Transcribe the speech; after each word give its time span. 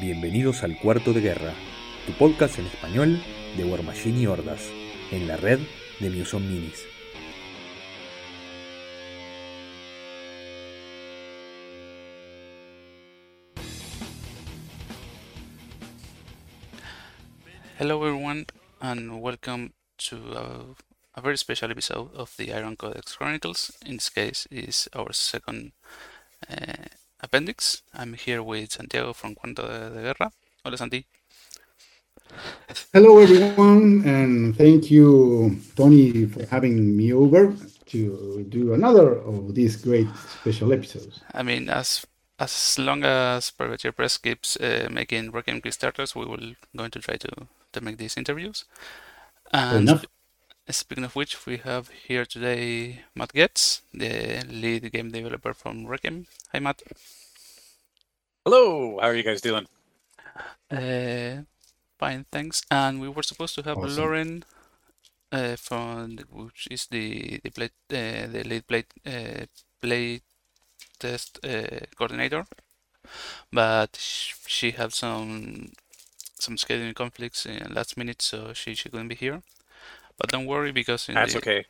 Bienvenidos 0.00 0.62
al 0.62 0.78
Cuarto 0.78 1.12
de 1.12 1.20
Guerra, 1.20 1.52
tu 2.06 2.14
podcast 2.14 2.58
en 2.58 2.64
español 2.64 3.22
de 3.58 3.64
War 3.64 3.82
Machine 3.82 4.22
y 4.22 4.26
Hordas, 4.26 4.70
en 5.10 5.28
la 5.28 5.36
red 5.36 5.58
de 5.98 6.08
Muson 6.08 6.48
Minis. 6.48 6.86
Hello, 17.78 18.02
everyone, 18.02 18.46
and 18.80 19.20
welcome 19.20 19.74
to 19.98 20.16
a, 20.34 21.18
a, 21.18 21.20
very 21.20 21.36
special 21.36 21.70
episode 21.70 22.10
of 22.14 22.34
the 22.38 22.54
Iron 22.54 22.76
Codex 22.76 23.16
Chronicles. 23.16 23.76
In 23.84 23.96
this 23.96 24.08
case, 24.08 24.48
is 24.50 24.88
our 24.94 25.12
second 25.12 25.72
uh, 26.50 26.88
appendix. 27.22 27.82
I'm 27.94 28.14
here 28.14 28.42
with 28.42 28.72
Santiago 28.72 29.12
from 29.12 29.34
Cuarto 29.34 29.62
de, 29.66 30.02
Guerra. 30.02 30.32
Hola, 30.64 30.76
Santi. 30.76 31.06
Hello, 32.92 33.18
everyone, 33.18 34.02
and 34.04 34.56
thank 34.56 34.90
you, 34.90 35.58
Tony, 35.76 36.26
for 36.26 36.46
having 36.46 36.96
me 36.96 37.12
over 37.12 37.54
to 37.86 38.46
do 38.48 38.72
another 38.72 39.18
of 39.18 39.54
these 39.54 39.76
great 39.76 40.06
special 40.16 40.72
episodes. 40.72 41.20
I 41.34 41.42
mean, 41.42 41.68
as 41.68 42.06
as 42.38 42.78
long 42.78 43.04
as 43.04 43.50
Privateer 43.50 43.92
Press 43.92 44.16
keeps 44.16 44.56
uh, 44.56 44.88
making 44.90 45.32
Requiem 45.32 45.60
Kickstarters, 45.60 46.14
we 46.14 46.24
will 46.24 46.54
going 46.76 46.90
to 46.92 47.00
try 47.00 47.16
to 47.16 47.48
to 47.72 47.80
make 47.80 47.98
these 47.98 48.16
interviews. 48.16 48.64
And 49.52 49.88
enough. 49.88 50.04
Speaking 50.70 51.04
of 51.04 51.16
which, 51.16 51.46
we 51.46 51.56
have 51.58 51.88
here 51.88 52.24
today 52.24 53.04
Matt 53.14 53.32
Goetz, 53.32 53.82
the 53.92 54.44
lead 54.48 54.90
game 54.92 55.10
developer 55.10 55.52
from 55.52 55.86
Requiem. 55.86 56.26
Hi, 56.52 56.60
Matt. 56.60 56.82
Hello, 58.44 58.98
how 59.00 59.08
are 59.08 59.14
you 59.14 59.22
guys 59.22 59.40
doing? 59.40 59.66
Uh, 60.70 61.42
fine, 61.98 62.24
thanks. 62.30 62.62
And 62.70 63.00
we 63.00 63.08
were 63.08 63.22
supposed 63.22 63.54
to 63.56 63.62
have 63.62 63.78
Awesome. 63.78 63.96
Lauren, 63.96 64.44
uh, 65.32 65.56
from 65.56 66.18
which 66.30 66.68
is 66.70 66.86
the 66.86 67.40
the 67.42 67.50
play 67.50 67.70
uh, 67.90 68.26
the 68.28 68.44
lead 68.44 68.66
play 68.66 68.84
uh, 69.06 69.46
play 69.80 70.20
test 70.98 71.38
uh, 71.44 71.86
coordinator, 71.96 72.46
but 73.52 73.96
she 73.96 74.70
had 74.72 74.92
some 74.92 75.72
some 76.38 76.56
scheduling 76.56 76.94
conflicts 76.94 77.46
in 77.46 77.74
last 77.74 77.96
minute, 77.96 78.22
so 78.22 78.52
she 78.52 78.74
she 78.74 78.88
couldn't 78.88 79.08
be 79.08 79.14
here. 79.14 79.42
But 80.20 80.30
don't 80.30 80.46
worry 80.46 80.72
because 80.72 81.08
in 81.08 81.14
That's 81.16 81.32
the 81.32 81.38
okay. 81.38 81.66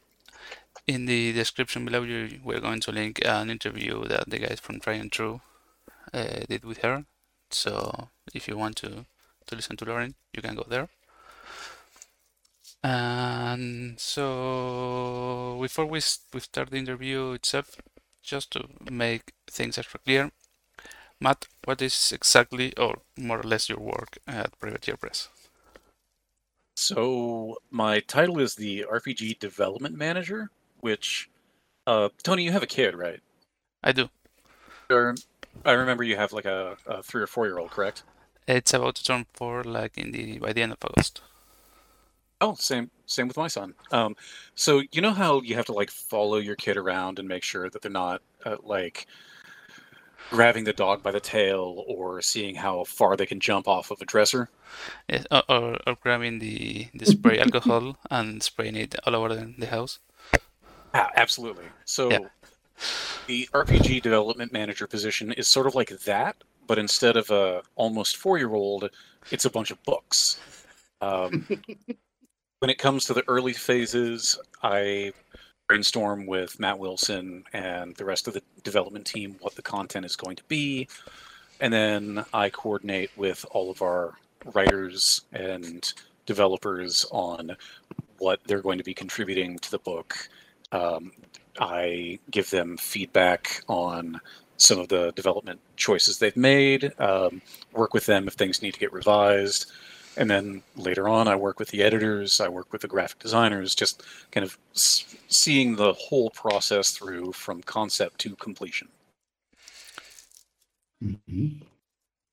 in 0.87 1.07
the 1.07 1.33
description 1.33 1.85
below, 1.85 2.03
you, 2.03 2.41
we're 2.45 2.61
going 2.61 2.81
to 2.81 2.93
link 2.93 3.21
an 3.25 3.51
interview 3.51 4.05
that 4.09 4.29
the 4.29 4.39
guys 4.39 4.61
from 4.61 4.81
Try 4.81 4.95
and 4.95 5.13
True 5.13 5.41
uh, 6.13 6.41
did 6.49 6.65
with 6.65 6.79
her. 6.79 7.05
So 7.51 8.09
if 8.35 8.49
you 8.49 8.57
want 8.57 8.77
to, 8.79 9.07
to 9.47 9.55
listen 9.55 9.77
to 9.79 9.85
Lauren, 9.85 10.15
you 10.35 10.43
can 10.43 10.57
go 10.57 10.67
there. 10.69 10.89
And 12.83 13.99
so 14.01 15.59
before 15.61 15.87
we, 15.87 16.01
we 16.33 16.41
start 16.41 16.71
the 16.71 16.77
interview 16.79 17.33
itself, 17.33 17.77
just 18.23 18.51
to 18.53 18.69
make 18.91 19.33
things 19.47 19.79
extra 19.79 20.01
clear, 20.01 20.31
Matt, 21.21 21.49
what 21.65 21.83
is 21.83 22.13
exactly, 22.13 22.77
or 22.77 23.01
more 23.17 23.41
or 23.41 23.45
less, 23.45 23.69
your 23.69 23.79
work 23.81 24.19
at 24.27 24.59
Privateer 24.59 24.97
Press? 24.97 25.29
So 26.81 27.59
my 27.71 28.01
title 28.01 28.41
is 28.41 28.55
the 28.55 28.87
RPG 28.91 29.39
Development 29.39 29.95
Manager, 29.95 30.51
which 30.81 31.29
uh, 31.87 32.09
Tony, 32.23 32.45
you 32.45 32.53
have 32.53 32.63
a 32.63 32.67
kid, 32.67 32.95
right? 32.95 33.21
I 33.85 33.93
do. 33.93 34.09
Or 34.89 35.15
I 35.65 35.73
remember 35.73 36.05
you 36.05 36.17
have 36.17 36.33
like 36.33 36.47
a, 36.47 36.79
a 36.87 37.03
three 37.03 37.21
or 37.21 37.27
four 37.27 37.47
year 37.47 37.59
old, 37.59 37.71
correct? 37.71 38.03
It's 38.49 38.73
about 38.73 38.95
to 38.95 39.05
turn 39.05 39.27
four, 39.35 39.63
like 39.63 39.99
in 39.99 40.11
the 40.13 40.39
by 40.39 40.55
the 40.55 40.63
end 40.63 40.73
of 40.73 40.79
August. 40.83 41.21
Oh, 42.41 42.55
same 42.55 42.91
same 43.05 43.29
with 43.29 43.37
my 43.37 43.49
son. 43.49 43.75
Um, 43.93 44.17
so 44.55 44.83
you 44.91 45.03
know 45.03 45.13
how 45.13 45.43
you 45.43 45.57
have 45.57 45.67
to 45.67 45.75
like 45.75 45.91
follow 45.91 46.39
your 46.39 46.57
kid 46.57 46.79
around 46.79 47.19
and 47.19 47.29
make 47.29 47.43
sure 47.43 47.69
that 47.69 47.83
they're 47.83 47.91
not 47.91 48.23
uh, 48.47 48.57
like 48.63 49.07
grabbing 50.31 50.65
the 50.65 50.73
dog 50.73 51.03
by 51.03 51.11
the 51.11 51.21
tail 51.21 51.85
or 51.87 52.23
seeing 52.23 52.55
how 52.55 52.85
far 52.85 53.17
they 53.17 53.27
can 53.27 53.41
jump 53.41 53.67
off 53.69 53.91
of 53.91 54.01
a 54.01 54.05
dresser. 54.05 54.49
Yes, 55.09 55.27
or, 55.31 55.43
or, 55.49 55.77
or 55.87 55.97
grabbing 56.01 56.39
the, 56.39 56.89
the 56.95 57.07
spray 57.07 57.39
alcohol 57.45 57.97
and 58.11 58.43
spraying 58.43 58.77
it 58.77 58.95
all 59.07 59.17
over 59.17 59.35
the, 59.35 59.53
the 59.59 59.67
house. 59.67 59.99
Ah, 60.95 61.11
absolutely. 61.17 61.67
So 61.85 62.11
Yeah. 62.11 62.19
the 63.27 63.49
RPG 63.53 64.03
development 64.03 64.53
manager 64.53 64.87
position 64.87 65.33
is 65.33 65.49
sort 65.49 65.67
of 65.67 65.75
like 65.75 65.91
that, 66.01 66.37
but 66.67 66.79
instead 66.79 67.17
of 67.17 67.31
a 67.31 67.63
almost 67.77 68.17
four 68.17 68.39
year 68.39 68.55
old, 68.55 68.91
it's 69.31 69.45
a 69.45 69.51
bunch 69.51 69.71
of 69.71 69.83
books. 69.85 70.39
Um, 71.01 71.47
when 72.61 72.71
it 72.71 72.79
comes 72.79 73.05
to 73.07 73.15
the 73.15 73.25
early 73.29 73.53
phases, 73.53 74.39
I 74.63 75.13
brainstorm 75.71 76.27
with 76.27 76.59
Matt 76.59 76.81
Wilson 76.81 77.45
and 77.53 77.95
the 77.95 78.05
rest 78.05 78.27
of 78.27 78.35
the 78.35 78.43
development 78.65 79.07
team 79.07 79.37
what 79.39 79.55
the 79.55 79.63
content 79.63 80.05
is 80.05 80.17
going 80.17 80.35
to 80.35 80.43
be, 80.49 80.89
and 81.61 81.73
then 81.73 82.25
I 82.35 82.51
coordinate 82.51 83.13
with 83.17 83.47
all 83.53 83.71
of 83.71 83.81
our 83.81 84.15
writers 84.53 85.21
and 85.33 85.93
developers 86.27 87.07
on 87.13 87.57
what 88.19 88.41
they're 88.47 88.63
going 88.63 88.79
to 88.79 88.85
be 88.85 88.95
contributing 88.95 89.61
to 89.61 89.71
the 89.71 89.79
book. 89.79 90.29
Um, 90.73 91.13
I 91.61 92.19
give 92.33 92.51
them 92.51 92.77
feedback 92.77 93.63
on 93.69 94.21
some 94.57 94.81
of 94.81 94.89
the 94.89 95.13
development 95.13 95.61
choices 95.77 96.19
they've 96.19 96.37
made, 96.37 96.93
um, 96.99 97.43
work 97.73 97.95
with 97.95 98.07
them 98.07 98.27
if 98.27 98.35
things 98.35 98.61
need 98.61 98.75
to 98.75 98.81
get 98.81 98.93
revised. 98.93 99.71
And 100.17 100.31
then 100.31 100.63
later 100.77 101.09
on, 101.09 101.29
I 101.29 101.37
work 101.37 101.59
with 101.59 101.69
the 101.69 101.83
editors, 101.83 102.41
I 102.41 102.49
work 102.49 102.73
with 102.73 102.83
the 102.83 102.89
graphic 102.89 103.21
designers, 103.21 103.75
just 103.75 104.03
kind 104.33 104.45
of 104.45 104.59
seeing 104.73 105.77
the 105.77 105.93
whole 105.93 106.31
process 106.31 106.91
through 106.91 107.33
from 107.33 107.63
concept 107.63 108.19
to 108.21 108.35
completion. 108.37 108.89
Mhm. 111.03 111.63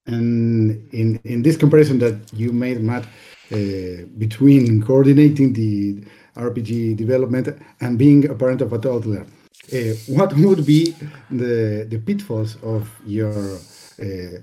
And 0.08 0.94
in, 0.94 1.20
in 1.24 1.42
this 1.44 1.58
comparison 1.58 2.00
that 2.00 2.18
you 2.34 2.52
made, 2.52 2.82
Matt, 2.82 3.06
uh, 3.52 4.06
between 4.18 4.82
coordinating 4.82 5.54
the 5.54 6.04
RPG 6.36 6.96
development 6.96 7.50
and 7.82 7.98
being 7.98 8.30
a 8.30 8.36
parent 8.36 8.62
of 8.62 8.72
a 8.74 8.80
toddler, 8.80 9.26
uh, 9.74 9.78
what 10.08 10.34
would 10.38 10.66
be 10.66 10.96
the, 11.30 11.86
the 11.90 12.00
pitfalls 12.00 12.56
of 12.64 12.90
your 13.06 13.58
uh, 14.02 14.40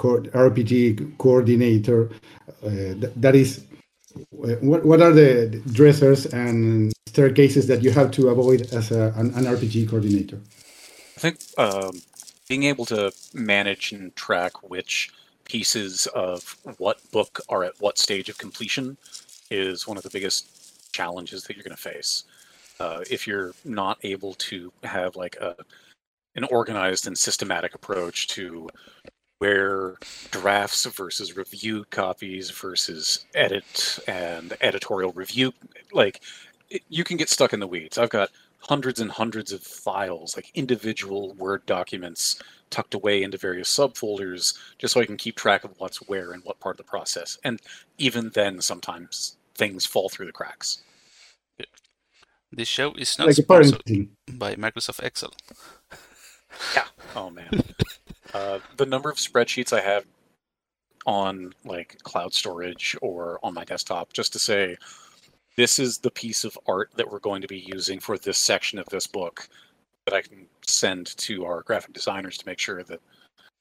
co- 0.00 0.22
RPG 0.48 1.18
coordinator? 1.18 2.10
Uh, 2.64 2.96
th- 3.00 3.12
that 3.16 3.34
is, 3.34 3.64
uh, 4.16 4.56
what, 4.60 4.84
what 4.84 5.02
are 5.02 5.12
the 5.12 5.62
dressers 5.72 6.26
and 6.26 6.92
staircases 7.06 7.66
that 7.66 7.82
you 7.82 7.90
have 7.90 8.10
to 8.12 8.30
avoid 8.30 8.62
as 8.72 8.90
a, 8.90 9.12
an, 9.16 9.26
an 9.34 9.44
RPG 9.44 9.88
coordinator? 9.90 10.38
I 11.16 11.20
think 11.20 11.38
um, 11.58 12.00
being 12.48 12.64
able 12.64 12.86
to 12.86 13.12
manage 13.34 13.92
and 13.92 14.16
track 14.16 14.70
which 14.70 15.12
pieces 15.44 16.06
of 16.14 16.56
what 16.78 16.98
book 17.10 17.40
are 17.48 17.62
at 17.64 17.74
what 17.80 17.98
stage 17.98 18.28
of 18.30 18.38
completion 18.38 18.96
is 19.50 19.86
one 19.86 19.98
of 19.98 20.02
the 20.02 20.10
biggest 20.10 20.92
challenges 20.92 21.44
that 21.44 21.56
you're 21.56 21.64
going 21.64 21.76
to 21.76 21.82
face. 21.82 22.24
Uh, 22.78 23.00
if 23.10 23.26
you're 23.26 23.52
not 23.64 23.98
able 24.02 24.32
to 24.34 24.72
have 24.82 25.14
like 25.14 25.36
a 25.36 25.54
an 26.36 26.44
organized 26.44 27.06
and 27.08 27.18
systematic 27.18 27.74
approach 27.74 28.28
to 28.28 28.68
where 29.40 29.96
drafts 30.30 30.86
versus 30.86 31.36
review 31.36 31.84
copies 31.90 32.50
versus 32.50 33.26
edit 33.34 33.98
and 34.06 34.56
editorial 34.60 35.12
review 35.12 35.52
like 35.92 36.20
it, 36.70 36.82
you 36.88 37.04
can 37.04 37.16
get 37.16 37.28
stuck 37.28 37.52
in 37.52 37.60
the 37.60 37.66
weeds 37.66 37.98
i've 37.98 38.10
got 38.10 38.30
hundreds 38.60 39.00
and 39.00 39.10
hundreds 39.10 39.52
of 39.52 39.62
files, 39.62 40.36
like 40.36 40.50
individual 40.54 41.32
Word 41.34 41.64
documents 41.66 42.40
tucked 42.68 42.94
away 42.94 43.22
into 43.22 43.36
various 43.36 43.74
subfolders, 43.74 44.56
just 44.78 44.94
so 44.94 45.00
I 45.00 45.06
can 45.06 45.16
keep 45.16 45.36
track 45.36 45.64
of 45.64 45.72
what's 45.78 46.08
where 46.08 46.32
and 46.32 46.44
what 46.44 46.60
part 46.60 46.74
of 46.74 46.86
the 46.86 46.90
process. 46.90 47.38
And 47.42 47.60
even 47.98 48.30
then, 48.30 48.60
sometimes 48.60 49.36
things 49.54 49.84
fall 49.84 50.08
through 50.08 50.26
the 50.26 50.32
cracks. 50.32 50.82
This 52.52 52.68
show 52.68 52.92
is 52.94 53.16
not 53.18 53.28
Like 53.28 53.36
sponsored 53.36 53.82
by 54.32 54.56
Microsoft 54.56 55.02
Excel. 55.04 55.32
Yeah. 56.74 56.84
Oh 57.14 57.30
man. 57.30 57.48
uh, 58.34 58.58
the 58.76 58.86
number 58.86 59.10
of 59.10 59.16
spreadsheets 59.16 59.72
I 59.72 59.80
have 59.80 60.04
on 61.06 61.52
like 61.64 61.98
cloud 62.02 62.34
storage 62.34 62.96
or 63.02 63.38
on 63.42 63.54
my 63.54 63.64
desktop, 63.64 64.12
just 64.12 64.32
to 64.34 64.38
say, 64.38 64.76
this 65.56 65.78
is 65.78 65.98
the 65.98 66.10
piece 66.10 66.44
of 66.44 66.58
art 66.66 66.90
that 66.96 67.10
we're 67.10 67.18
going 67.18 67.42
to 67.42 67.48
be 67.48 67.58
using 67.58 68.00
for 68.00 68.18
this 68.18 68.38
section 68.38 68.78
of 68.78 68.86
this 68.86 69.06
book 69.06 69.48
that 70.06 70.14
I 70.14 70.22
can 70.22 70.46
send 70.66 71.16
to 71.18 71.44
our 71.44 71.62
graphic 71.62 71.92
designers 71.92 72.38
to 72.38 72.46
make 72.46 72.58
sure 72.58 72.82
that 72.84 73.00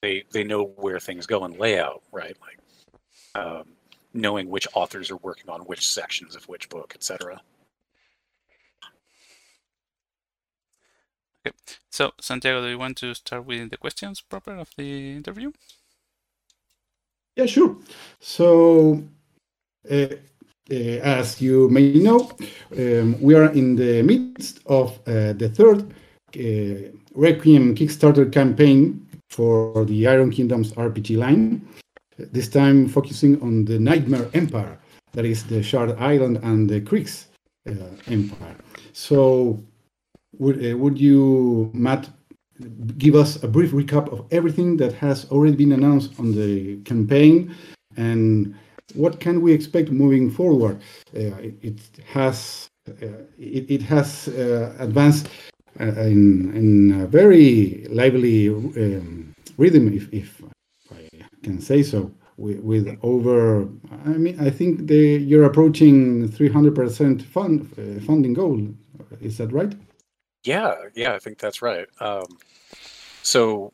they 0.01 0.24
they 0.31 0.44
know 0.44 0.66
where 0.77 1.00
things 1.00 1.25
go 1.25 1.45
in 1.45 1.57
layout, 1.57 2.04
right? 2.12 2.38
Like 2.42 3.44
um, 3.44 3.63
knowing 4.13 4.50
which 4.50 4.68
authors 4.74 5.12
are 5.12 5.18
working 5.18 5.50
on 5.50 5.62
which 5.62 5.88
sections 5.88 6.36
of 6.36 6.48
which 6.48 6.69
book, 6.69 6.94
etc. 6.95 7.42
Okay. 11.50 11.57
So, 11.90 12.12
Santiago, 12.22 12.62
do 12.62 12.68
you 12.68 12.78
want 12.78 12.98
to 12.98 13.13
start 13.13 13.46
with 13.46 13.69
the 13.69 13.78
questions 13.78 14.22
proper 14.22 14.56
of 14.56 14.69
the 14.78 15.16
interview? 15.16 15.51
Yeah, 17.36 17.46
sure. 17.46 17.78
So, 18.19 19.04
uh, 19.90 19.96
uh, 19.96 20.74
as 20.74 21.42
you 21.42 21.69
may 21.69 21.94
know, 21.94 22.31
um, 22.78 23.19
we 23.22 23.34
are 23.36 23.51
in 23.51 23.75
the 23.75 24.04
midst 24.04 24.60
of 24.66 25.00
uh, 25.07 25.34
the 25.34 25.50
third 25.50 25.92
uh, 26.36 26.92
Requiem 27.16 27.75
Kickstarter 27.75 28.31
campaign 28.31 29.07
for 29.30 29.86
the 29.86 30.07
Iron 30.07 30.31
Kingdoms 30.31 30.74
RPG 30.74 31.18
line. 31.18 31.68
This 32.18 32.50
time 32.50 32.88
focusing 32.88 33.42
on 33.42 33.66
the 33.66 33.80
Nightmare 33.80 34.30
Empire, 34.34 34.78
that 35.13 35.25
is 35.25 35.44
the 35.45 35.63
Shard 35.63 35.98
Island 35.98 36.40
and 36.44 36.69
the 36.69 36.81
Cryx 36.81 37.30
uh, 37.68 37.74
Empire. 38.07 38.57
So, 38.94 39.63
would 40.40 40.58
uh, 40.66 40.78
would 40.78 40.98
you, 41.00 41.70
Matt, 41.74 42.10
give 42.98 43.16
us 43.16 43.42
a 43.44 43.48
brief 43.48 43.72
recap 43.72 44.12
of 44.12 44.26
everything 44.32 44.78
that 44.78 44.94
has 44.94 45.26
already 45.32 45.56
been 45.56 45.72
announced 45.72 46.20
on 46.20 46.34
the 46.34 46.78
campaign 46.84 47.56
and 47.98 48.56
what 48.96 49.20
can 49.20 49.42
we 49.42 49.54
expect 49.54 49.92
moving 49.92 50.32
forward? 50.32 50.82
Uh, 51.16 51.38
it, 51.42 51.56
it, 51.62 51.80
has 52.06 52.68
uh, 52.88 53.06
it, 53.38 53.70
it, 53.70 53.82
has 53.82 54.28
uh, 54.30 54.76
advanced 54.80 55.30
uh, 55.80 55.86
in 55.86 56.54
in 56.56 57.02
a 57.02 57.08
very 57.08 57.86
lively 57.90 58.50
um, 58.50 59.34
rhythm, 59.58 59.94
if, 59.94 60.12
if 60.12 60.42
I 60.92 61.08
can 61.44 61.62
say 61.62 61.84
so. 61.84 62.12
With, 62.38 62.60
with, 62.62 62.98
over, 63.04 63.68
I 64.06 64.10
mean, 64.12 64.40
I 64.40 64.50
think 64.50 64.90
you're 64.90 65.44
approaching 65.44 66.30
300% 66.30 67.22
fund 67.22 67.68
uh, 67.78 68.00
funding 68.06 68.34
goal. 68.34 68.66
Is 69.20 69.38
that 69.40 69.52
right? 69.52 69.76
Yeah, 70.44 70.76
yeah, 70.96 71.14
I 71.14 71.20
think 71.20 71.38
that's 71.38 71.62
right. 71.62 71.88
Um, 72.00 72.38
so 73.24 73.74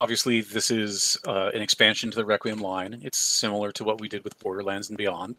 obviously, 0.00 0.42
this 0.42 0.70
is 0.70 1.16
uh, 1.26 1.50
an 1.54 1.62
expansion 1.62 2.10
to 2.10 2.16
the 2.16 2.24
Requiem 2.24 2.58
line. 2.58 3.00
It's 3.02 3.18
similar 3.18 3.72
to 3.72 3.84
what 3.84 4.00
we 4.00 4.08
did 4.08 4.22
with 4.24 4.38
Borderlands 4.38 4.90
and 4.90 4.98
Beyond, 4.98 5.36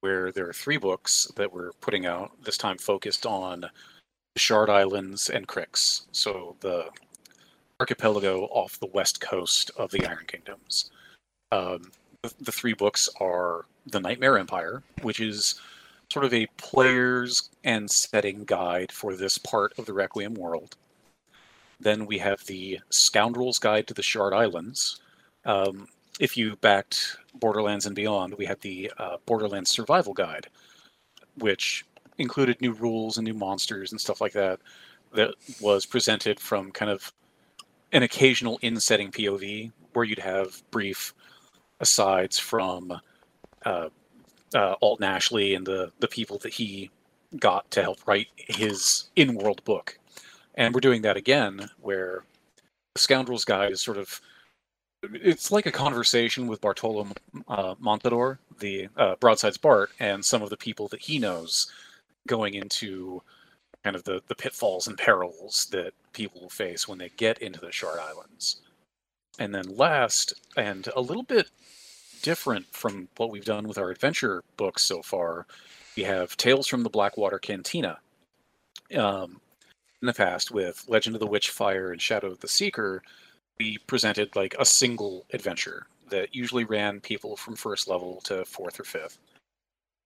where 0.00 0.32
there 0.32 0.48
are 0.48 0.52
three 0.54 0.78
books 0.78 1.30
that 1.36 1.52
we're 1.52 1.72
putting 1.80 2.06
out, 2.06 2.32
this 2.42 2.56
time 2.56 2.78
focused 2.78 3.26
on 3.26 3.60
the 3.60 4.40
Shard 4.40 4.70
Islands 4.70 5.28
and 5.28 5.46
Cryx. 5.46 6.06
So 6.12 6.56
the 6.60 6.88
archipelago 7.80 8.44
off 8.46 8.78
the 8.78 8.86
west 8.86 9.20
coast 9.20 9.70
of 9.76 9.90
the 9.90 10.06
Iron 10.06 10.24
Kingdoms. 10.26 10.90
Um, 11.50 11.90
the, 12.22 12.32
the 12.40 12.52
three 12.52 12.72
books 12.72 13.08
are 13.20 13.66
The 13.86 14.00
Nightmare 14.00 14.38
Empire, 14.38 14.82
which 15.02 15.20
is 15.20 15.60
sort 16.12 16.26
of 16.26 16.34
a 16.34 16.46
player's 16.58 17.48
and 17.64 17.90
setting 17.90 18.44
guide 18.44 18.92
for 18.92 19.16
this 19.16 19.38
part 19.38 19.72
of 19.78 19.86
the 19.86 19.94
Requiem 19.94 20.34
world. 20.34 20.76
Then 21.80 22.04
we 22.04 22.18
have 22.18 22.44
the 22.44 22.80
Scoundrel's 22.90 23.58
Guide 23.58 23.86
to 23.86 23.94
the 23.94 24.02
Shard 24.02 24.34
Islands. 24.34 25.00
Um, 25.46 25.88
if 26.20 26.36
you 26.36 26.56
backed 26.56 27.16
Borderlands 27.34 27.86
and 27.86 27.96
Beyond, 27.96 28.34
we 28.34 28.44
had 28.44 28.60
the 28.60 28.92
uh, 28.98 29.16
Borderlands 29.24 29.70
Survival 29.70 30.12
Guide, 30.12 30.48
which 31.38 31.86
included 32.18 32.60
new 32.60 32.72
rules 32.72 33.16
and 33.16 33.24
new 33.24 33.34
monsters 33.34 33.90
and 33.90 34.00
stuff 34.00 34.20
like 34.20 34.34
that. 34.34 34.60
That 35.14 35.34
was 35.60 35.86
presented 35.86 36.38
from 36.38 36.72
kind 36.72 36.90
of 36.90 37.10
an 37.92 38.02
occasional 38.02 38.58
in-setting 38.60 39.10
POV 39.10 39.72
where 39.94 40.04
you'd 40.04 40.18
have 40.18 40.62
brief 40.70 41.14
asides 41.80 42.38
from 42.38 42.92
uh, 43.64 43.88
uh, 44.54 44.74
Alten 44.80 45.04
Ashley 45.04 45.54
and 45.54 45.66
the 45.66 45.92
the 46.00 46.08
people 46.08 46.38
that 46.38 46.52
he 46.52 46.90
got 47.38 47.70
to 47.70 47.82
help 47.82 48.06
write 48.06 48.28
his 48.36 49.10
in-world 49.16 49.64
book. 49.64 49.98
And 50.54 50.74
we're 50.74 50.80
doing 50.80 51.02
that 51.02 51.16
again 51.16 51.70
where 51.80 52.24
the 52.94 53.00
scoundrel's 53.00 53.44
guide 53.44 53.72
is 53.72 53.80
sort 53.80 53.96
of 53.96 54.20
it's 55.14 55.50
like 55.50 55.66
a 55.66 55.72
conversation 55.72 56.46
with 56.46 56.60
bartolo 56.60 57.08
uh, 57.48 57.74
montador 57.76 58.38
the 58.60 58.88
uh, 58.96 59.16
broadsides 59.18 59.58
bart 59.58 59.90
and 59.98 60.24
some 60.24 60.42
of 60.42 60.50
the 60.50 60.56
people 60.56 60.86
that 60.88 61.00
he 61.00 61.18
knows 61.18 61.72
going 62.28 62.54
into 62.54 63.20
kind 63.84 63.96
of 63.96 64.04
the, 64.04 64.22
the 64.28 64.34
pitfalls 64.34 64.86
and 64.86 64.96
perils 64.96 65.66
that 65.72 65.92
people 66.12 66.40
will 66.40 66.48
face 66.48 66.86
when 66.86 66.98
they 66.98 67.10
get 67.16 67.38
into 67.38 67.60
the 67.60 67.72
shard 67.72 67.98
islands. 67.98 68.62
And 69.38 69.54
then 69.54 69.76
last 69.76 70.34
and 70.56 70.88
a 70.94 71.00
little 71.00 71.22
bit 71.22 71.50
different 72.22 72.66
from 72.72 73.08
what 73.16 73.30
we've 73.30 73.44
done 73.44 73.68
with 73.68 73.78
our 73.78 73.90
adventure 73.90 74.42
books 74.56 74.82
so 74.82 75.02
far 75.02 75.46
we 75.96 76.02
have 76.02 76.36
tales 76.36 76.66
from 76.66 76.82
the 76.82 76.90
blackwater 76.90 77.38
cantina 77.38 77.98
um, 78.96 79.40
in 80.02 80.06
the 80.06 80.12
past 80.12 80.50
with 80.50 80.84
Legend 80.88 81.14
of 81.14 81.20
the 81.20 81.28
Witchfire 81.28 81.92
and 81.92 82.02
Shadow 82.02 82.28
of 82.28 82.40
the 82.40 82.48
Seeker, 82.48 83.02
we 83.58 83.78
presented 83.86 84.34
like 84.34 84.54
a 84.58 84.64
single 84.64 85.24
adventure 85.32 85.86
that 86.10 86.34
usually 86.34 86.64
ran 86.64 87.00
people 87.00 87.36
from 87.36 87.54
first 87.54 87.88
level 87.88 88.20
to 88.22 88.44
fourth 88.44 88.80
or 88.80 88.84
fifth. 88.84 89.18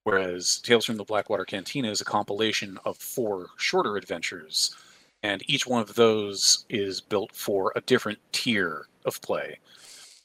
Whereas 0.05 0.59
Tales 0.59 0.85
from 0.85 0.97
the 0.97 1.05
Blackwater 1.05 1.45
Cantina 1.45 1.91
is 1.91 2.01
a 2.01 2.05
compilation 2.05 2.79
of 2.85 2.99
four 2.99 3.49
shorter 3.57 3.97
adventures, 3.97 4.77
and 5.23 5.43
each 5.47 5.67
one 5.67 5.81
of 5.81 5.95
those 5.95 6.67
is 6.69 7.01
built 7.01 7.35
for 7.35 7.73
a 7.75 7.81
different 7.81 8.19
tier 8.33 8.87
of 9.05 9.21
play. 9.23 9.59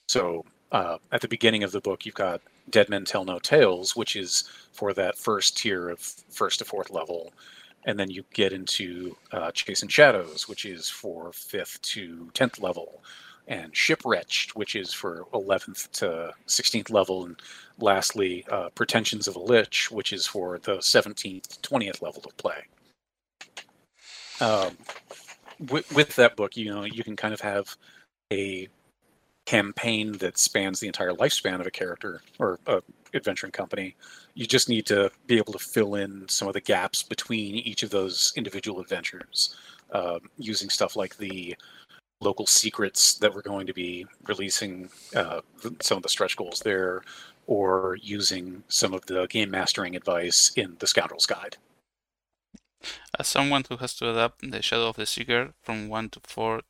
So 0.09 0.45
uh, 0.71 0.97
at 1.12 1.21
the 1.21 1.27
beginning 1.27 1.63
of 1.63 1.71
the 1.71 1.81
book, 1.81 2.06
you've 2.06 2.15
got 2.15 2.41
Dead 2.69 2.89
Men 2.89 3.06
Tell 3.06 3.25
No 3.25 3.39
Tales, 3.39 3.95
which 3.95 4.15
is 4.15 4.50
for 4.71 4.94
that 4.94 5.18
first 5.18 5.57
tier 5.57 5.89
of 5.89 6.00
first 6.00 6.59
to 6.59 6.65
fourth 6.65 6.89
level. 6.89 7.33
And 7.85 8.00
then 8.00 8.12
you 8.12 8.23
get 8.33 8.53
into 8.53 9.18
uh, 9.31 9.51
and 9.68 9.91
Shadows, 9.91 10.47
which 10.47 10.65
is 10.65 10.88
for 10.88 11.33
fifth 11.33 11.81
to 11.81 12.29
tenth 12.33 12.59
level, 12.59 13.03
and 13.47 13.75
Shipwretched, 13.75 14.56
which 14.56 14.75
is 14.75 14.94
for 14.94 15.25
eleventh 15.33 15.91
to 15.94 16.31
sixteenth 16.45 16.91
level, 16.91 17.25
and 17.25 17.41
lastly, 17.79 18.45
uh, 18.51 18.69
Pretensions 18.69 19.27
of 19.27 19.35
a 19.35 19.39
Lich, 19.39 19.89
which 19.89 20.13
is 20.13 20.27
for 20.27 20.59
the 20.59 20.79
seventeenth 20.79 21.59
twentieth 21.63 22.03
level 22.03 22.21
of 22.24 22.38
play. 22.38 22.67
Um, 24.39 24.77
with, 25.69 25.91
with 25.94 26.15
that 26.15 26.35
book, 26.35 26.56
you 26.56 26.71
know, 26.74 26.83
you 26.83 27.03
can 27.03 27.15
kind 27.15 27.33
of 27.33 27.41
have 27.41 27.75
a 28.31 28.67
campaign 29.45 30.13
that 30.19 30.38
spans 30.38 30.79
the 30.79 30.88
entire 30.88 31.11
lifespan 31.11 31.59
of 31.59 31.67
a 31.67 31.71
character 31.71 32.21
or 32.39 32.59
a 32.67 32.81
adventuring 33.13 33.51
company. 33.51 33.95
You 34.35 34.45
just 34.45 34.69
need 34.69 34.85
to 34.88 35.11
be 35.27 35.38
able 35.38 35.53
to 35.53 35.59
fill 35.59 35.95
in 35.95 36.27
some 36.29 36.47
of 36.47 36.53
the 36.53 36.61
gaps 36.61 37.03
between 37.03 37.55
each 37.55 37.83
of 37.83 37.89
those 37.89 38.31
individual 38.35 38.79
adventures 38.79 39.55
uh, 39.91 40.19
using 40.38 40.69
stuff 40.69 40.95
like 40.95 41.17
the 41.17 41.55
local 42.21 42.45
secrets 42.45 43.15
that 43.15 43.33
we're 43.33 43.41
going 43.41 43.67
to 43.67 43.74
be 43.74 44.05
releasing 44.27 44.89
uh, 45.15 45.41
some 45.81 45.98
of 45.98 46.03
the 46.03 46.10
stretch 46.10 46.38
goals 46.38 46.62
there 46.62 47.01
or 47.48 47.98
using 48.01 48.63
some 48.67 48.93
of 48.93 49.05
the 49.07 49.25
game 49.27 49.50
mastering 49.50 49.95
advice 49.95 50.51
in 50.55 50.75
the 50.79 50.88
scoundrel's 50.88 51.25
guide 51.25 51.57
as 53.19 53.27
someone 53.27 53.63
who 53.67 53.77
has 53.77 53.93
to 53.95 54.10
adapt 54.10 54.50
the 54.50 54.62
shadow 54.62 54.88
of 54.89 54.95
the 54.95 55.05
seeker 55.05 55.53
from 55.62 55.89
1 55.89 56.10
to 56.10 56.19
4 56.24 56.62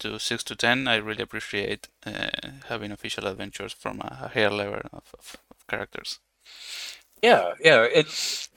to 0.00 0.18
6 0.18 0.44
to 0.44 0.56
10 0.56 0.88
i 0.88 0.96
really 0.96 1.22
appreciate 1.22 1.88
uh, 2.06 2.30
having 2.68 2.90
official 2.92 3.26
adventures 3.26 3.72
from 3.72 4.00
a 4.00 4.30
higher 4.34 4.50
level 4.50 4.80
of, 4.92 5.14
of, 5.18 5.36
characters. 5.70 6.18
Yeah, 7.22 7.52
yeah. 7.62 7.82
It 7.84 8.48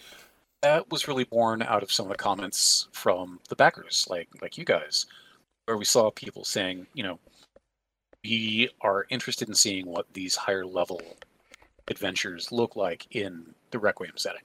that 0.62 0.90
was 0.90 1.08
really 1.08 1.26
born 1.26 1.62
out 1.62 1.84
of 1.84 1.92
some 1.92 2.06
of 2.06 2.12
the 2.12 2.18
comments 2.18 2.88
from 2.92 3.40
the 3.50 3.56
backers, 3.56 4.08
like 4.10 4.30
like 4.42 4.58
you 4.58 4.66
guys, 4.66 5.06
where 5.66 5.78
we 5.78 5.86
saw 5.86 6.10
people 6.10 6.44
saying, 6.44 6.88
you 6.94 7.04
know, 7.04 7.20
we 8.24 8.70
are 8.82 9.06
interested 9.10 9.48
in 9.48 9.56
seeing 9.56 9.86
what 9.86 10.12
these 10.14 10.36
higher 10.36 10.66
level 10.66 11.02
adventures 11.88 12.52
look 12.52 12.76
like 12.76 13.06
in 13.12 13.54
the 13.72 13.80
Requiem 13.80 14.18
setting. 14.18 14.44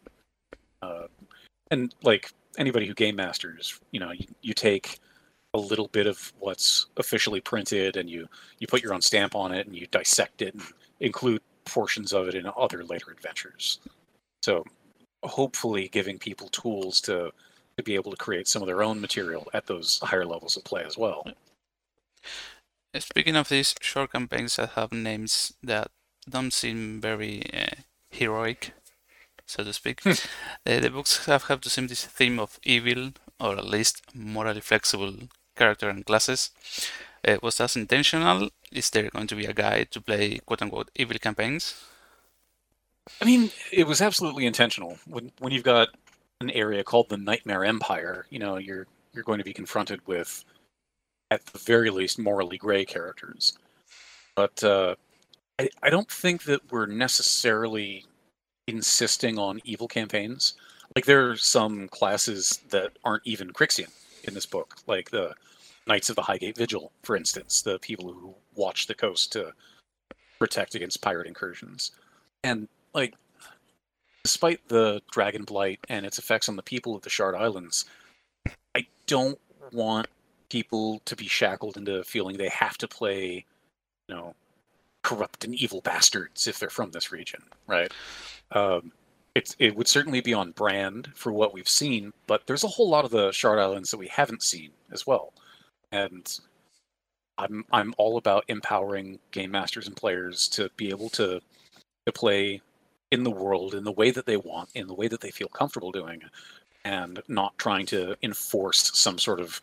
Uh, 0.82 1.06
and 1.70 1.94
like 2.02 2.32
anybody 2.58 2.86
who 2.86 2.94
game 2.94 3.16
masters, 3.16 3.80
you 3.92 4.00
know, 4.00 4.10
you, 4.10 4.26
you 4.42 4.54
take 4.54 4.98
a 5.54 5.58
little 5.58 5.88
bit 5.88 6.06
of 6.06 6.32
what's 6.38 6.86
officially 6.96 7.40
printed 7.40 7.96
and 7.96 8.08
you 8.10 8.28
you 8.58 8.66
put 8.66 8.82
your 8.82 8.92
own 8.92 9.00
stamp 9.00 9.34
on 9.34 9.52
it 9.52 9.66
and 9.66 9.74
you 9.74 9.86
dissect 9.90 10.42
it 10.42 10.54
and 10.54 10.62
include 11.00 11.40
portions 11.64 12.12
of 12.12 12.28
it 12.28 12.34
in 12.34 12.50
other 12.56 12.84
later 12.84 13.10
adventures. 13.10 13.80
So 14.42 14.64
hopefully 15.22 15.88
giving 15.88 16.18
people 16.18 16.48
tools 16.48 17.00
to 17.02 17.32
to 17.76 17.82
be 17.82 17.94
able 17.94 18.10
to 18.10 18.16
create 18.16 18.48
some 18.48 18.62
of 18.62 18.66
their 18.66 18.82
own 18.82 19.00
material 19.00 19.48
at 19.54 19.66
those 19.66 20.00
higher 20.02 20.26
levels 20.26 20.56
of 20.56 20.64
play 20.64 20.84
as 20.84 20.98
well. 20.98 21.24
Speaking 22.98 23.36
of 23.36 23.48
these 23.48 23.74
short 23.80 24.12
campaigns 24.12 24.56
that 24.56 24.70
have 24.70 24.92
names 24.92 25.52
that 25.62 25.88
don't 26.28 26.52
seem 26.52 27.00
very 27.00 27.42
uh, 27.54 27.76
heroic, 28.10 28.72
so 29.46 29.62
to 29.62 29.72
speak, 29.72 30.04
uh, 30.06 30.14
the 30.64 30.90
books 30.90 31.26
have, 31.26 31.44
have 31.44 31.60
to 31.60 31.70
seem 31.70 31.86
this 31.86 32.04
theme 32.04 32.40
of 32.40 32.58
evil, 32.64 33.12
or 33.38 33.56
at 33.56 33.66
least 33.66 34.02
morally 34.14 34.60
flexible 34.60 35.14
character 35.58 35.88
and 35.90 36.06
classes. 36.06 36.50
Uh, 37.26 37.36
was 37.42 37.58
that 37.58 37.76
intentional? 37.76 38.50
Is 38.72 38.90
there 38.90 39.10
going 39.10 39.26
to 39.26 39.36
be 39.36 39.46
a 39.46 39.52
guide 39.52 39.90
to 39.90 40.00
play 40.00 40.38
quote 40.46 40.62
unquote 40.62 40.90
evil 40.94 41.18
campaigns? 41.18 41.74
I 43.20 43.24
mean, 43.24 43.50
it 43.72 43.86
was 43.86 44.00
absolutely 44.00 44.46
intentional. 44.46 44.98
When 45.06 45.32
when 45.40 45.52
you've 45.52 45.64
got 45.74 45.88
an 46.40 46.50
area 46.50 46.84
called 46.84 47.08
the 47.08 47.16
Nightmare 47.16 47.64
Empire, 47.64 48.26
you 48.30 48.38
know, 48.38 48.56
you're 48.56 48.86
you're 49.12 49.24
going 49.24 49.38
to 49.38 49.44
be 49.44 49.52
confronted 49.52 50.00
with 50.06 50.44
at 51.30 51.44
the 51.46 51.58
very 51.58 51.90
least 51.90 52.18
morally 52.18 52.56
gray 52.56 52.84
characters. 52.84 53.58
But 54.34 54.62
uh, 54.62 54.94
I, 55.58 55.68
I 55.82 55.90
don't 55.90 56.10
think 56.10 56.44
that 56.44 56.70
we're 56.70 56.86
necessarily 56.86 58.06
insisting 58.66 59.38
on 59.38 59.60
evil 59.64 59.88
campaigns. 59.88 60.54
Like 60.94 61.06
there 61.06 61.28
are 61.28 61.36
some 61.36 61.88
classes 61.88 62.60
that 62.70 62.92
aren't 63.04 63.26
even 63.26 63.52
Cryxian 63.52 63.90
in 64.24 64.34
this 64.34 64.46
book, 64.46 64.76
like 64.86 65.10
the 65.10 65.34
Knights 65.88 66.10
of 66.10 66.16
the 66.16 66.22
Highgate 66.22 66.56
Vigil, 66.56 66.92
for 67.02 67.16
instance, 67.16 67.62
the 67.62 67.78
people 67.78 68.12
who 68.12 68.34
watch 68.54 68.86
the 68.86 68.94
coast 68.94 69.32
to 69.32 69.52
protect 70.38 70.74
against 70.74 71.02
pirate 71.02 71.26
incursions. 71.26 71.92
And 72.44 72.68
like 72.94 73.14
despite 74.22 74.68
the 74.68 75.00
dragon 75.10 75.44
blight 75.44 75.80
and 75.88 76.04
its 76.04 76.18
effects 76.18 76.48
on 76.48 76.56
the 76.56 76.62
people 76.62 76.94
of 76.94 77.02
the 77.02 77.10
Shard 77.10 77.34
Islands, 77.34 77.86
I 78.74 78.86
don't 79.06 79.38
want 79.72 80.06
people 80.50 81.00
to 81.06 81.16
be 81.16 81.26
shackled 81.26 81.76
into 81.76 82.04
feeling 82.04 82.36
they 82.36 82.48
have 82.50 82.78
to 82.78 82.88
play, 82.88 83.44
you 84.08 84.14
know, 84.14 84.34
corrupt 85.02 85.44
and 85.44 85.54
evil 85.54 85.80
bastards 85.80 86.46
if 86.46 86.58
they're 86.58 86.68
from 86.68 86.90
this 86.90 87.10
region, 87.10 87.42
right? 87.66 87.90
Um, 88.52 88.92
it's 89.34 89.56
it 89.58 89.74
would 89.76 89.88
certainly 89.88 90.20
be 90.20 90.34
on 90.34 90.50
brand 90.52 91.10
for 91.14 91.32
what 91.32 91.54
we've 91.54 91.68
seen, 91.68 92.12
but 92.26 92.46
there's 92.46 92.64
a 92.64 92.68
whole 92.68 92.90
lot 92.90 93.04
of 93.04 93.10
the 93.10 93.32
Shard 93.32 93.58
Islands 93.58 93.90
that 93.90 93.98
we 93.98 94.08
haven't 94.08 94.42
seen 94.42 94.70
as 94.92 95.06
well, 95.06 95.32
and 95.92 96.38
I'm 97.38 97.64
I'm 97.72 97.94
all 97.98 98.16
about 98.16 98.44
empowering 98.48 99.18
game 99.30 99.50
masters 99.50 99.86
and 99.86 99.96
players 99.96 100.48
to 100.48 100.70
be 100.76 100.90
able 100.90 101.08
to 101.10 101.40
to 102.06 102.12
play 102.12 102.60
in 103.10 103.22
the 103.22 103.30
world 103.30 103.74
in 103.74 103.84
the 103.84 103.92
way 103.92 104.10
that 104.10 104.26
they 104.26 104.36
want, 104.36 104.68
in 104.74 104.86
the 104.86 104.94
way 104.94 105.08
that 105.08 105.20
they 105.20 105.30
feel 105.30 105.48
comfortable 105.48 105.92
doing, 105.92 106.22
and 106.84 107.22
not 107.28 107.56
trying 107.58 107.86
to 107.86 108.16
enforce 108.22 108.90
some 108.94 109.18
sort 109.18 109.40
of 109.40 109.60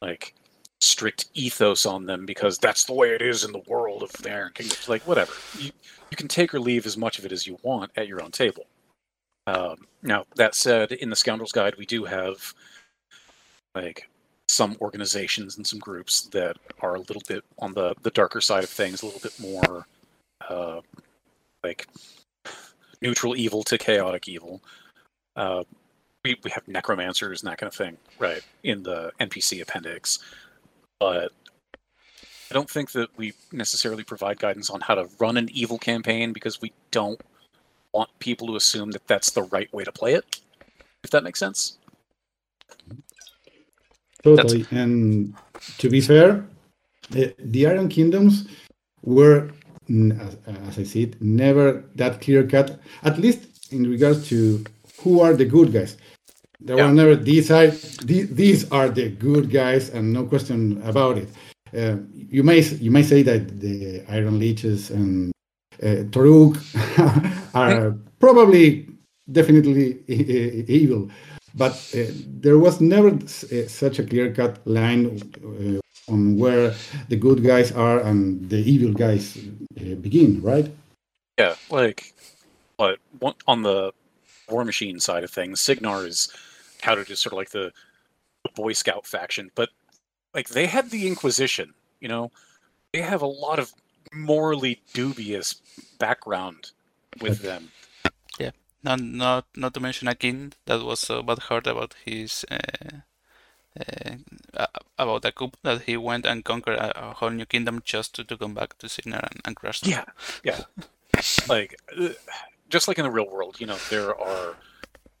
like 0.00 0.34
strict 0.80 1.26
ethos 1.34 1.86
on 1.86 2.06
them 2.06 2.26
because 2.26 2.58
that's 2.58 2.84
the 2.84 2.92
way 2.92 3.10
it 3.10 3.22
is 3.22 3.44
in 3.44 3.52
the 3.52 3.62
world 3.66 4.02
of 4.02 4.12
the 4.12 4.30
Iron 4.30 4.52
Kingdom. 4.54 4.76
Like 4.88 5.06
whatever, 5.06 5.32
you 5.58 5.72
you 6.10 6.16
can 6.16 6.28
take 6.28 6.54
or 6.54 6.60
leave 6.60 6.86
as 6.86 6.96
much 6.96 7.18
of 7.18 7.26
it 7.26 7.32
as 7.32 7.46
you 7.46 7.58
want 7.62 7.90
at 7.96 8.08
your 8.08 8.22
own 8.22 8.30
table. 8.30 8.66
Um, 9.46 9.86
now 10.02 10.24
that 10.36 10.54
said, 10.54 10.92
in 10.92 11.10
the 11.10 11.16
Scoundrels 11.16 11.52
Guide, 11.52 11.76
we 11.76 11.86
do 11.86 12.04
have 12.04 12.54
like 13.74 14.08
some 14.56 14.76
organizations 14.80 15.58
and 15.58 15.66
some 15.66 15.78
groups 15.78 16.22
that 16.28 16.56
are 16.80 16.94
a 16.94 17.00
little 17.00 17.22
bit 17.28 17.44
on 17.58 17.74
the 17.74 17.94
the 18.02 18.10
darker 18.10 18.40
side 18.40 18.64
of 18.64 18.70
things, 18.70 19.02
a 19.02 19.06
little 19.06 19.20
bit 19.20 19.38
more 19.38 19.86
uh, 20.48 20.80
like 21.62 21.86
neutral 23.02 23.36
evil 23.36 23.62
to 23.64 23.76
chaotic 23.76 24.28
evil. 24.28 24.62
Uh, 25.36 25.62
we 26.24 26.36
we 26.42 26.50
have 26.50 26.66
necromancers 26.66 27.42
and 27.42 27.50
that 27.50 27.58
kind 27.58 27.68
of 27.68 27.74
thing, 27.74 27.98
right, 28.18 28.42
in 28.64 28.82
the 28.82 29.12
NPC 29.20 29.60
appendix. 29.60 30.18
But 30.98 31.32
I 32.50 32.54
don't 32.54 32.70
think 32.70 32.92
that 32.92 33.10
we 33.18 33.34
necessarily 33.52 34.04
provide 34.04 34.38
guidance 34.38 34.70
on 34.70 34.80
how 34.80 34.94
to 34.94 35.08
run 35.18 35.36
an 35.36 35.50
evil 35.52 35.78
campaign 35.78 36.32
because 36.32 36.62
we 36.62 36.72
don't 36.90 37.20
want 37.92 38.08
people 38.20 38.46
to 38.46 38.56
assume 38.56 38.92
that 38.92 39.06
that's 39.06 39.30
the 39.30 39.42
right 39.42 39.72
way 39.74 39.84
to 39.84 39.92
play 39.92 40.14
it. 40.14 40.40
If 41.04 41.10
that 41.10 41.24
makes 41.24 41.38
sense. 41.38 41.78
Totally. 44.22 44.66
And 44.70 45.34
to 45.78 45.88
be 45.88 46.00
fair, 46.00 46.44
the, 47.10 47.34
the 47.38 47.66
Iron 47.66 47.88
Kingdoms 47.88 48.46
were, 49.02 49.50
as, 49.88 50.36
as 50.46 50.78
I 50.78 50.82
see 50.82 51.02
it, 51.04 51.20
never 51.22 51.84
that 51.94 52.20
clear 52.20 52.44
cut, 52.46 52.78
at 53.04 53.18
least 53.18 53.72
in 53.72 53.88
regards 53.88 54.28
to 54.28 54.64
who 55.00 55.20
are 55.20 55.34
the 55.34 55.44
good 55.44 55.72
guys. 55.72 55.96
There 56.60 56.76
Yeah. 56.76 56.86
were 56.86 56.92
never 56.94 57.14
these 57.16 57.50
are 57.50 57.68
these, 58.04 58.28
these 58.30 58.70
are 58.72 58.88
the 58.88 59.10
good 59.10 59.50
guys, 59.50 59.90
and 59.90 60.12
no 60.12 60.24
question 60.24 60.80
about 60.84 61.18
it. 61.18 61.28
Uh, 61.76 61.96
you 62.14 62.42
may 62.42 62.60
you 62.60 62.90
may 62.90 63.02
say 63.02 63.22
that 63.22 63.60
the 63.60 64.02
Iron 64.08 64.38
Leeches 64.38 64.90
and 64.90 65.30
uh, 65.82 66.04
Toruk 66.10 66.56
are 67.54 67.94
probably 68.18 68.88
definitely 69.30 69.98
e- 70.08 70.14
e- 70.28 70.64
evil, 70.68 71.10
but 71.56 71.72
uh, 71.96 72.04
there 72.40 72.58
was 72.58 72.80
never 72.80 73.08
uh, 73.08 73.68
such 73.68 73.98
a 73.98 74.04
clear 74.04 74.32
cut 74.32 74.58
line 74.66 75.20
uh, 75.42 76.12
on 76.12 76.38
where 76.38 76.74
the 77.08 77.16
good 77.16 77.42
guys 77.42 77.72
are 77.72 78.00
and 78.00 78.48
the 78.50 78.58
evil 78.58 78.92
guys 78.92 79.36
uh, 79.80 79.94
begin, 79.96 80.40
right? 80.42 80.70
Yeah, 81.38 81.54
like, 81.70 82.14
but 82.76 82.98
on 83.46 83.62
the 83.62 83.92
Warmachine 84.48 85.00
side 85.00 85.24
of 85.24 85.30
things, 85.30 85.60
Cygnar 85.60 86.06
is 86.06 86.32
touted 86.80 87.10
as 87.10 87.20
sort 87.20 87.32
of 87.32 87.38
like 87.38 87.50
the, 87.50 87.72
the 88.44 88.50
Boy 88.54 88.72
Scout 88.72 89.06
faction, 89.06 89.50
but 89.54 89.70
like 90.34 90.48
they 90.48 90.66
had 90.66 90.90
the 90.90 91.06
Inquisition, 91.06 91.74
you 92.00 92.08
know, 92.08 92.30
they 92.92 93.00
have 93.00 93.22
a 93.22 93.26
lot 93.26 93.58
of 93.58 93.72
morally 94.12 94.80
dubious 94.92 95.56
background 95.98 96.70
with 97.20 97.42
them. 97.42 97.70
Not 98.86 99.00
not 99.00 99.44
not 99.56 99.74
to 99.74 99.80
mention 99.80 100.06
Akin 100.06 100.52
that 100.66 100.80
was 100.84 101.00
so 101.00 101.20
bad 101.20 101.40
heart 101.50 101.66
about 101.66 101.94
his 102.04 102.44
uh, 102.48 103.02
uh, 104.56 104.66
about 104.96 105.24
a 105.24 105.32
coup 105.32 105.50
that 105.64 105.82
he 105.82 105.96
went 105.96 106.24
and 106.24 106.44
conquered 106.44 106.78
a, 106.78 107.08
a 107.08 107.14
whole 107.14 107.30
new 107.30 107.46
kingdom 107.46 107.82
just 107.84 108.14
to, 108.14 108.24
to 108.24 108.36
come 108.36 108.54
back 108.54 108.78
to 108.78 108.88
Cygnar 108.88 109.26
and, 109.30 109.40
and 109.44 109.56
crush 109.56 109.80
them. 109.80 109.90
Yeah, 109.90 110.04
yeah. 110.44 110.60
like, 111.48 111.80
uh, 111.98 112.10
just 112.68 112.88
like 112.88 112.98
in 112.98 113.04
the 113.04 113.10
real 113.10 113.28
world, 113.28 113.60
you 113.60 113.66
know, 113.66 113.78
there 113.90 114.18
are 114.18 114.54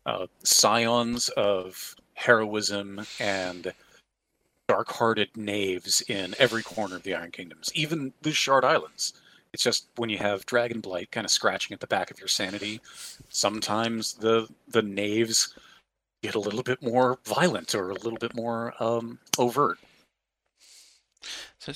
uh, 0.06 0.26
scions 0.44 1.28
of 1.30 1.96
heroism 2.14 3.04
and 3.20 3.72
dark-hearted 4.68 5.36
knaves 5.36 6.02
in 6.08 6.34
every 6.38 6.62
corner 6.62 6.96
of 6.96 7.02
the 7.02 7.14
Iron 7.14 7.30
Kingdoms, 7.30 7.70
even 7.74 8.12
the 8.22 8.32
Shard 8.32 8.64
Islands. 8.64 9.12
It's 9.56 9.62
just 9.62 9.86
when 9.96 10.10
you 10.10 10.18
have 10.18 10.44
Dragon 10.44 10.80
Blight 10.82 11.10
kind 11.10 11.24
of 11.24 11.30
scratching 11.30 11.72
at 11.72 11.80
the 11.80 11.86
back 11.86 12.10
of 12.10 12.18
your 12.18 12.28
sanity, 12.28 12.82
sometimes 13.30 14.12
the 14.12 14.48
the 14.68 14.82
knaves 14.82 15.54
get 16.22 16.34
a 16.34 16.38
little 16.38 16.62
bit 16.62 16.82
more 16.82 17.18
violent 17.24 17.74
or 17.74 17.88
a 17.88 17.94
little 17.94 18.18
bit 18.18 18.34
more 18.34 18.74
um, 18.78 19.18
overt. 19.38 19.78
So, 21.58 21.72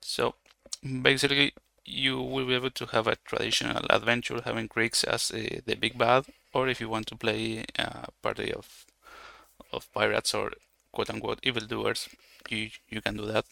so 0.00 0.34
basically, 1.02 1.52
you 1.84 2.22
will 2.22 2.46
be 2.46 2.54
able 2.54 2.70
to 2.70 2.86
have 2.86 3.08
a 3.08 3.16
traditional 3.24 3.84
adventure 3.90 4.40
having 4.44 4.68
Cryx 4.68 5.02
as 5.02 5.32
uh, 5.32 5.58
the 5.66 5.74
big 5.74 5.98
bad, 5.98 6.26
or 6.54 6.68
if 6.68 6.80
you 6.80 6.88
want 6.88 7.08
to 7.08 7.16
play 7.16 7.64
a 7.76 8.12
party 8.22 8.52
of 8.52 8.86
of 9.72 9.92
pirates 9.92 10.32
or 10.32 10.52
quote 10.92 11.10
unquote 11.10 11.40
evildoers, 11.42 12.08
you 12.48 12.70
you 12.88 13.00
can 13.00 13.16
do 13.16 13.26
that. 13.26 13.46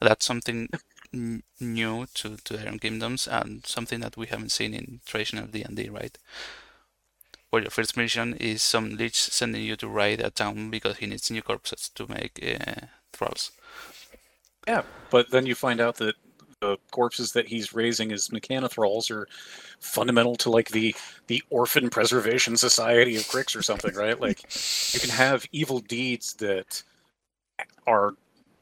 That's 0.00 0.24
something 0.24 0.70
new 1.12 2.06
to 2.14 2.36
to 2.36 2.58
Iron 2.60 2.78
Kingdoms 2.78 3.26
and 3.28 3.64
something 3.66 4.00
that 4.00 4.16
we 4.16 4.26
haven't 4.26 4.52
seen 4.52 4.74
in 4.74 5.00
traditional 5.06 5.46
D 5.46 5.62
and 5.62 5.76
D, 5.76 5.88
right? 5.88 6.16
Where 7.50 7.62
your 7.62 7.70
first 7.70 7.96
mission 7.96 8.34
is 8.34 8.62
some 8.62 8.96
leech 8.96 9.16
sending 9.16 9.62
you 9.62 9.76
to 9.76 9.88
raid 9.88 10.20
a 10.20 10.30
town 10.30 10.70
because 10.70 10.98
he 10.98 11.06
needs 11.06 11.30
new 11.30 11.42
corpses 11.42 11.88
to 11.94 12.06
make 12.06 12.38
uh, 12.42 12.86
thralls. 13.12 13.52
Yeah, 14.66 14.82
but 15.10 15.30
then 15.30 15.46
you 15.46 15.54
find 15.54 15.80
out 15.80 15.96
that 15.96 16.14
the 16.60 16.76
corpses 16.90 17.32
that 17.32 17.46
he's 17.46 17.72
raising 17.72 18.12
as 18.12 18.28
mechanothralls 18.28 19.10
are 19.10 19.28
fundamental 19.80 20.36
to 20.36 20.50
like 20.50 20.68
the 20.70 20.94
the 21.26 21.42
Orphan 21.50 21.88
Preservation 21.88 22.56
Society 22.56 23.16
of 23.16 23.28
Cryx 23.28 23.54
or 23.54 23.62
something, 23.62 23.94
right? 23.94 24.18
Like 24.28 24.42
you 24.92 25.00
can 25.00 25.10
have 25.10 25.46
evil 25.52 25.78
deeds 25.78 26.34
that 26.34 26.82
are 27.86 28.14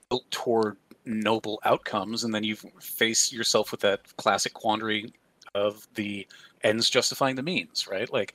built 0.09 0.31
toward 0.31 0.77
noble 1.07 1.61
outcomes, 1.65 2.25
and 2.25 2.35
then 2.35 2.45
you 2.45 2.57
face 2.81 3.33
yourself 3.33 3.71
with 3.71 3.81
that 3.81 4.01
classic 4.17 4.53
quandary 4.53 5.13
of 5.55 5.87
the 5.95 6.27
ends 6.63 6.91
justifying 6.91 7.37
the 7.37 7.43
means, 7.43 7.87
right? 7.89 8.13
Like 8.13 8.35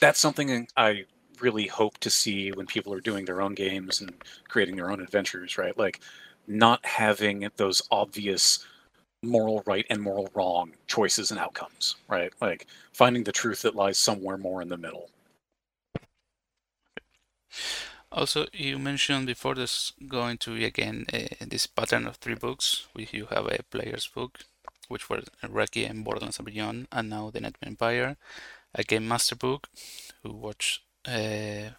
that's 0.00 0.20
something 0.20 0.66
I 0.76 1.04
really 1.40 1.66
hope 1.66 1.98
to 1.98 2.10
see 2.10 2.52
when 2.52 2.66
people 2.66 2.92
are 2.94 3.00
doing 3.00 3.24
their 3.24 3.42
own 3.42 3.54
games 3.54 4.00
and 4.00 4.14
creating 4.48 4.76
their 4.76 4.90
own 4.90 5.00
adventures, 5.00 5.58
right? 5.58 5.76
Like 5.76 6.00
not 6.46 6.84
having 6.84 7.48
those 7.56 7.82
obvious 7.90 8.64
moral 9.22 9.62
right 9.66 9.86
and 9.90 10.00
moral 10.00 10.28
wrong 10.34 10.72
choices 10.86 11.30
and 11.30 11.40
outcomes, 11.40 11.96
right? 12.08 12.32
Like 12.40 12.66
finding 12.92 13.24
the 13.24 13.32
truth 13.32 13.62
that 13.62 13.74
lies 13.74 13.98
somewhere 13.98 14.36
more 14.36 14.62
in 14.62 14.68
the 14.68 14.76
middle. 14.76 15.10
Also, 18.14 18.46
you 18.52 18.78
mentioned 18.78 19.26
before 19.26 19.56
there's 19.56 19.92
going 20.06 20.38
to 20.38 20.54
be 20.54 20.64
again 20.64 21.04
uh, 21.12 21.26
this 21.40 21.66
pattern 21.66 22.06
of 22.06 22.14
three 22.16 22.36
books. 22.36 22.86
We 22.94 23.08
you 23.10 23.26
have 23.26 23.46
a 23.46 23.64
player's 23.64 24.06
book, 24.06 24.38
which 24.86 25.10
were 25.10 25.22
Reki 25.42 25.90
and 25.90 26.04
Borderlands 26.04 26.38
and 26.38 26.46
Beyond, 26.46 26.86
and 26.92 27.10
now 27.10 27.30
the 27.30 27.40
Net 27.40 27.56
Empire, 27.60 28.16
a 28.72 28.84
game 28.84 29.08
master 29.08 29.34
book, 29.34 29.68
who 30.22 30.32
watched, 30.32 30.82
uh, 31.06 31.70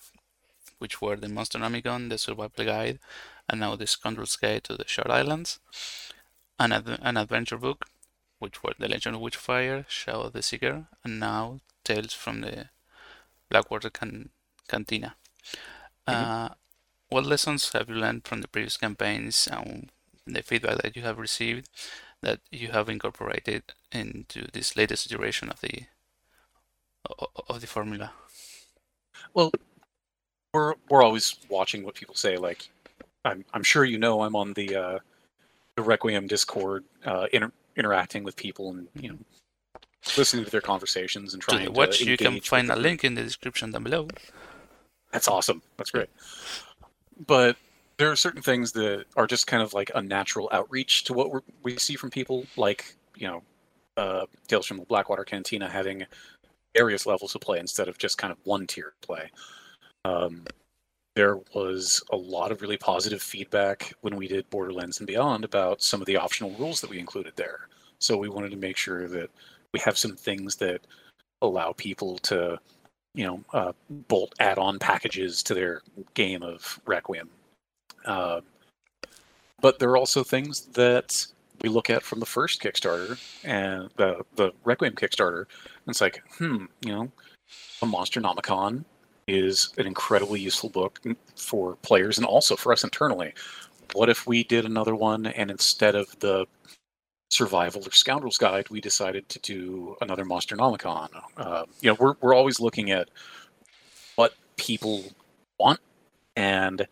which 0.80 1.02
were 1.02 1.16
the 1.16 1.28
Monsternomicon, 1.28 2.10
the 2.10 2.18
Survival 2.18 2.66
Guide, 2.66 3.00
and 3.48 3.62
now 3.62 3.78
the 3.78 3.88
Scoundrel's 3.88 4.36
Guide 4.36 4.66
to 4.66 4.76
the 4.76 4.88
Shard 4.88 5.10
Islands, 5.10 5.60
an, 6.60 6.74
ad- 6.74 7.00
an 7.02 7.16
adventure 7.16 7.58
book, 7.58 7.86
which 8.40 8.62
were 8.62 8.74
the 8.78 8.90
Legend 8.90 9.16
of 9.16 9.22
Witchfire, 9.22 9.86
Shadow 9.88 10.24
of 10.24 10.34
the 10.34 10.42
Seeker, 10.42 10.88
and 11.02 11.18
now 11.18 11.62
Tales 11.86 12.12
from 12.12 12.42
the 12.42 12.66
Blackwater 13.50 13.90
can- 13.90 14.32
Cantina. 14.68 15.16
Uh, 16.08 16.50
what 17.10 17.26
lessons 17.26 17.72
have 17.74 17.90
you 17.90 17.96
learned 17.96 18.26
from 18.26 18.42
the 18.42 18.48
previous 18.48 18.78
campaigns 18.78 19.48
and 19.52 19.92
the 20.26 20.42
feedback 20.42 20.82
that 20.82 20.96
you 20.96 21.02
have 21.04 21.18
received 21.18 21.70
that 22.22 22.40
you 22.52 22.70
have 22.70 22.90
incorporated 22.90 23.64
into 23.92 24.48
this 24.52 24.76
latest 24.76 25.12
iteration 25.12 25.50
of 25.50 25.62
the 25.62 25.84
of 27.50 27.62
the 27.62 27.68
formula? 27.68 28.12
Well, 29.34 29.52
we're 30.54 30.76
we're 30.90 31.04
always 31.04 31.36
watching 31.50 31.84
what 31.84 31.96
people 31.96 32.16
say. 32.16 32.38
Like, 32.38 32.70
I'm 33.24 33.46
I'm 33.54 33.64
sure 33.64 33.86
you 33.86 34.00
know 34.00 34.24
I'm 34.24 34.36
on 34.36 34.54
the 34.54 34.76
uh, 34.76 35.00
the 35.76 35.84
Requiem 35.84 36.28
Discord, 36.28 36.84
uh, 37.06 37.28
inter- 37.32 37.52
interacting 37.76 38.24
with 38.24 38.36
people 38.36 38.72
and 38.72 38.88
you 38.96 39.10
know 39.10 39.18
listening 40.18 40.46
to 40.46 40.52
their 40.52 40.62
conversations 40.62 41.34
and 41.34 41.42
trying 41.42 41.60
the 41.60 41.66
to 41.66 41.72
watch, 41.72 42.02
you 42.02 42.18
can 42.18 42.40
find 42.42 42.70
a 42.70 42.76
link 42.76 43.04
in 43.04 43.16
the 43.16 43.24
description 43.24 43.72
down 43.72 43.84
below. 43.84 44.08
That's 45.16 45.30
awesome. 45.30 45.62
That's 45.78 45.92
great. 45.92 46.10
But 47.26 47.56
there 47.96 48.12
are 48.12 48.18
certain 48.18 48.42
things 48.42 48.74
that 48.74 49.06
are 49.16 49.28
just 49.28 49.48
kind 49.48 49.64
of 49.64 49.74
like 49.74 49.90
a 49.96 50.02
natural 50.02 50.50
outreach 50.52 51.06
to 51.06 51.14
what 51.14 51.42
we 51.64 51.78
see 51.78 51.96
from 51.96 52.10
people, 52.10 52.46
like 52.58 52.98
you 53.16 53.26
know, 53.26 53.42
uh, 53.96 54.26
Tales 54.50 54.66
from 54.66 54.76
the 54.76 54.86
Blackwater 54.86 55.24
Cantina 55.24 55.70
having 55.70 56.06
various 56.76 57.06
levels 57.06 57.34
of 57.34 57.40
play 57.40 57.60
instead 57.60 57.88
of 57.88 57.98
just 57.98 58.18
kind 58.18 58.34
of 58.34 58.38
one 58.44 58.68
tier 58.68 58.92
play. 59.00 59.32
Um, 60.04 60.44
there 61.16 61.38
was 61.54 62.04
a 62.12 62.18
lot 62.18 62.52
of 62.52 62.62
really 62.62 62.76
positive 62.76 63.22
feedback 63.22 63.94
when 64.02 64.18
we 64.18 64.28
did 64.28 64.50
Borderlands 64.50 65.00
and 65.00 65.08
Beyond 65.08 65.46
about 65.46 65.82
some 65.82 66.02
of 66.02 66.08
the 66.08 66.18
optional 66.18 66.52
rules 66.60 66.82
that 66.82 66.90
we 66.90 67.00
included 67.00 67.38
there. 67.38 67.70
So 68.00 68.18
we 68.18 68.28
wanted 68.28 68.52
to 68.52 68.58
make 68.58 68.76
sure 68.76 69.08
that 69.08 69.30
we 69.74 69.80
have 69.80 69.98
some 69.98 70.18
things 70.18 70.58
that 70.58 70.82
allow 71.42 71.72
people 71.72 72.18
to, 72.18 72.60
you 73.16 73.26
know, 73.26 73.44
uh, 73.54 73.72
bolt 73.90 74.34
add-on 74.40 74.78
packages 74.78 75.42
to 75.44 75.54
their 75.54 75.82
game 76.14 76.44
of 76.44 76.80
Requiem. 76.86 77.30
Uh, 78.06 78.42
but 79.62 79.80
there 79.80 79.90
are 79.90 79.98
also 79.98 80.24
things 80.24 80.68
that 80.74 81.26
we 81.62 81.70
look 81.70 81.90
at 81.90 82.04
from 82.04 82.20
the 82.20 82.26
first 82.26 82.62
Kickstarter 82.62 83.20
and 83.44 83.90
the 83.96 84.24
the 84.36 84.52
Requiem 84.66 84.94
Kickstarter, 84.94 85.40
and 85.40 85.88
it's 85.88 86.02
like, 86.02 86.22
hmm, 86.38 86.66
you 86.82 86.92
know, 86.92 87.12
a 87.82 87.86
Monsternomicon 87.86 88.84
is 89.28 89.74
an 89.78 89.88
incredibly 89.88 90.40
useful 90.40 90.70
book 90.70 91.02
for 91.36 91.78
players 91.78 92.18
and 92.18 92.28
also 92.28 92.56
for 92.56 92.72
us 92.72 92.84
internally. 92.84 93.34
What 93.94 94.10
if 94.10 94.28
we 94.28 94.44
did 94.44 94.66
another 94.66 94.96
one 94.96 95.28
and 95.28 95.50
instead 95.50 95.96
of 95.96 96.20
the 96.20 96.46
survival 97.30 97.82
or 97.86 97.92
scoundrels 97.92 98.38
guide, 98.38 98.70
we 98.70 98.82
decided 98.82 99.28
to 99.30 99.40
do 99.40 99.96
another 100.02 100.26
Monsternomicon? 100.26 101.10
Uh, 101.38 101.66
you 101.82 101.90
know, 101.90 101.98
we're 102.00 102.16
we're 102.22 102.34
always 102.34 102.60
looking 102.60 102.92
at 102.92 103.10
what 104.16 104.34
people 104.58 105.04
want 105.60 105.80
and 106.36 106.88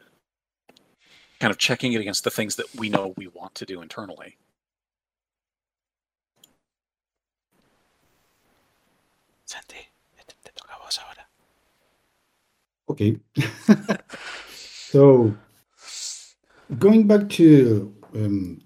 kind 1.40 1.52
of 1.52 1.58
checking 1.58 1.94
it 1.94 2.02
against 2.02 2.24
the 2.24 2.32
things 2.32 2.56
that 2.56 2.66
we 2.76 2.90
know 2.90 3.14
we 3.18 3.28
want 3.28 3.54
to 3.56 3.66
do 3.66 3.82
internally. 3.82 4.38
Santi, 9.46 9.76
te, 10.26 10.36
te 10.44 10.52
toca 10.56 10.74
a 10.74 10.84
vos 10.84 11.00
ahora. 11.00 11.26
Okay. 12.90 13.18
so 14.56 15.34
going 16.80 17.08
back 17.08 17.30
to 17.30 17.94
um, 18.16 18.62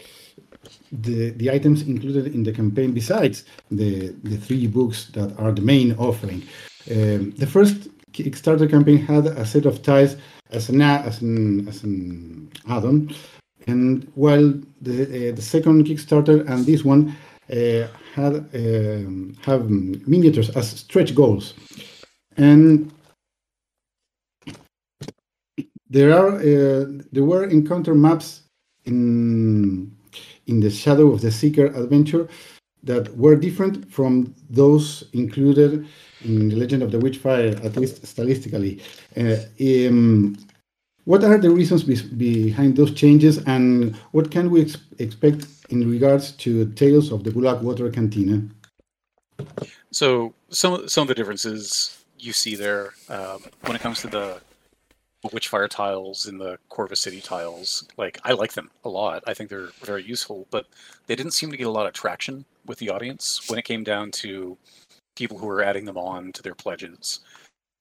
the 0.91 1.31
the 1.31 1.51
items 1.51 1.81
included 1.81 2.33
in 2.33 2.43
the 2.43 2.51
campaign, 2.51 2.93
besides 2.93 3.45
the 3.71 4.15
the 4.23 4.37
three 4.37 4.67
books 4.67 5.07
that 5.13 5.37
are 5.37 5.51
the 5.51 5.61
main 5.61 5.93
offering, 5.97 6.43
um, 6.91 7.31
the 7.31 7.47
first 7.47 7.89
Kickstarter 8.13 8.69
campaign 8.69 8.97
had 8.97 9.27
a 9.27 9.45
set 9.45 9.65
of 9.65 9.81
ties 9.81 10.17
as 10.51 10.69
an 10.69 10.81
as 10.81 11.21
an 11.21 11.67
as 11.67 11.83
an 11.83 12.49
add-on, 12.69 13.13
and 13.67 14.09
while 14.15 14.53
the 14.81 15.03
uh, 15.03 15.35
the 15.35 15.41
second 15.41 15.85
Kickstarter 15.85 16.47
and 16.49 16.65
this 16.65 16.83
one 16.83 17.15
uh, 17.51 17.87
had 18.13 18.35
um, 18.55 19.35
have 19.41 19.69
miniatures 19.69 20.49
as 20.51 20.69
stretch 20.69 21.13
goals, 21.13 21.53
and 22.37 22.91
there 25.89 26.17
are 26.17 26.37
uh, 26.37 26.85
there 27.11 27.25
were 27.25 27.45
encounter 27.45 27.93
maps 27.93 28.43
in 28.85 29.96
in 30.47 30.59
the 30.59 30.69
Shadow 30.69 31.11
of 31.11 31.21
the 31.21 31.31
Seeker 31.31 31.67
adventure 31.67 32.27
that 32.83 33.15
were 33.17 33.35
different 33.35 33.91
from 33.91 34.33
those 34.49 35.03
included 35.13 35.85
in 36.23 36.49
the 36.49 36.55
Legend 36.55 36.83
of 36.83 36.91
the 36.91 36.97
Witchfire, 36.97 37.63
at 37.63 37.75
least 37.75 38.01
stylistically. 38.03 38.81
Uh, 39.15 39.87
um, 39.89 40.37
what 41.05 41.23
are 41.23 41.37
the 41.37 41.49
reasons 41.49 41.83
be- 41.83 42.49
behind 42.49 42.75
those 42.75 42.93
changes, 42.93 43.37
and 43.45 43.95
what 44.11 44.29
can 44.29 44.49
we 44.49 44.61
ex- 44.61 44.77
expect 44.99 45.47
in 45.69 45.89
regards 45.89 46.31
to 46.33 46.71
Tales 46.73 47.11
of 47.11 47.23
the 47.23 47.31
Gulag 47.31 47.61
Blackwater 47.61 47.89
Cantina? 47.89 48.43
So 49.91 50.33
some 50.49 50.87
some 50.87 51.03
of 51.03 51.07
the 51.07 51.15
differences 51.15 52.03
you 52.19 52.33
see 52.33 52.55
there 52.55 52.93
um, 53.09 53.43
when 53.61 53.75
it 53.75 53.81
comes 53.81 54.01
to 54.01 54.07
the 54.07 54.41
Witchfire 55.31 55.69
tiles 55.69 56.25
and 56.25 56.39
the 56.39 56.57
Corvis 56.69 56.97
City 56.97 57.21
tiles, 57.21 57.87
like 57.97 58.19
I 58.23 58.33
like 58.33 58.53
them 58.53 58.69
a 58.83 58.89
lot. 58.89 59.23
I 59.27 59.33
think 59.33 59.49
they're 59.49 59.69
very 59.83 60.03
useful, 60.03 60.47
but 60.51 60.67
they 61.07 61.15
didn't 61.15 61.33
seem 61.33 61.51
to 61.51 61.57
get 61.57 61.67
a 61.67 61.71
lot 61.71 61.87
of 61.87 61.93
traction 61.93 62.45
with 62.65 62.79
the 62.79 62.89
audience 62.89 63.49
when 63.49 63.59
it 63.59 63.65
came 63.65 63.83
down 63.83 64.11
to 64.11 64.57
people 65.15 65.37
who 65.37 65.47
were 65.47 65.63
adding 65.63 65.85
them 65.85 65.97
on 65.97 66.31
to 66.33 66.43
their 66.43 66.55
pledges. 66.55 67.21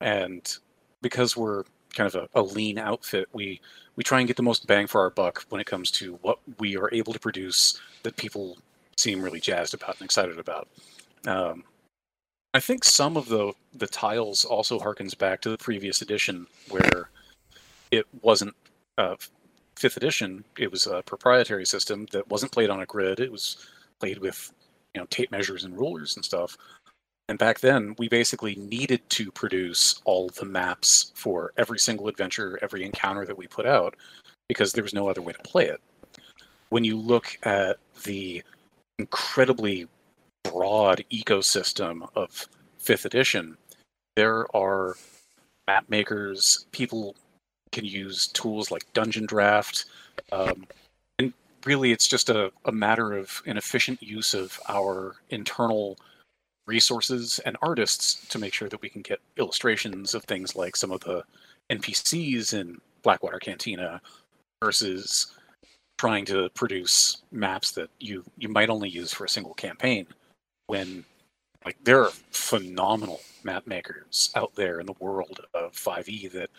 And 0.00 0.56
because 1.02 1.36
we're 1.36 1.64
kind 1.94 2.14
of 2.14 2.28
a, 2.34 2.40
a 2.40 2.42
lean 2.42 2.78
outfit, 2.78 3.28
we 3.32 3.60
we 3.96 4.04
try 4.04 4.18
and 4.18 4.28
get 4.28 4.36
the 4.36 4.42
most 4.42 4.66
bang 4.66 4.86
for 4.86 5.00
our 5.00 5.10
buck 5.10 5.44
when 5.48 5.60
it 5.60 5.66
comes 5.66 5.90
to 5.90 6.18
what 6.22 6.38
we 6.58 6.76
are 6.76 6.92
able 6.92 7.12
to 7.12 7.18
produce 7.18 7.80
that 8.02 8.16
people 8.16 8.58
seem 8.96 9.22
really 9.22 9.40
jazzed 9.40 9.74
about 9.74 9.96
and 9.98 10.04
excited 10.04 10.38
about. 10.38 10.68
Um, 11.26 11.64
I 12.54 12.60
think 12.60 12.84
some 12.84 13.16
of 13.16 13.28
the 13.28 13.52
the 13.74 13.86
tiles 13.86 14.44
also 14.44 14.78
harkens 14.78 15.16
back 15.16 15.40
to 15.42 15.50
the 15.50 15.58
previous 15.58 16.02
edition 16.02 16.46
where 16.70 17.10
it 17.90 18.06
wasn't 18.22 18.54
uh, 18.98 19.16
fifth 19.76 19.96
edition. 19.96 20.44
It 20.58 20.70
was 20.70 20.86
a 20.86 21.02
proprietary 21.02 21.66
system 21.66 22.06
that 22.12 22.28
wasn't 22.28 22.52
played 22.52 22.70
on 22.70 22.80
a 22.80 22.86
grid. 22.86 23.20
It 23.20 23.32
was 23.32 23.56
played 24.00 24.18
with 24.18 24.52
you 24.94 25.00
know 25.00 25.06
tape 25.10 25.30
measures 25.30 25.64
and 25.64 25.76
rulers 25.76 26.16
and 26.16 26.24
stuff. 26.24 26.56
And 27.28 27.38
back 27.38 27.58
then, 27.58 27.94
we 27.98 28.08
basically 28.08 28.54
needed 28.54 29.08
to 29.10 29.32
produce 29.32 30.00
all 30.04 30.28
the 30.28 30.44
maps 30.44 31.10
for 31.14 31.52
every 31.56 31.78
single 31.78 32.06
adventure, 32.06 32.58
every 32.62 32.84
encounter 32.84 33.26
that 33.26 33.36
we 33.36 33.48
put 33.48 33.66
out, 33.66 33.96
because 34.48 34.72
there 34.72 34.84
was 34.84 34.94
no 34.94 35.08
other 35.08 35.22
way 35.22 35.32
to 35.32 35.38
play 35.40 35.66
it. 35.66 35.80
When 36.68 36.84
you 36.84 36.96
look 36.96 37.36
at 37.42 37.78
the 38.04 38.42
incredibly 38.98 39.88
broad 40.44 41.04
ecosystem 41.10 42.08
of 42.14 42.46
fifth 42.78 43.04
edition, 43.04 43.56
there 44.14 44.46
are 44.56 44.94
map 45.66 45.88
makers. 45.88 46.66
People 46.70 47.16
can 47.72 47.84
use 47.84 48.28
tools 48.28 48.70
like 48.70 48.90
Dungeondraft. 48.92 49.86
Um, 50.32 50.66
and 51.18 51.32
really, 51.64 51.92
it's 51.92 52.08
just 52.08 52.30
a, 52.30 52.52
a 52.64 52.72
matter 52.72 53.12
of 53.12 53.42
an 53.46 53.56
efficient 53.56 54.02
use 54.02 54.34
of 54.34 54.58
our 54.68 55.16
internal 55.30 55.98
resources 56.66 57.38
and 57.46 57.56
artists 57.62 58.26
to 58.28 58.38
make 58.38 58.52
sure 58.52 58.68
that 58.68 58.82
we 58.82 58.88
can 58.88 59.02
get 59.02 59.20
illustrations 59.36 60.14
of 60.14 60.24
things 60.24 60.56
like 60.56 60.76
some 60.76 60.90
of 60.90 61.00
the 61.00 61.22
NPCs 61.70 62.54
in 62.54 62.80
Blackwater 63.02 63.38
Cantina 63.38 64.00
versus 64.62 65.32
trying 65.98 66.24
to 66.26 66.48
produce 66.50 67.22
maps 67.32 67.70
that 67.72 67.88
you 68.00 68.24
you 68.36 68.48
might 68.48 68.68
only 68.68 68.88
use 68.88 69.12
for 69.12 69.24
a 69.24 69.28
single 69.28 69.54
campaign 69.54 70.06
when 70.66 71.04
like 71.64 71.76
there 71.84 72.02
are 72.02 72.10
phenomenal 72.30 73.20
map 73.42 73.66
makers 73.66 74.30
out 74.34 74.54
there 74.54 74.80
in 74.80 74.86
the 74.86 74.94
world 75.00 75.40
of 75.54 75.72
5e 75.72 76.30
that 76.32 76.50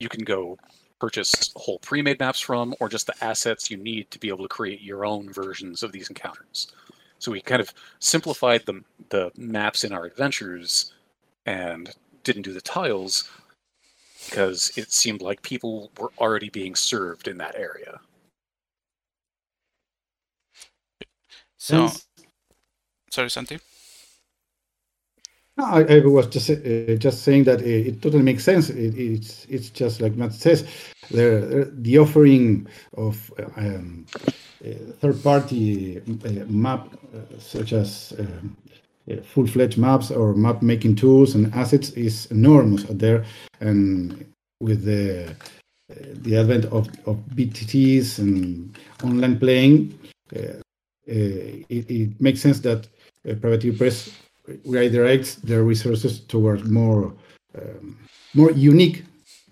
you 0.00 0.08
can 0.08 0.24
go 0.24 0.58
purchase 1.00 1.52
whole 1.56 1.78
pre-made 1.78 2.18
maps 2.18 2.40
from 2.40 2.74
or 2.80 2.88
just 2.88 3.06
the 3.06 3.24
assets 3.24 3.70
you 3.70 3.76
need 3.76 4.10
to 4.10 4.18
be 4.18 4.28
able 4.28 4.42
to 4.44 4.48
create 4.48 4.80
your 4.80 5.04
own 5.04 5.32
versions 5.32 5.82
of 5.82 5.92
these 5.92 6.08
encounters. 6.08 6.72
So 7.18 7.32
we 7.32 7.40
kind 7.40 7.60
of 7.60 7.72
simplified 8.00 8.64
the 8.66 8.82
the 9.10 9.30
maps 9.36 9.84
in 9.84 9.92
our 9.92 10.04
adventures 10.04 10.92
and 11.46 11.94
didn't 12.24 12.42
do 12.42 12.52
the 12.52 12.60
tiles 12.60 13.28
because 14.26 14.70
it 14.76 14.92
seemed 14.92 15.22
like 15.22 15.40
people 15.42 15.90
were 15.98 16.12
already 16.18 16.50
being 16.50 16.74
served 16.74 17.28
in 17.28 17.38
that 17.38 17.56
area. 17.56 18.00
So, 21.56 21.88
sorry, 23.10 23.30
Santi. 23.30 23.58
I, 25.58 25.82
I 25.82 26.00
was 26.06 26.26
just 26.28 26.50
uh, 26.50 26.94
just 26.96 27.22
saying 27.22 27.44
that 27.44 27.60
it, 27.62 27.86
it 27.86 28.02
totally 28.02 28.22
makes 28.22 28.44
sense. 28.44 28.70
It, 28.70 28.94
it's 28.96 29.44
it's 29.46 29.70
just 29.70 30.00
like 30.00 30.14
Matt 30.14 30.32
says, 30.32 30.64
the 31.10 31.70
the 31.72 31.98
offering 31.98 32.66
of 32.96 33.32
um, 33.56 34.06
uh, 34.64 34.92
third 35.00 35.22
party 35.22 35.98
uh, 35.98 36.44
map 36.48 36.88
uh, 37.14 37.38
such 37.38 37.72
as 37.72 38.14
uh, 38.18 39.16
full 39.22 39.46
fledged 39.46 39.78
maps 39.78 40.10
or 40.10 40.34
map 40.34 40.62
making 40.62 40.96
tools 40.96 41.34
and 41.34 41.52
assets 41.54 41.90
is 41.90 42.26
enormous 42.26 42.84
out 42.88 42.98
there, 42.98 43.24
and 43.60 44.24
with 44.60 44.84
the 44.84 45.34
uh, 45.90 45.94
the 46.22 46.36
advent 46.36 46.66
of, 46.66 46.88
of 47.06 47.16
VTTs 47.34 48.18
and 48.18 48.78
online 49.02 49.38
playing. 49.38 49.98
Uh, 50.34 50.60
it, 51.06 51.90
it, 51.90 52.20
makes 52.20 52.42
sense 52.42 52.60
that 52.60 52.86
uh, 53.26 53.32
Privateer 53.36 53.72
Press 53.72 54.10
redirects 54.66 55.36
their 55.42 55.62
resources 55.62 56.20
towards 56.20 56.68
more 56.68 57.12
um, 57.54 57.98
more 58.34 58.52
unique, 58.52 59.04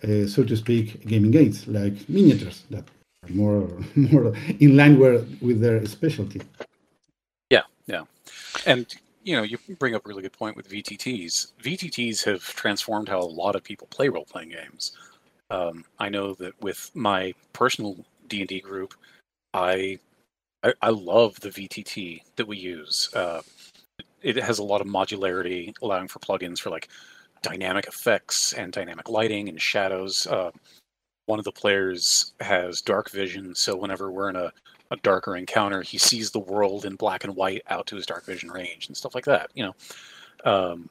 uh, 0.05 0.27
so 0.27 0.45
to 0.45 0.57
speak, 0.57 1.07
gaming 1.07 1.31
games 1.31 1.67
like 1.67 2.09
miniatures 2.09 2.65
that 2.71 2.85
are 3.23 3.31
more 3.31 3.69
more 3.97 4.35
in 4.61 4.77
line 4.77 4.99
with 4.99 5.61
their 5.61 5.85
specialty. 5.87 6.41
Yeah, 7.51 7.63
yeah, 7.87 8.05
and 8.67 8.87
you 9.27 9.35
know, 9.35 9.43
you 9.43 9.59
bring 9.81 9.95
up 9.97 10.07
a 10.07 10.09
really 10.09 10.23
good 10.23 10.33
point 10.33 10.57
with 10.57 10.71
VTTs. 10.71 11.53
VTTs 11.61 12.25
have 12.25 12.43
transformed 12.43 13.09
how 13.09 13.19
a 13.19 13.35
lot 13.43 13.57
of 13.57 13.65
people 13.65 13.89
play 13.89 14.09
role 14.09 14.25
playing 14.25 14.51
games. 14.51 14.93
Um, 15.51 15.85
I 15.99 16.09
know 16.09 16.35
that 16.35 16.61
with 16.63 16.93
my 16.95 17.35
personal 17.53 17.97
D 18.29 18.41
and 18.41 18.49
D 18.49 18.61
group, 18.61 18.95
I, 19.53 19.99
I, 20.63 20.75
I 20.81 20.91
love 20.91 21.41
the 21.41 21.49
VTT 21.49 22.23
that 22.37 22.47
we 22.47 22.57
use. 22.57 23.11
Uh, 23.15 23.43
it 24.27 24.43
has 24.43 24.59
a 24.59 24.65
lot 24.65 24.81
of 24.81 24.87
modularity, 24.87 25.73
allowing 25.83 26.09
for 26.09 26.19
plugins 26.19 26.59
for 26.59 26.71
like 26.71 26.89
dynamic 27.43 27.87
effects 27.87 28.53
and 28.55 28.73
dynamic 28.73 29.09
lighting 29.09 29.49
and 29.49 29.61
shadows. 29.61 30.27
Uh, 30.27 30.51
one 31.27 31.39
of 31.39 31.45
the 31.45 31.53
players 31.53 32.35
has 32.41 32.81
dark 32.81 33.11
vision, 33.11 33.55
so 33.55 33.77
whenever 33.77 34.11
we're 34.11 34.31
in 34.31 34.37
a 34.37 34.53
a 34.91 34.97
darker 34.99 35.37
encounter, 35.37 35.83
he 35.83 35.99
sees 35.99 36.31
the 36.31 36.39
world 36.39 36.85
in 36.85 36.95
black 36.95 37.25
and 37.25 37.35
white 37.35 37.63
out 37.69 37.87
to 37.89 37.97
his 37.97 38.07
dark 38.07 38.25
vision 38.25 38.51
range 38.51 38.87
and 38.87 38.97
stuff 38.97 39.15
like 39.15 39.25
that. 39.25 39.51
You 39.55 39.65
know, 39.65 39.75
um, 40.45 40.89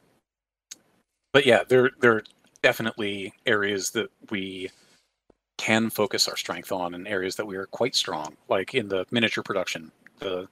but 1.31 1.45
yeah, 1.45 1.63
there 1.67 1.91
there 1.99 2.13
are 2.13 2.23
definitely 2.61 3.33
areas 3.45 3.91
that 3.91 4.09
we 4.31 4.69
can 5.57 5.89
focus 5.89 6.27
our 6.27 6.35
strength 6.37 6.71
on, 6.71 6.93
and 6.93 7.07
areas 7.07 7.35
that 7.37 7.47
we 7.47 7.55
are 7.55 7.67
quite 7.67 7.95
strong, 7.95 8.35
like 8.49 8.73
in 8.75 8.89
the 8.89 9.05
miniature 9.11 9.43
production. 9.43 9.91
The 10.19 10.47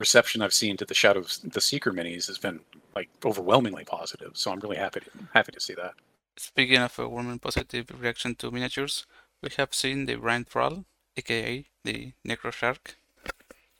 reception 0.00 0.42
I've 0.42 0.54
seen 0.54 0.76
to 0.78 0.84
the 0.84 0.94
Shadow 0.94 1.20
of 1.20 1.38
the 1.44 1.60
Seeker 1.60 1.92
minis 1.92 2.26
has 2.26 2.38
been 2.38 2.60
like 2.96 3.08
overwhelmingly 3.24 3.84
positive. 3.84 4.32
So 4.34 4.50
I'm 4.50 4.58
really 4.58 4.78
happy 4.78 5.00
to, 5.00 5.10
happy 5.34 5.52
to 5.52 5.60
see 5.60 5.74
that. 5.74 5.94
Speaking 6.36 6.78
of 6.78 6.98
a 6.98 7.08
warm 7.08 7.30
and 7.30 7.40
positive 7.40 7.86
reaction 8.00 8.34
to 8.36 8.50
miniatures, 8.50 9.06
we 9.42 9.50
have 9.58 9.74
seen 9.74 10.06
the 10.06 10.16
Brine 10.16 10.44
Thrall 10.44 10.84
aka 11.16 11.64
the 11.84 12.12
Necroshark, 12.26 12.96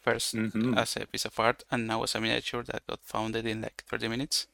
1st 0.06 0.34
mm-hmm. 0.34 0.78
as 0.78 0.96
a 0.96 1.06
piece 1.06 1.24
of 1.24 1.38
art 1.38 1.64
and 1.70 1.86
now 1.86 2.02
as 2.02 2.14
a 2.14 2.20
miniature 2.20 2.62
that 2.62 2.86
got 2.86 3.00
founded 3.02 3.46
in 3.46 3.62
like 3.62 3.84
30 3.88 4.08
minutes. 4.08 4.46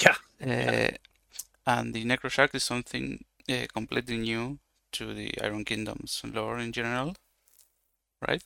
Yeah. 0.00 0.16
Uh, 0.42 0.46
yeah. 0.46 0.90
And 1.66 1.94
the 1.94 2.04
Necroshark 2.04 2.54
is 2.54 2.64
something 2.64 3.24
uh, 3.48 3.66
completely 3.72 4.18
new 4.18 4.58
to 4.92 5.14
the 5.14 5.34
Iron 5.42 5.64
Kingdom's 5.64 6.22
lore 6.24 6.58
in 6.58 6.72
general, 6.72 7.16
right? 8.26 8.42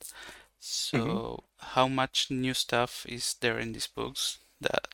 So, 0.61 0.99
mm-hmm. 0.99 1.67
how 1.75 1.89
much 1.89 2.31
new 2.31 2.55
stuff 2.55 3.07
is 3.09 3.35
there 3.41 3.59
in 3.59 3.73
these 3.73 3.87
books 3.89 4.39
that 4.61 4.89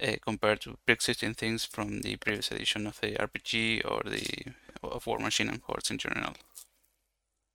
uh, 0.00 0.16
compared 0.20 0.60
to 0.62 0.76
pre-existing 0.86 1.34
things 1.34 1.64
from 1.64 2.02
the 2.02 2.16
previous 2.16 2.52
edition 2.52 2.86
of 2.86 3.00
the 3.00 3.12
RPG 3.12 3.90
or 3.90 4.08
the 4.08 4.52
of 4.82 5.06
Warmachine 5.06 5.48
and 5.48 5.62
Hordes 5.66 5.90
in 5.90 5.98
general? 5.98 6.34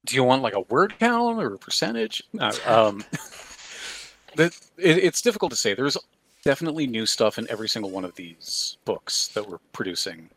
do 0.06 0.16
you 0.16 0.24
want 0.24 0.42
like 0.42 0.54
a 0.54 0.62
word 0.62 0.96
count 1.00 1.42
or 1.42 1.54
a 1.54 1.58
percentage? 1.58 2.24
Uh, 2.38 2.54
um, 2.66 3.04
it, 4.38 4.58
it's 4.78 5.22
difficult 5.22 5.52
to 5.52 5.58
say. 5.58 5.74
There's 5.74 5.98
definitely 6.44 6.88
new 6.88 7.06
stuff 7.06 7.38
in 7.38 7.50
every 7.50 7.70
single 7.70 7.92
one 7.92 8.06
of 8.06 8.16
these 8.16 8.78
books 8.86 9.28
that 9.30 9.48
we're 9.48 9.60
producing, 9.74 10.30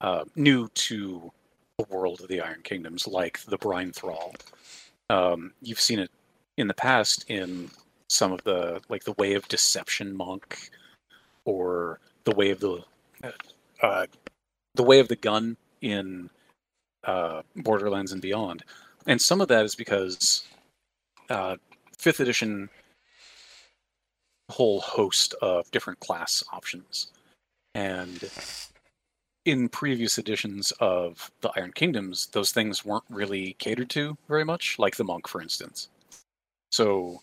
uh, 0.00 0.24
new 0.36 0.68
to 0.68 1.32
the 1.78 1.84
world 1.90 2.20
of 2.20 2.28
the 2.28 2.40
Iron 2.40 2.60
Kingdoms, 2.62 3.06
like 3.06 3.40
the 3.44 3.58
Brine 3.58 3.92
Thrall. 3.92 4.34
Um, 5.10 5.52
you've 5.62 5.80
seen 5.80 5.98
it 5.98 6.10
in 6.58 6.68
the 6.68 6.74
past 6.74 7.24
in 7.28 7.70
some 8.08 8.32
of 8.32 8.42
the 8.44 8.80
like 8.88 9.04
the 9.04 9.12
Way 9.12 9.34
of 9.34 9.48
Deception 9.48 10.16
monk, 10.16 10.70
or 11.44 12.00
the 12.24 12.32
Way 12.34 12.50
of 12.50 12.60
the 12.60 12.84
uh, 13.82 14.06
the 14.74 14.82
Way 14.82 14.98
of 14.98 15.08
the 15.08 15.16
Gun 15.16 15.56
in 15.80 16.28
uh, 17.04 17.42
Borderlands 17.56 18.12
and 18.12 18.20
Beyond. 18.20 18.64
And 19.06 19.22
some 19.22 19.40
of 19.40 19.48
that 19.48 19.64
is 19.64 19.74
because 19.74 20.44
uh, 21.30 21.56
fifth 21.96 22.20
edition 22.20 22.68
whole 24.50 24.80
host 24.80 25.34
of 25.42 25.70
different 25.70 26.00
class 26.00 26.42
options. 26.52 27.12
And 27.74 28.30
in 29.44 29.68
previous 29.68 30.18
editions 30.18 30.72
of 30.80 31.30
the 31.40 31.50
iron 31.56 31.72
kingdoms 31.72 32.26
those 32.32 32.52
things 32.52 32.84
weren't 32.84 33.04
really 33.08 33.54
catered 33.54 33.88
to 33.88 34.16
very 34.28 34.44
much 34.44 34.78
like 34.78 34.96
the 34.96 35.04
monk 35.04 35.26
for 35.26 35.40
instance 35.40 35.88
so 36.70 37.22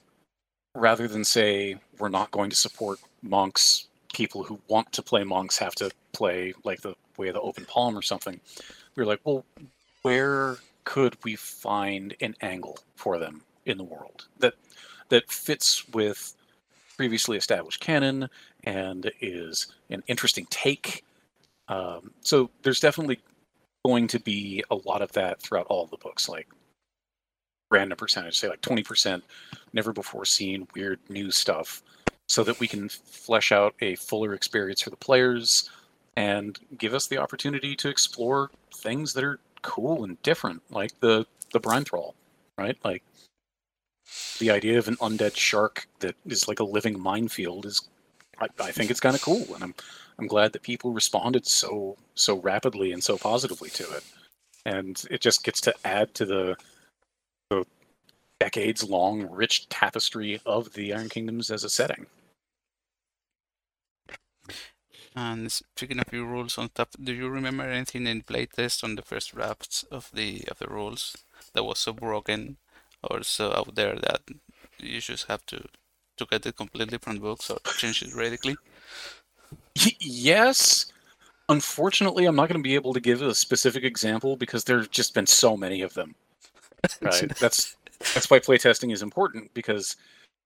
rather 0.74 1.08
than 1.08 1.24
say 1.24 1.76
we're 2.00 2.10
not 2.10 2.32
going 2.32 2.50
to 2.50 2.56
support 2.56 3.00
monks 3.22 3.88
people 4.14 4.44
who 4.44 4.60
want 4.68 4.92
to 4.92 5.02
play 5.02 5.24
monks 5.24 5.58
have 5.58 5.76
to 5.76 5.90
play 6.14 6.54
like 6.64 6.82
the 6.82 6.94
way 7.18 7.28
of 7.28 7.34
the 7.34 7.42
open 7.42 7.66
palm 7.66 7.98
or 7.98 8.02
something 8.02 8.40
we 8.96 9.04
are 9.04 9.06
like 9.06 9.20
well 9.24 9.46
where 10.02 10.58
could 10.84 11.18
we 11.24 11.36
find 11.36 12.16
an 12.22 12.36
angle 12.42 12.78
for 12.96 13.18
them 13.18 13.42
in 13.66 13.78
the 13.78 13.84
world 13.84 14.26
that 14.40 14.54
that 15.10 15.30
fits 15.32 15.88
with 15.90 16.36
previously 16.98 17.38
established 17.38 17.80
canon 17.80 18.30
and 18.66 19.12
is 19.22 19.68
an 19.90 20.04
interesting 20.08 20.48
take. 20.50 21.04
Um, 21.68 22.12
so 22.22 22.50
there's 22.64 22.80
definitely 22.80 23.20
going 23.86 24.08
to 24.08 24.20
be 24.20 24.64
a 24.72 24.76
lot 24.76 25.02
of 25.02 25.12
that 25.14 25.42
throughout 25.42 25.68
all 25.68 25.86
the 25.86 25.98
books, 25.98 26.28
like 26.28 26.48
random 27.71 27.97
percentage, 27.97 28.38
say 28.38 28.47
like 28.47 28.62
20%, 28.62 29.21
never 29.73 29.93
before 29.93 30.25
seen 30.25 30.67
weird 30.75 30.99
new 31.10 31.32
stuff, 31.32 31.82
so 32.28 32.43
that 32.43 32.60
we 32.60 32.67
can 32.67 32.89
flesh 32.89 33.51
out 33.51 33.75
a 33.82 33.95
fuller 33.95 34.34
experience 34.34 34.82
for 34.82 34.89
the 34.89 34.95
players 34.95 35.69
and 36.15 36.60
give 36.78 36.93
us 36.93 37.08
the 37.08 37.17
opportunity 37.17 37.75
to 37.75 37.89
explore 37.89 38.49
things 38.75 39.13
that 39.13 39.23
are 39.23 39.39
cool 39.62 40.04
and 40.04 40.21
different, 40.23 40.62
like 40.71 40.97
the 40.99 41.25
the 41.51 41.60
brine 41.60 41.84
thrall, 41.84 42.15
right? 42.58 42.78
Like 42.84 43.04
the 44.39 44.51
idea 44.51 44.78
of 44.78 44.88
an 44.88 44.97
undead 44.97 45.36
shark 45.36 45.88
that 45.99 46.15
is 46.25 46.47
like 46.47 46.60
a 46.60 46.63
living 46.63 46.99
minefield 46.99 47.65
is, 47.65 47.82
I, 48.39 48.47
I 48.60 48.71
think 48.71 48.91
it's 48.91 48.99
kind 48.99 49.15
of 49.15 49.21
cool, 49.21 49.45
and 49.54 49.63
I'm 49.63 49.75
I'm 50.19 50.28
glad 50.28 50.54
that 50.54 50.63
people 50.63 50.91
responded 50.93 51.45
so 51.45 51.97
so 52.15 52.38
rapidly 52.38 52.91
and 52.91 53.04
so 53.04 53.17
positively 53.17 53.69
to 53.71 53.84
it, 53.95 54.04
and 54.65 55.04
it 55.10 55.21
just 55.21 55.43
gets 55.43 55.62
to 55.62 55.73
add 55.84 56.13
to 56.15 56.25
the 56.25 56.56
the 56.56 56.56
decades 58.39 58.84
long 58.84 59.30
rich 59.30 59.67
tapestry 59.69 60.41
of 60.45 60.74
the 60.74 60.93
Iron 60.93 61.10
Kingdoms 61.10 61.52
as 61.52 61.63
a 61.63 61.69
setting. 61.69 62.06
And 65.15 65.52
speaking 65.52 66.00
of 66.00 66.12
your 66.12 66.26
rules 66.26 66.58
on 66.58 66.69
top, 66.69 66.89
do 67.02 67.13
you 67.13 67.30
remember 67.30 67.63
anything 67.63 68.06
in 68.06 68.21
playtest 68.24 68.84
on 68.84 68.95
the 68.95 69.02
first 69.02 69.34
drafts 69.34 69.84
of 69.89 70.12
the 70.13 70.43
of 70.50 70.60
the 70.60 70.67
rules 70.67 71.15
that 71.54 71.63
was 71.63 71.80
so 71.80 71.93
broken 71.93 72.58
or 73.02 73.24
so 73.24 73.54
out 73.54 73.76
there 73.76 73.95
that 73.95 74.21
you 74.80 75.00
just 75.00 75.28
have 75.28 75.45
to 75.48 75.67
to 76.17 76.26
get 76.26 76.45
it 76.45 76.58
completely 76.58 76.98
from 76.98 77.19
books 77.19 77.50
or 77.50 77.60
change 77.78 78.04
it 78.04 78.13
radically? 78.13 78.58
Yes. 80.00 80.88
Unfortunately, 81.48 82.26
I'm 82.26 82.36
not 82.36 82.50
going 82.50 82.60
to 82.60 82.63
be 82.63 82.76
able 82.76 82.93
to 82.93 83.00
give 83.00 83.21
a 83.21 83.36
specific 83.36 83.84
example 83.84 84.36
because 84.36 84.63
there's 84.63 84.88
just 84.88 85.13
been 85.13 85.28
so 85.28 85.56
many 85.56 85.82
of 85.82 85.93
them. 85.93 86.15
Right. 87.02 87.32
that's 87.39 87.76
that's 88.00 88.30
why 88.30 88.40
playtesting 88.40 88.92
is 88.92 89.02
important 89.02 89.54
because 89.54 89.96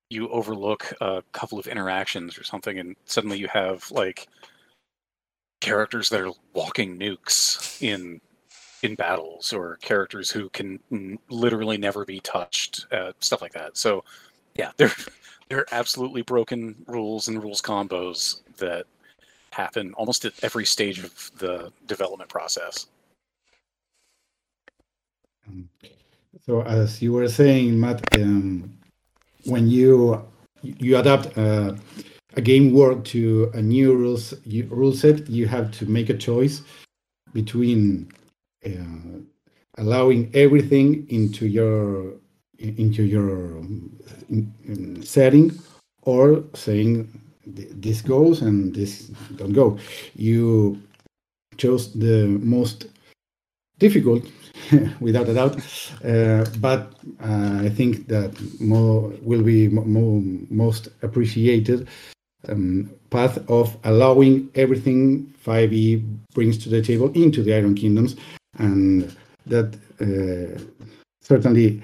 you 0.09 0.27
overlook 0.29 0.91
a 1.01 1.23
couple 1.33 1.59
of 1.59 1.67
interactions 1.67 2.37
or 2.37 2.43
something, 2.43 2.79
and 2.79 2.95
suddenly 3.05 3.37
you 3.37 3.47
have 3.47 3.89
like 3.91 4.27
characters 5.61 6.09
that 6.09 6.21
are 6.21 6.31
walking 6.53 6.97
nukes 6.97 7.81
in 7.81 8.19
in 8.81 8.95
battles 8.95 9.51
or 9.51 9.75
characters 9.77 10.31
who 10.31 10.49
can 10.49 10.79
n- 10.91 11.19
literally 11.29 11.77
never 11.77 12.05
be 12.05 12.19
touched 12.21 12.85
uh, 12.93 13.11
stuff 13.19 13.41
like 13.41 13.53
that. 13.53 13.77
So 13.77 14.03
yeah 14.55 14.71
they're 14.77 14.93
they're 15.49 15.65
absolutely 15.71 16.21
broken 16.21 16.75
rules 16.87 17.27
and 17.27 17.41
rules 17.41 17.61
combos 17.61 18.41
that 18.57 18.85
happen 19.51 19.93
almost 19.95 20.25
at 20.25 20.33
every 20.43 20.65
stage 20.65 20.99
of 21.03 21.31
the 21.37 21.71
development 21.87 22.29
process. 22.29 22.87
Um, 25.47 25.69
so 26.49 26.63
as 26.63 26.99
you 26.99 27.13
were 27.13 27.27
saying 27.29 27.79
matt 27.79 28.01
um, 28.17 28.75
when 29.45 29.67
you 29.67 30.19
you 30.63 30.97
adapt 30.97 31.37
uh, 31.37 31.75
a 32.33 32.41
game 32.41 32.73
world 32.73 33.05
to 33.05 33.51
a 33.53 33.61
new 33.61 33.93
rules 33.93 34.33
you, 34.45 34.63
rule 34.71 34.91
set, 34.91 35.29
you 35.29 35.45
have 35.47 35.69
to 35.71 35.85
make 35.85 36.09
a 36.09 36.17
choice 36.17 36.63
between 37.33 38.11
uh, 38.65 39.19
allowing 39.77 40.31
everything 40.33 41.05
into 41.09 41.45
your 41.47 42.13
into 42.57 43.03
your 43.03 43.59
um, 43.59 45.01
setting 45.03 45.51
or 46.01 46.43
saying 46.55 47.07
this 47.45 48.01
goes 48.01 48.41
and 48.41 48.75
this 48.75 49.11
don't 49.37 49.53
go. 49.53 49.77
You 50.15 50.81
chose 51.57 51.93
the 51.93 52.27
most 52.55 52.87
difficult, 53.79 54.23
without 54.99 55.27
a 55.29 55.33
doubt, 55.33 55.55
uh, 56.05 56.45
but 56.59 56.93
uh, 57.23 57.59
I 57.63 57.69
think 57.69 58.07
that 58.07 58.31
more 58.59 59.11
will 59.21 59.43
be 59.43 59.67
mo 59.67 60.21
most 60.49 60.89
appreciated 61.01 61.87
um, 62.47 62.89
path 63.09 63.37
of 63.49 63.75
allowing 63.83 64.49
everything 64.55 65.33
5e 65.45 66.03
brings 66.33 66.57
to 66.59 66.69
the 66.69 66.81
table 66.81 67.11
into 67.13 67.43
the 67.43 67.53
Iron 67.53 67.75
Kingdoms, 67.75 68.15
and 68.57 69.15
that 69.45 69.75
uh, 69.99 70.61
certainly 71.21 71.81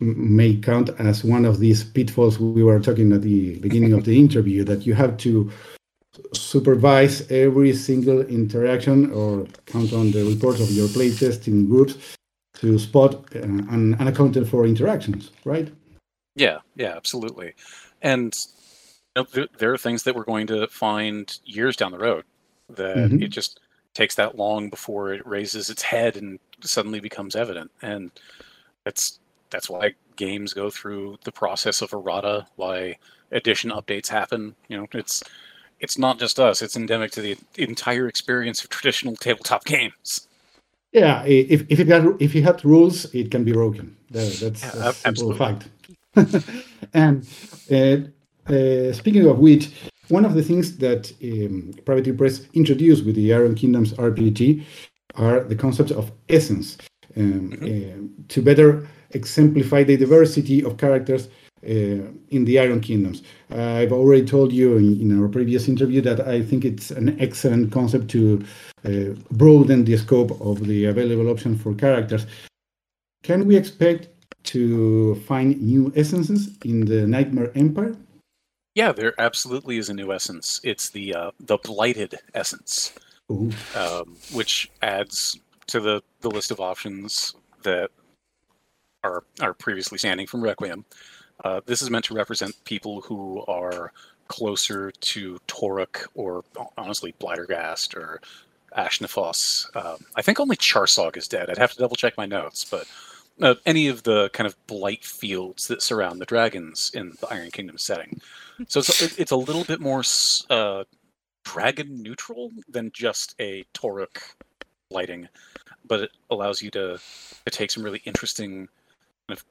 may 0.00 0.54
count 0.56 0.90
as 1.00 1.24
one 1.24 1.44
of 1.44 1.58
these 1.58 1.82
pitfalls 1.82 2.38
we 2.38 2.62
were 2.62 2.78
talking 2.78 3.12
at 3.12 3.22
the 3.22 3.58
beginning 3.58 3.92
of 3.92 4.04
the 4.04 4.18
interview 4.24 4.62
that 4.64 4.86
you 4.86 4.94
have 4.94 5.16
to 5.18 5.50
supervise 6.32 7.30
every 7.30 7.74
single 7.74 8.20
interaction 8.22 9.12
or 9.12 9.46
count 9.66 9.92
on 9.92 10.10
the 10.10 10.24
reports 10.24 10.60
of 10.60 10.70
your 10.70 10.88
playtesting 10.88 11.68
groups 11.68 12.16
to 12.54 12.78
spot 12.78 13.14
uh, 13.36 13.42
un- 13.42 13.96
unaccounted 13.98 14.48
for 14.48 14.66
interactions, 14.66 15.30
right? 15.44 15.72
Yeah, 16.34 16.58
yeah, 16.76 16.94
absolutely. 16.96 17.54
And 18.02 18.34
you 19.16 19.26
know, 19.34 19.46
there, 19.58 19.72
are 19.72 19.78
things 19.78 20.02
that 20.04 20.14
we're 20.14 20.24
going 20.24 20.46
to 20.48 20.66
find 20.68 21.38
years 21.44 21.76
down 21.76 21.92
the 21.92 21.98
road 21.98 22.24
that 22.70 22.96
mm-hmm. 22.96 23.22
it 23.22 23.28
just 23.28 23.60
takes 23.94 24.14
that 24.16 24.36
long 24.36 24.70
before 24.70 25.12
it 25.12 25.26
raises 25.26 25.70
its 25.70 25.82
head 25.82 26.16
and 26.16 26.38
suddenly 26.60 27.00
becomes 27.00 27.34
evident. 27.34 27.70
And 27.82 28.10
that's 28.84 29.18
that's 29.50 29.70
why 29.70 29.94
games 30.16 30.52
go 30.52 30.70
through 30.70 31.18
the 31.24 31.32
process 31.32 31.80
of 31.80 31.92
errata, 31.92 32.46
why 32.56 32.98
edition 33.32 33.70
updates 33.70 34.08
happen. 34.08 34.54
You 34.68 34.78
know, 34.78 34.86
it's 34.92 35.22
it's 35.80 35.98
not 35.98 36.18
just 36.18 36.38
us; 36.38 36.62
it's 36.62 36.76
endemic 36.76 37.10
to 37.12 37.20
the 37.20 37.36
entire 37.56 38.08
experience 38.08 38.62
of 38.62 38.70
traditional 38.70 39.16
tabletop 39.16 39.64
games. 39.64 40.28
Yeah, 40.92 41.22
if 41.24 41.64
if 41.68 41.80
it 41.80 41.88
had 41.88 42.16
if 42.20 42.34
it 42.34 42.42
had 42.42 42.64
rules, 42.64 43.12
it 43.14 43.30
can 43.30 43.44
be 43.44 43.52
broken. 43.52 43.96
That, 44.10 44.32
that's, 44.40 44.62
yeah, 44.62 44.88
a 44.88 44.92
simple 44.92 45.34
fact. 45.34 45.68
and 46.94 47.28
uh, 47.70 48.52
uh, 48.52 48.92
speaking 48.92 49.26
of 49.26 49.38
which, 49.38 49.70
one 50.08 50.24
of 50.24 50.34
the 50.34 50.42
things 50.42 50.78
that 50.78 51.12
um, 51.22 51.74
Privateer 51.84 52.14
Press 52.14 52.46
introduced 52.54 53.04
with 53.04 53.14
the 53.14 53.34
Iron 53.34 53.54
Kingdoms 53.54 53.92
RPG 53.94 54.64
are 55.16 55.40
the 55.40 55.54
concepts 55.54 55.90
of 55.90 56.10
essence 56.28 56.78
um, 57.16 57.50
mm-hmm. 57.50 57.64
uh, 57.64 58.24
to 58.28 58.42
better 58.42 58.88
exemplify 59.10 59.82
the 59.82 59.96
diversity 59.96 60.64
of 60.64 60.78
characters 60.78 61.28
in 61.62 62.44
the 62.44 62.58
Iron 62.58 62.80
Kingdoms. 62.80 63.22
I've 63.50 63.92
already 63.92 64.24
told 64.24 64.52
you 64.52 64.76
in, 64.76 65.00
in, 65.00 65.20
our 65.20 65.28
previous 65.28 65.68
interview 65.68 66.00
that 66.02 66.20
I 66.26 66.42
think 66.42 66.64
it's 66.64 66.90
an 66.90 67.20
excellent 67.20 67.72
concept 67.72 68.08
to 68.10 68.44
uh, 68.84 69.14
broaden 69.32 69.84
the 69.84 69.96
scope 69.96 70.40
of 70.40 70.66
the 70.66 70.84
available 70.86 71.28
options 71.28 71.60
for 71.62 71.74
characters. 71.74 72.26
Can 73.22 73.46
we 73.46 73.56
expect 73.56 74.08
to 74.44 75.16
find 75.26 75.60
new 75.60 75.92
essences 75.96 76.56
in 76.64 76.84
the 76.84 77.06
Nightmare 77.06 77.50
Empire? 77.54 77.96
Yeah, 78.74 78.92
there 78.92 79.14
absolutely 79.18 79.78
is 79.78 79.88
a 79.88 79.94
new 79.94 80.12
essence. 80.12 80.60
It's 80.62 80.90
the 80.90 81.14
uh, 81.14 81.30
the 81.40 81.58
blighted 81.58 82.14
essence, 82.34 82.92
um, 83.28 84.16
which 84.32 84.70
adds 84.82 85.40
to 85.66 85.80
the, 85.80 86.02
the 86.20 86.30
list 86.30 86.50
of 86.50 86.60
options 86.60 87.34
that 87.64 87.90
are 89.02 89.24
are 89.40 89.54
previously 89.54 89.98
standing 89.98 90.26
from 90.26 90.42
Requiem. 90.42 90.84
Uh, 91.44 91.60
this 91.66 91.82
is 91.82 91.90
meant 91.90 92.04
to 92.06 92.14
represent 92.14 92.54
people 92.64 93.00
who 93.02 93.44
are 93.46 93.92
closer 94.28 94.90
to 94.90 95.38
Toruk 95.48 96.06
or 96.14 96.44
honestly 96.76 97.14
Blighterghast 97.20 97.96
or 97.96 98.20
Ashnephos. 98.76 99.74
Um, 99.74 99.98
I 100.16 100.22
think 100.22 100.40
only 100.40 100.56
Charsaug 100.56 101.16
is 101.16 101.28
dead. 101.28 101.48
I'd 101.48 101.58
have 101.58 101.72
to 101.72 101.78
double 101.78 101.96
check 101.96 102.16
my 102.16 102.26
notes, 102.26 102.64
but 102.64 102.86
uh, 103.40 103.54
any 103.66 103.88
of 103.88 104.02
the 104.02 104.28
kind 104.30 104.46
of 104.46 104.56
blight 104.66 105.04
fields 105.04 105.68
that 105.68 105.82
surround 105.82 106.20
the 106.20 106.26
dragons 106.26 106.90
in 106.94 107.12
the 107.20 107.28
Iron 107.28 107.50
Kingdom 107.50 107.78
setting. 107.78 108.20
So 108.66 108.80
it's 108.80 109.18
it's 109.18 109.30
a 109.30 109.36
little 109.36 109.64
bit 109.64 109.80
more 109.80 110.02
uh, 110.50 110.84
dragon 111.44 112.02
neutral 112.02 112.50
than 112.68 112.90
just 112.92 113.34
a 113.40 113.64
Toruk 113.74 114.20
lighting, 114.90 115.28
but 115.86 116.00
it 116.00 116.10
allows 116.30 116.60
you 116.60 116.70
to, 116.72 116.98
to 117.44 117.50
take 117.50 117.70
some 117.70 117.82
really 117.82 118.02
interesting 118.04 118.68
kind 119.28 119.38
of 119.38 119.44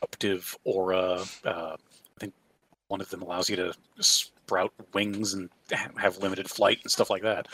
disruptive 0.00 0.56
aura. 0.64 1.22
Uh, 1.44 1.76
I 1.76 2.20
think 2.20 2.34
one 2.88 3.00
of 3.00 3.10
them 3.10 3.22
allows 3.22 3.48
you 3.48 3.56
to 3.56 3.74
sprout 4.00 4.72
wings 4.92 5.34
and 5.34 5.50
have 5.96 6.18
limited 6.18 6.48
flight 6.48 6.80
and 6.82 6.90
stuff 6.90 7.10
like 7.10 7.22
that. 7.22 7.48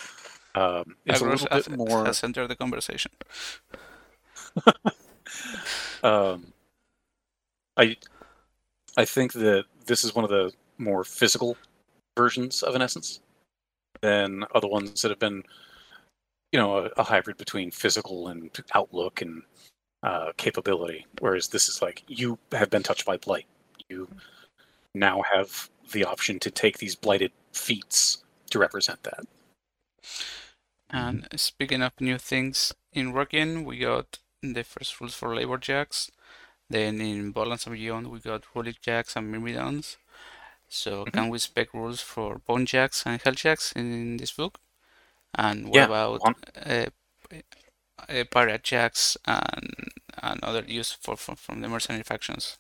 Um, 0.55 0.97
it's 1.07 1.23
Everest 1.23 1.47
a 1.51 1.57
little 1.57 1.77
bit 1.77 1.79
more. 1.89 2.05
Has 2.05 2.25
entered 2.25 2.49
the 2.49 2.57
conversation. 2.57 3.13
um, 6.03 6.53
I 7.77 7.97
I 8.97 9.05
think 9.05 9.33
that 9.35 9.65
this 9.87 10.05
is 10.05 10.15
one 10.15 10.25
of 10.25 10.31
the 10.31 10.53
more 10.79 11.05
physical 11.05 11.57
versions 12.17 12.63
of 12.63 12.75
an 12.75 12.83
essence 12.83 13.21
than 14.01 14.45
other 14.55 14.67
ones 14.67 15.03
that 15.03 15.11
have 15.11 15.19
been, 15.19 15.45
you 16.53 16.59
know, 16.59 16.79
a, 16.79 16.91
a 16.97 17.03
hybrid 17.05 17.37
between 17.37 17.71
physical 17.71 18.29
and 18.29 18.51
outlook 18.75 19.23
and 19.23 19.43
uh, 20.03 20.33
capability. 20.37 21.07
Whereas 21.19 21.49
this 21.49 21.69
is 21.69 21.83
like 21.83 22.03
you 22.07 22.39
have 22.53 22.71
been 22.71 22.83
touched 22.83 23.07
by 23.07 23.17
blight. 23.17 23.47
You 23.89 24.09
now 24.95 25.23
have 25.33 25.69
the 25.93 26.05
option 26.05 26.39
to 26.41 26.51
take 26.51 26.79
these 26.79 26.95
blighted 26.95 27.33
feats 27.53 28.25
to 28.51 28.59
represent 28.59 29.03
that. 29.05 29.25
And 30.89 31.29
speaking 31.37 31.83
of 31.83 31.93
new 32.01 32.19
things, 32.19 32.73
in 32.93 33.13
Requiem 33.13 33.65
we 33.65 33.79
got 33.79 34.19
the 34.43 34.65
first 34.65 35.01
rules 35.01 35.15
for 35.15 35.35
labor 35.35 35.59
jacks. 35.59 36.11
Then 36.69 37.01
in 37.01 37.33
Borderlands 37.33 37.67
and 37.67 37.77
Beyond 37.77 38.09
we 38.09 38.21
got 38.21 38.45
relic 38.55 38.81
jacks 38.81 39.17
and 39.17 39.31
myrmidons. 39.31 39.97
So 40.69 41.03
mm-hmm. 41.05 41.11
can 41.11 41.29
we 41.29 41.37
expect 41.37 41.75
rules 41.75 42.01
for 42.01 42.39
bone 42.39 42.67
jacks 42.67 43.03
and 43.05 43.21
hell 43.21 43.35
jacks 43.35 43.73
in 43.73 44.17
this 44.17 44.33
book? 44.33 44.59
And 45.35 45.67
what 45.67 45.75
yeah, 45.75 45.85
about 45.85 46.21
uh, 46.65 46.87
uh, 48.09 48.25
pirate 48.31 48.63
jacks 48.63 49.17
and 49.27 49.91
and 50.23 50.43
other 50.43 50.63
use 50.67 50.93
for, 50.93 51.17
for 51.17 51.37
from 51.37 51.61
the 51.61 51.69
mercenary 51.69 52.03
factions. 52.03 52.59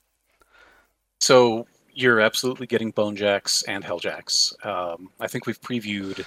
So 1.20 1.66
you're 1.92 2.20
absolutely 2.20 2.66
getting 2.66 2.90
bone 2.90 3.16
jacks 3.16 3.62
and 3.64 3.84
hell 3.84 3.98
jacks. 3.98 4.54
Um, 4.64 5.10
I 5.20 5.26
think 5.26 5.46
we've 5.46 5.60
previewed 5.60 6.24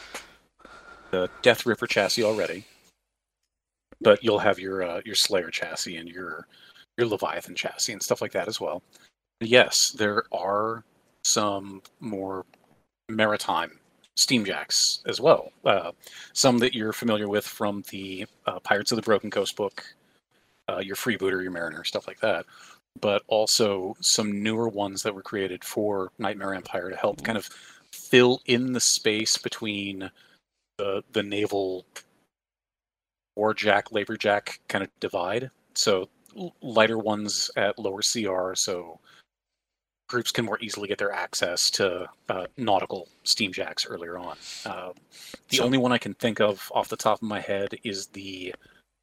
the 1.11 1.29
Deathripper 1.41 1.87
chassis 1.87 2.23
already, 2.23 2.65
but 4.01 4.23
you'll 4.23 4.39
have 4.39 4.59
your 4.59 4.83
uh, 4.83 5.01
your 5.05 5.15
Slayer 5.15 5.49
chassis 5.49 5.97
and 5.97 6.09
your 6.09 6.47
your 6.97 7.07
Leviathan 7.07 7.55
chassis 7.55 7.93
and 7.93 8.03
stuff 8.03 8.21
like 8.21 8.31
that 8.33 8.47
as 8.47 8.59
well. 8.61 8.83
Yes, 9.39 9.91
there 9.91 10.23
are 10.31 10.83
some 11.23 11.81
more 11.99 12.45
maritime 13.09 13.79
steamjacks 14.17 14.99
as 15.07 15.19
well. 15.19 15.51
Uh, 15.65 15.91
some 16.33 16.59
that 16.59 16.73
you're 16.73 16.93
familiar 16.93 17.27
with 17.27 17.45
from 17.45 17.83
the 17.89 18.25
uh, 18.45 18.59
Pirates 18.59 18.91
of 18.91 18.95
the 18.97 19.01
Broken 19.01 19.31
Coast 19.31 19.55
book, 19.55 19.83
uh, 20.69 20.79
your 20.79 20.95
Freebooter, 20.95 21.41
your 21.41 21.51
Mariner, 21.51 21.83
stuff 21.83 22.07
like 22.07 22.19
that. 22.19 22.45
But 23.01 23.23
also 23.27 23.95
some 24.01 24.43
newer 24.43 24.69
ones 24.69 25.01
that 25.03 25.15
were 25.15 25.23
created 25.23 25.63
for 25.63 26.11
Nightmare 26.19 26.53
Empire 26.53 26.89
to 26.89 26.95
help 26.95 27.23
kind 27.23 27.37
of 27.37 27.49
fill 27.91 28.41
in 28.45 28.73
the 28.73 28.79
space 28.79 29.37
between 29.37 30.11
the 30.77 31.03
the 31.11 31.23
naval 31.23 31.85
warjack, 33.37 33.85
laborjack 33.91 34.59
kind 34.67 34.83
of 34.83 34.89
divide. 34.99 35.49
So 35.73 36.09
lighter 36.61 36.99
ones 36.99 37.49
at 37.55 37.79
lower 37.79 38.01
CR, 38.01 38.53
so 38.55 38.99
groups 40.13 40.31
can 40.31 40.45
more 40.45 40.59
easily 40.61 40.87
get 40.87 40.99
their 40.99 41.11
access 41.11 41.71
to 41.71 42.07
uh, 42.29 42.45
nautical 42.55 43.09
steamjacks 43.25 43.87
earlier 43.89 44.19
on. 44.19 44.37
Uh, 44.63 44.91
the 45.49 45.57
so, 45.57 45.63
only 45.63 45.79
one 45.79 45.91
I 45.91 45.97
can 45.97 46.13
think 46.13 46.39
of 46.39 46.71
off 46.75 46.87
the 46.87 46.95
top 46.95 47.17
of 47.17 47.27
my 47.27 47.39
head 47.39 47.73
is 47.83 48.07
the 48.07 48.53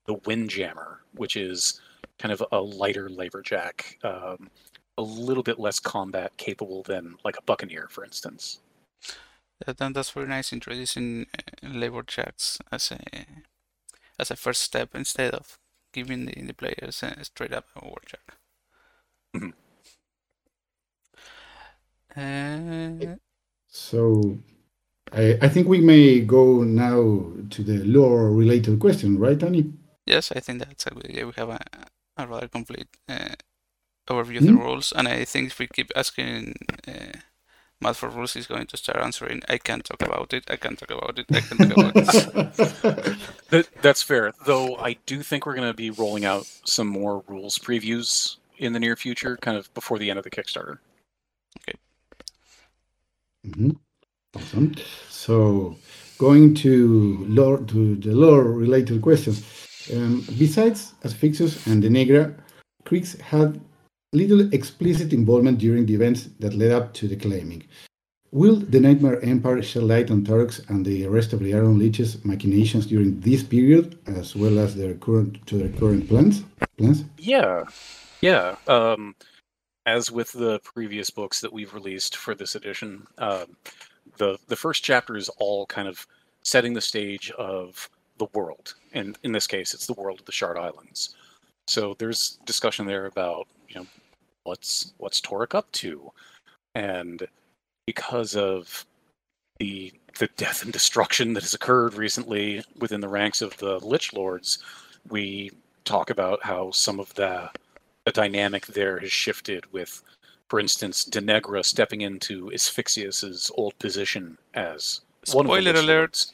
the 0.07 0.15
Windjammer, 0.27 1.01
which 1.17 1.37
is 1.37 1.81
kind 2.19 2.33
of 2.33 2.43
a 2.53 2.61
lighter 2.61 3.09
laborjack, 3.09 4.03
um, 4.05 4.49
a 4.99 5.03
little 5.03 5.43
bit 5.43 5.59
less 5.59 5.81
combat 5.81 6.31
capable 6.37 6.83
than 6.85 7.17
like 7.25 7.37
a 7.37 7.43
Buccaneer, 7.43 7.89
for 7.91 8.05
instance. 8.05 8.61
Then 9.67 9.93
that's 9.93 10.11
very 10.11 10.29
nice 10.29 10.53
introducing 10.53 11.27
uh, 11.37 11.67
laborjacks 11.67 12.61
as 12.71 12.93
a 12.93 13.01
as 14.17 14.31
a 14.31 14.37
first 14.37 14.63
step 14.63 14.91
instead 14.95 15.35
of 15.35 15.59
giving 15.93 16.27
the, 16.27 16.41
the 16.41 16.55
players 16.55 17.03
a 17.03 17.25
straight 17.25 17.53
up 17.53 17.67
warjack. 17.77 18.27
Mm-hmm. 19.35 19.60
Uh, 22.17 23.17
so 23.69 24.39
I, 25.13 25.39
I 25.43 25.49
think 25.49 25.69
we 25.69 25.81
may 25.81 26.21
go 26.21 26.63
now 26.63 27.25
to 27.51 27.63
the 27.63 27.85
lore 27.85 28.31
related 28.31 28.81
question, 28.81 29.19
right, 29.19 29.39
Danny? 29.39 29.73
Yes, 30.07 30.33
I 30.33 30.41
think 30.41 30.59
that's 30.61 30.87
a 30.87 30.91
good 30.91 31.07
idea. 31.07 31.27
We 31.27 31.33
have 31.37 31.51
a, 31.51 31.61
a 32.17 32.27
rather 32.27 32.49
complete 32.49 32.89
uh, 33.09 33.35
overview 34.09 34.39
of 34.39 34.45
mm-hmm. 34.45 34.47
the 34.47 34.63
rules, 34.63 34.93
and 34.93 35.07
I 35.09 35.25
think 35.25 35.49
if 35.49 35.59
we 35.59 35.69
keep 35.69 35.93
asking 35.95 36.57
uh, 36.87 37.19
Matt 37.81 37.97
for 37.97 38.11
Rules 38.11 38.37
is 38.37 38.47
going 38.47 38.67
to 38.67 38.77
start 38.77 39.03
answering. 39.03 39.41
I 39.49 39.57
can't 39.57 39.85
talk 39.85 40.03
about 40.03 40.35
it. 40.35 40.51
I 40.51 40.57
can't 40.57 40.79
talk 40.79 40.91
about 40.91 41.19
it. 41.19 41.27
I 41.31 41.41
can't 41.41 41.71
talk 41.71 41.93
about 41.93 41.93
it. 41.97 43.17
That, 43.51 43.69
that's 43.83 44.03
fair. 44.03 44.33
Though 44.47 44.77
I 44.77 44.97
do 45.07 45.25
think 45.25 45.45
we're 45.45 45.57
going 45.57 45.67
to 45.67 45.75
be 45.75 45.91
rolling 45.91 46.25
out 46.25 46.47
some 46.65 46.87
more 46.87 47.25
rules 47.27 47.59
previews 47.59 48.37
in 48.59 48.75
the 48.75 48.79
near 48.79 48.95
future, 48.95 49.37
kind 49.37 49.57
of 49.57 49.73
before 49.75 49.99
the 49.99 50.09
end 50.09 50.19
of 50.19 50.25
the 50.25 50.31
Kickstarter. 50.31 50.79
Mhm. 53.47 53.77
Awesome. 54.37 54.75
So, 55.09 55.77
going 56.19 56.55
to 56.57 57.25
lore 57.29 57.59
to 57.59 57.97
the 57.97 58.15
lore 58.15 58.45
related 58.53 59.01
questions. 59.03 59.43
Um, 59.93 60.25
besides 60.39 60.93
Asphyxious 61.05 61.67
and 61.67 61.83
the 61.83 61.91
Negra, 61.91 62.35
Cryx 62.85 63.19
had 63.21 63.61
little 64.13 64.53
explicit 64.53 65.13
involvement 65.13 65.59
during 65.59 65.87
the 65.87 65.95
events 65.95 66.29
that 66.41 66.55
led 66.55 66.71
up 66.73 66.93
to 66.95 67.09
the 67.09 67.17
claiming. 67.17 67.63
Will 68.33 68.57
the 68.57 68.79
Nightmare 68.79 69.21
Empire 69.25 69.63
shed 69.63 69.83
light 69.85 70.11
on 70.11 70.23
Toruk 70.25 70.69
and 70.69 70.87
the 70.87 71.07
rest 71.07 71.33
of 71.33 71.41
the 71.41 71.53
Iron 71.55 71.79
Lich's 71.79 72.25
machinations 72.25 72.87
during 72.87 73.19
this 73.21 73.43
period, 73.43 73.99
as 74.07 74.37
well 74.37 74.59
as 74.59 74.77
their 74.77 74.95
current 74.95 75.45
to 75.47 75.59
their 75.59 75.69
current 75.71 76.09
plans? 76.09 76.45
Plans? 76.79 77.05
Yeah, 77.19 77.65
yeah. 78.21 78.55
Um, 78.69 79.17
as 79.91 80.11
with 80.11 80.33
the 80.33 80.61
previous 80.61 81.11
books 81.11 81.41
that 81.41 81.53
we've 81.53 81.75
released 81.75 82.17
for 82.17 82.35
this 82.35 82.55
edition, 82.55 83.07
um, 83.19 83.57
the 84.19 84.39
the 84.49 84.57
first 84.57 84.85
chapter 84.85 85.17
is 85.17 85.29
all 85.39 85.67
kind 85.67 85.89
of 85.89 86.07
setting 86.43 86.75
the 86.75 86.81
stage 86.81 87.31
of 87.33 87.89
the 88.19 88.27
world, 88.35 88.75
and 88.93 89.19
in 89.25 89.33
this 89.33 89.47
case, 89.47 89.75
it's 89.75 89.87
the 89.87 90.01
world 90.01 90.21
of 90.21 90.27
the 90.27 90.33
Shard 90.33 90.57
Islands. 90.57 91.17
So 91.67 91.95
there's 91.99 92.39
discussion 92.45 92.87
there 92.87 93.07
about 93.07 93.49
you 93.69 93.77
know 93.81 93.87
what's 94.45 94.93
what's 94.99 95.21
Toruk 95.21 95.55
up 95.55 95.71
to, 95.73 96.11
and 96.75 97.27
because 97.87 98.37
of 98.37 98.87
the 99.59 99.93
the 100.19 100.29
death 100.37 100.63
and 100.63 100.73
destruction 100.73 101.35
that 101.35 101.43
has 101.43 101.55
occurred 101.55 101.95
recently 101.95 102.63
within 102.79 103.01
the 103.01 103.09
ranks 103.09 103.43
of 103.43 103.57
the 103.59 103.79
Lich 103.81 104.13
Lords, 104.13 104.59
we 105.09 105.51
talk 105.85 106.11
about 106.11 106.43
how 106.43 106.71
some 106.71 107.01
of 107.01 107.13
the 107.15 107.51
the 108.13 108.21
dynamic 108.21 108.67
there 108.67 108.99
has 108.99 109.13
shifted 109.13 109.73
with, 109.73 110.03
for 110.49 110.59
instance, 110.61 111.05
Denegra 111.05 111.65
stepping 111.65 112.01
into 112.01 112.53
Asphyxious's 112.53 113.51
old 113.55 113.79
position 113.79 114.39
as 114.55 115.01
one 115.33 115.47
of 115.47 115.51
the 115.51 115.57
Spoiler 115.57 115.73
Lich 115.73 115.83
alert. 115.85 115.99
Lords. 115.99 116.33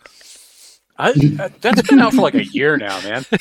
I, 0.98 1.08
I- 1.38 1.48
that's 1.60 1.82
been 1.82 2.00
out 2.00 2.14
for 2.14 2.22
like 2.22 2.34
a 2.34 2.44
year 2.44 2.78
now, 2.78 2.98
man. 3.02 3.26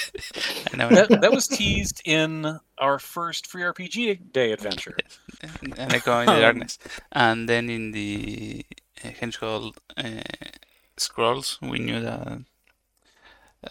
I 0.74 0.78
know. 0.78 0.90
That, 0.90 1.22
that 1.22 1.32
was 1.32 1.48
teased 1.48 2.02
in 2.04 2.60
our 2.78 3.00
first 3.00 3.48
free 3.48 3.62
RPG 3.62 4.34
day 4.34 4.52
adventure. 4.52 4.98
and 5.78 5.94
I 5.94 6.00
go 6.00 6.20
in 6.20 6.26
the 6.26 6.34
Um, 6.34 6.42
darkness. 6.42 6.78
And 7.14 7.48
then 7.48 7.70
in 7.70 7.92
the 7.92 8.66
uh, 9.04 9.10
Henchhold 9.10 9.78
uh, 9.96 10.22
scrolls, 10.98 11.58
we 11.62 11.80
knew 11.80 12.02
that 12.02 12.40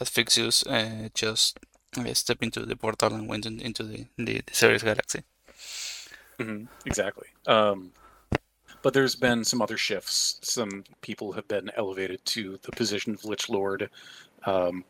Asphyxious 0.00 0.64
uh, 0.66 1.08
just 1.14 1.58
uh, 1.98 2.14
stepped 2.14 2.42
into 2.42 2.64
the 2.66 2.76
portal 2.76 3.14
and 3.14 3.28
went 3.28 3.46
in, 3.46 3.60
into 3.60 3.82
the, 3.82 4.06
the, 4.16 4.42
the 4.46 4.80
galaxy. 4.82 5.22
hmm 6.40 6.64
exactly. 6.86 7.28
Um, 7.46 7.92
but 8.82 8.92
there's 8.92 9.16
been 9.16 9.44
some 9.44 9.62
other 9.62 9.78
shifts. 9.78 10.38
Some 10.42 10.84
people 11.00 11.32
have 11.32 11.48
been 11.48 11.70
elevated 11.76 12.24
to 12.26 12.58
the 12.62 12.72
position 12.72 13.14
of 13.14 13.24
Lich 13.24 13.48
Lord, 13.48 13.88
um, 14.44 14.84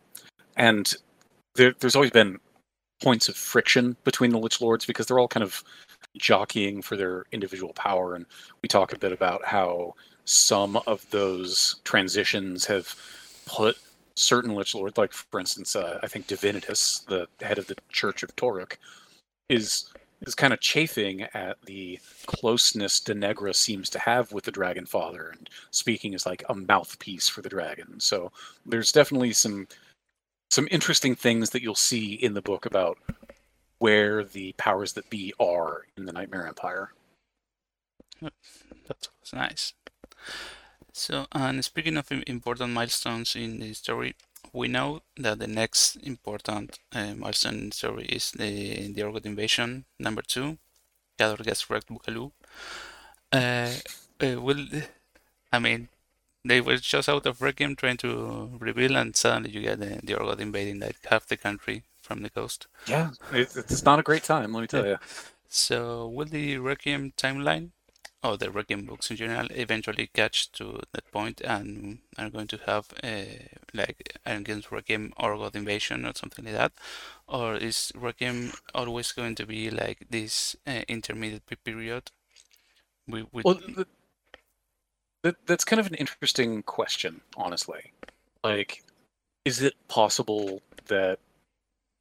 and 0.56 0.92
there, 1.54 1.74
there's 1.78 1.94
always 1.94 2.10
been 2.10 2.38
points 3.02 3.28
of 3.28 3.36
friction 3.36 3.96
between 4.04 4.30
the 4.30 4.38
Lich 4.38 4.60
Lords 4.60 4.86
because 4.86 5.06
they're 5.06 5.18
all 5.18 5.28
kind 5.28 5.44
of 5.44 5.62
jockeying 6.16 6.82
for 6.82 6.96
their 6.96 7.24
individual 7.32 7.72
power. 7.74 8.14
And 8.14 8.26
we 8.62 8.68
talk 8.68 8.92
a 8.92 8.98
bit 8.98 9.12
about 9.12 9.44
how 9.44 9.94
some 10.24 10.80
of 10.86 11.08
those 11.10 11.76
transitions 11.84 12.64
have 12.66 12.94
put 13.46 13.76
certain 14.16 14.54
Lich 14.54 14.74
Lords, 14.74 14.98
like 14.98 15.12
for 15.12 15.40
instance, 15.40 15.76
uh, 15.76 15.98
I 16.02 16.06
think 16.06 16.26
Divinitus, 16.26 17.04
the 17.06 17.26
head 17.44 17.58
of 17.58 17.66
the 17.66 17.76
Church 17.90 18.22
of 18.22 18.34
Toruk, 18.36 18.76
is 19.48 19.90
is 20.22 20.34
kind 20.34 20.52
of 20.52 20.60
chafing 20.60 21.22
at 21.34 21.60
the 21.66 21.98
closeness 22.26 23.00
Denegra 23.00 23.54
seems 23.54 23.90
to 23.90 23.98
have 23.98 24.32
with 24.32 24.44
the 24.44 24.50
Dragon 24.50 24.86
Father 24.86 25.30
and 25.36 25.50
speaking 25.70 26.14
as 26.14 26.24
like 26.24 26.44
a 26.48 26.54
mouthpiece 26.54 27.28
for 27.28 27.42
the 27.42 27.48
dragon. 27.48 28.00
So 28.00 28.32
there's 28.64 28.92
definitely 28.92 29.32
some 29.32 29.68
some 30.50 30.68
interesting 30.70 31.14
things 31.14 31.50
that 31.50 31.62
you'll 31.62 31.74
see 31.74 32.14
in 32.14 32.34
the 32.34 32.42
book 32.42 32.64
about 32.64 32.98
where 33.78 34.24
the 34.24 34.52
powers 34.56 34.92
that 34.94 35.10
be 35.10 35.34
are 35.40 35.82
in 35.96 36.06
the 36.06 36.12
Nightmare 36.12 36.46
Empire. 36.46 36.92
That's 38.86 39.32
nice. 39.32 39.74
So, 40.96 41.26
and 41.32 41.64
speaking 41.64 41.96
of 41.96 42.10
important 42.12 42.72
milestones 42.72 43.34
in 43.34 43.58
the 43.58 43.74
story, 43.74 44.14
we 44.52 44.68
know 44.68 45.02
that 45.16 45.40
the 45.40 45.48
next 45.48 45.96
important 45.96 46.78
uh, 46.92 47.14
milestone 47.14 47.54
in 47.54 47.68
the 47.70 47.74
story 47.74 48.04
is 48.04 48.30
the 48.30 48.92
the 48.94 49.02
Orgoth 49.02 49.26
invasion 49.26 49.86
number 49.98 50.22
two. 50.22 50.56
Gador 51.18 51.42
gets 51.44 51.68
wrecked 51.68 51.88
Bukalu. 51.88 52.30
Uh, 53.32 53.74
uh, 54.22 54.40
will 54.40 54.64
I 55.52 55.58
mean 55.58 55.88
they 56.44 56.60
were 56.60 56.76
just 56.76 57.08
out 57.08 57.26
of 57.26 57.42
Requiem 57.42 57.74
trying 57.74 57.96
to 57.98 58.50
reveal, 58.60 58.96
and 58.96 59.16
suddenly 59.16 59.50
you 59.50 59.62
get 59.62 59.80
the, 59.80 59.98
the 60.00 60.14
Orgoth 60.14 60.38
invading 60.38 60.78
like 60.78 60.98
half 61.10 61.26
the 61.26 61.36
country 61.36 61.82
from 62.00 62.22
the 62.22 62.30
coast. 62.30 62.68
Yeah, 62.86 63.10
it, 63.32 63.56
it's 63.56 63.84
not 63.84 63.98
a 63.98 64.02
great 64.04 64.22
time, 64.22 64.52
let 64.52 64.60
me 64.60 64.68
tell 64.68 64.86
you. 64.86 64.98
So 65.48 66.06
will 66.06 66.26
the 66.26 66.58
Requiem 66.58 67.12
timeline, 67.16 67.70
or 68.24 68.36
the 68.38 68.50
Requiem 68.50 68.86
books 68.86 69.10
in 69.10 69.16
general, 69.16 69.46
eventually 69.50 70.08
catch 70.12 70.50
to 70.52 70.80
that 70.92 71.10
point 71.12 71.42
and 71.42 71.98
are 72.18 72.30
going 72.30 72.48
to 72.48 72.58
have 72.66 72.88
uh, 73.04 73.24
like 73.74 74.18
Iron 74.24 74.44
Games 74.44 74.72
Requiem 74.72 75.12
or 75.18 75.36
God 75.36 75.54
Invasion 75.54 76.06
or 76.06 76.12
something 76.14 76.44
like 76.44 76.54
that? 76.54 76.72
Or 77.28 77.56
is 77.56 77.92
Requiem 77.94 78.52
always 78.74 79.12
going 79.12 79.34
to 79.36 79.46
be 79.46 79.70
like 79.70 80.06
this 80.10 80.56
uh, 80.66 80.82
intermediate 80.88 81.42
period? 81.64 82.10
We, 83.06 83.26
we, 83.32 83.42
Well, 83.44 83.56
th- 83.56 83.86
that, 85.22 85.36
that's 85.46 85.64
kind 85.64 85.80
of 85.80 85.86
an 85.86 85.94
interesting 85.94 86.62
question, 86.62 87.20
honestly. 87.36 87.92
Like, 88.42 88.82
is 89.44 89.62
it 89.62 89.74
possible 89.88 90.62
that 90.86 91.18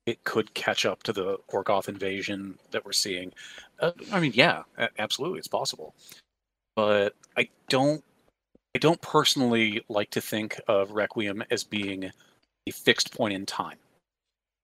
it 0.06 0.24
could 0.24 0.54
catch 0.54 0.86
up 0.86 1.04
to 1.04 1.14
the 1.14 1.38
Orgoth 1.52 1.90
invasion 1.90 2.60
that 2.72 2.86
we're 2.86 2.94
seeing? 2.94 3.34
Uh, 3.80 3.92
I 4.12 4.20
mean, 4.20 4.32
yeah, 4.36 4.64
absolutely, 4.98 5.40
it's 5.40 5.48
possible. 5.48 5.94
But 6.76 7.14
I 7.38 7.50
don't, 7.70 8.04
I 8.76 8.80
don't 8.80 9.02
personally 9.02 9.84
like 9.90 10.10
to 10.12 10.22
think 10.22 10.60
of 10.68 10.92
Requiem 10.92 11.44
as 11.52 11.64
being 11.64 12.12
a 12.68 12.72
fixed 12.72 13.16
point 13.16 13.34
in 13.34 13.46
time. 13.46 13.78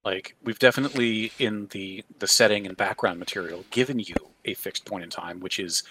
Like 0.06 0.36
we've 0.44 0.60
definitely 0.60 1.32
in 1.40 1.68
the 1.68 2.04
the 2.20 2.28
setting 2.28 2.66
and 2.66 2.78
background 2.78 3.20
material 3.20 3.66
given 3.70 4.00
you 4.00 4.16
a 4.46 4.54
fixed 4.54 4.86
point 4.86 5.04
in 5.04 5.10
time, 5.10 5.40
which 5.42 5.60
is 5.60 5.84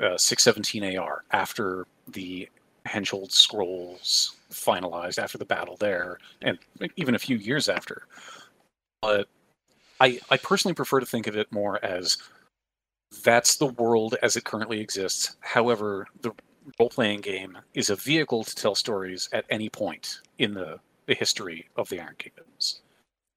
uh, 0.00 0.16
617 0.16 0.96
AR 0.96 1.24
after 1.32 1.86
the 2.06 2.48
Henchhold 2.86 3.32
scrolls 3.32 4.36
finalized 4.50 5.18
after 5.18 5.38
the 5.38 5.44
battle 5.44 5.76
there, 5.76 6.18
and 6.40 6.58
even 6.96 7.14
a 7.14 7.18
few 7.18 7.36
years 7.36 7.68
after. 7.68 8.06
But 9.00 9.28
I 10.00 10.20
I 10.30 10.36
personally 10.36 10.74
prefer 10.74 11.00
to 11.00 11.06
think 11.06 11.26
of 11.26 11.36
it 11.36 11.50
more 11.52 11.84
as 11.84 12.18
that's 13.24 13.56
the 13.56 13.66
world 13.66 14.16
as 14.22 14.36
it 14.36 14.44
currently 14.44 14.80
exists. 14.80 15.36
However, 15.40 16.06
the 16.20 16.32
role 16.78 16.88
playing 16.88 17.20
game 17.20 17.58
is 17.74 17.90
a 17.90 17.96
vehicle 17.96 18.44
to 18.44 18.54
tell 18.54 18.74
stories 18.74 19.28
at 19.32 19.44
any 19.50 19.68
point 19.68 20.20
in 20.38 20.54
the, 20.54 20.80
the 21.06 21.14
history 21.14 21.68
of 21.76 21.88
the 21.88 22.00
Iron 22.00 22.14
Kingdoms. 22.18 22.80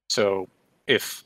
So 0.08 0.48
if 0.86 1.24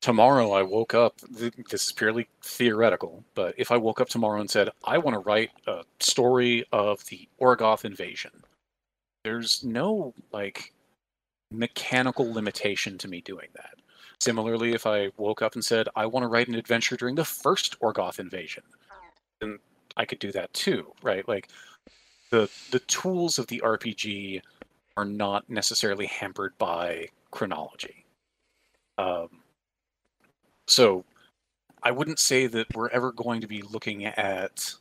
tomorrow 0.00 0.52
I 0.52 0.62
woke 0.62 0.94
up, 0.94 1.18
this 1.28 1.52
is 1.86 1.92
purely 1.92 2.28
theoretical, 2.42 3.24
but 3.34 3.54
if 3.58 3.70
I 3.70 3.76
woke 3.76 4.00
up 4.00 4.08
tomorrow 4.08 4.40
and 4.40 4.50
said, 4.50 4.70
I 4.84 4.98
want 4.98 5.14
to 5.14 5.20
write 5.20 5.50
a 5.66 5.84
story 5.98 6.64
of 6.72 7.04
the 7.06 7.28
Orgoth 7.40 7.84
invasion, 7.84 8.32
there's 9.24 9.62
no 9.64 10.14
like 10.32 10.72
mechanical 11.50 12.32
limitation 12.32 12.96
to 12.98 13.08
me 13.08 13.20
doing 13.20 13.48
that. 13.54 13.74
Similarly, 14.20 14.74
if 14.74 14.86
I 14.86 15.10
woke 15.16 15.40
up 15.40 15.54
and 15.54 15.64
said, 15.64 15.88
I 15.96 16.06
want 16.06 16.24
to 16.24 16.28
write 16.28 16.48
an 16.48 16.54
adventure 16.54 16.96
during 16.96 17.14
the 17.14 17.24
first 17.24 17.78
Orgoth 17.80 18.18
invasion, 18.18 18.62
then 19.40 19.58
I 19.96 20.04
could 20.04 20.18
do 20.18 20.30
that 20.32 20.52
too, 20.52 20.92
right? 21.02 21.26
Like 21.26 21.48
the 22.30 22.50
the 22.70 22.80
tools 22.80 23.38
of 23.38 23.46
the 23.46 23.62
RPG 23.64 24.42
are 24.96 25.04
not 25.04 25.48
necessarily 25.48 26.06
hampered 26.06 26.56
by 26.58 27.08
chronology. 27.30 28.04
Um, 28.98 29.28
so 30.66 31.04
I 31.82 31.90
wouldn't 31.90 32.18
say 32.18 32.46
that 32.46 32.74
we're 32.76 32.90
ever 32.90 33.12
going 33.12 33.40
to 33.40 33.46
be 33.46 33.62
looking 33.62 34.04
at 34.04 34.74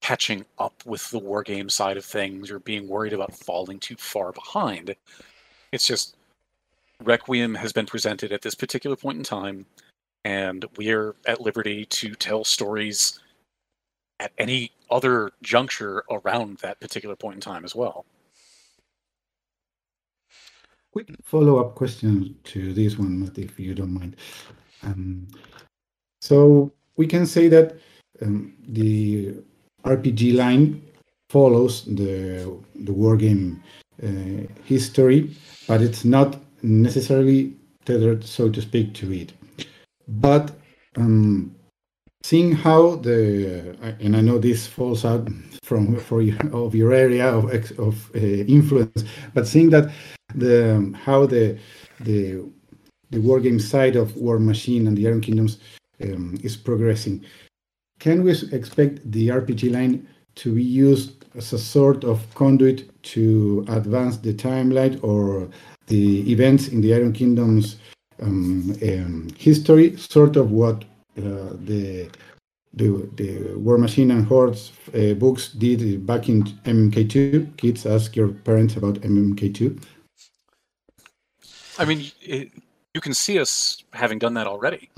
catching 0.00 0.44
up 0.58 0.84
with 0.84 1.08
the 1.10 1.18
war 1.18 1.42
game 1.42 1.68
side 1.68 1.96
of 1.96 2.04
things 2.04 2.50
or 2.50 2.58
being 2.58 2.88
worried 2.88 3.12
about 3.12 3.34
falling 3.34 3.78
too 3.78 3.96
far 3.96 4.32
behind. 4.32 4.94
It's 5.72 5.86
just 5.86 6.15
Requiem 7.02 7.54
has 7.54 7.72
been 7.72 7.86
presented 7.86 8.32
at 8.32 8.42
this 8.42 8.54
particular 8.54 8.96
point 8.96 9.18
in 9.18 9.24
time, 9.24 9.66
and 10.24 10.64
we're 10.76 11.14
at 11.26 11.40
liberty 11.40 11.84
to 11.86 12.14
tell 12.14 12.44
stories 12.44 13.20
at 14.18 14.32
any 14.38 14.72
other 14.90 15.30
juncture 15.42 16.04
around 16.10 16.58
that 16.58 16.80
particular 16.80 17.16
point 17.16 17.34
in 17.34 17.40
time 17.40 17.64
as 17.64 17.74
well. 17.74 18.06
Quick 20.92 21.08
follow-up 21.24 21.74
question 21.74 22.36
to 22.44 22.72
this 22.72 22.98
one, 22.98 23.20
Matt, 23.20 23.38
if 23.38 23.60
you 23.60 23.74
don't 23.74 23.92
mind. 23.92 24.16
Um, 24.82 25.28
so 26.22 26.72
we 26.96 27.06
can 27.06 27.26
say 27.26 27.48
that 27.48 27.76
um, 28.22 28.54
the 28.68 29.34
RPG 29.84 30.34
line 30.34 30.82
follows 31.28 31.84
the 31.84 32.58
the 32.74 32.92
wargame 32.92 33.60
uh, 34.02 34.46
history, 34.64 35.30
but 35.68 35.82
it's 35.82 36.04
not 36.04 36.38
necessarily 36.62 37.54
tethered, 37.84 38.24
so 38.24 38.48
to 38.48 38.60
speak, 38.60 38.94
to 38.94 39.12
it. 39.12 39.32
But 40.08 40.52
um, 40.96 41.54
seeing 42.22 42.52
how 42.52 42.96
the 42.96 43.76
and 44.00 44.16
I 44.16 44.20
know 44.20 44.38
this 44.38 44.66
falls 44.66 45.04
out 45.04 45.28
from 45.62 45.96
for 45.96 46.22
your, 46.22 46.38
of 46.52 46.74
your 46.74 46.92
area 46.92 47.28
of 47.28 47.44
of 47.78 48.10
uh, 48.14 48.18
influence, 48.18 49.04
but 49.34 49.46
seeing 49.46 49.70
that 49.70 49.92
the 50.34 50.92
how 51.04 51.26
the 51.26 51.58
the 52.00 52.44
the 53.10 53.18
wargame 53.18 53.60
side 53.60 53.96
of 53.96 54.12
Warmachine 54.12 54.86
and 54.88 54.96
the 54.96 55.06
Iron 55.06 55.20
Kingdoms 55.20 55.58
um, 56.02 56.36
is 56.42 56.56
progressing, 56.56 57.24
can 58.00 58.24
we 58.24 58.32
expect 58.52 59.10
the 59.10 59.28
RPG 59.28 59.72
line 59.72 60.08
to 60.36 60.54
be 60.54 60.62
used 60.62 61.24
as 61.36 61.52
a 61.52 61.58
sort 61.58 62.04
of 62.04 62.18
conduit 62.34 62.90
to 63.02 63.64
advance 63.68 64.16
the 64.18 64.34
timeline 64.34 65.02
or 65.02 65.48
the 65.86 66.30
events 66.30 66.68
in 66.68 66.80
the 66.80 66.94
Iron 66.94 67.12
Kingdoms 67.12 67.76
um, 68.20 68.76
um, 68.82 69.28
history, 69.38 69.96
sort 69.96 70.36
of 70.36 70.50
what 70.50 70.84
uh, 71.18 71.52
the 71.64 72.08
the 72.74 73.08
the 73.14 73.30
Warmachine 73.56 74.10
and 74.10 74.26
Hordes 74.26 74.72
uh, 74.94 75.14
books 75.14 75.48
did 75.52 76.06
back 76.06 76.28
in 76.28 76.44
MMK2. 76.44 77.56
Kids, 77.56 77.86
ask 77.86 78.14
your 78.14 78.28
parents 78.28 78.76
about 78.76 78.96
MMK2. 78.96 79.82
I 81.78 81.84
mean, 81.84 82.10
it, 82.22 82.52
you 82.94 83.00
can 83.00 83.14
see 83.14 83.38
us 83.38 83.84
having 83.92 84.18
done 84.18 84.34
that 84.34 84.46
already. 84.46 84.90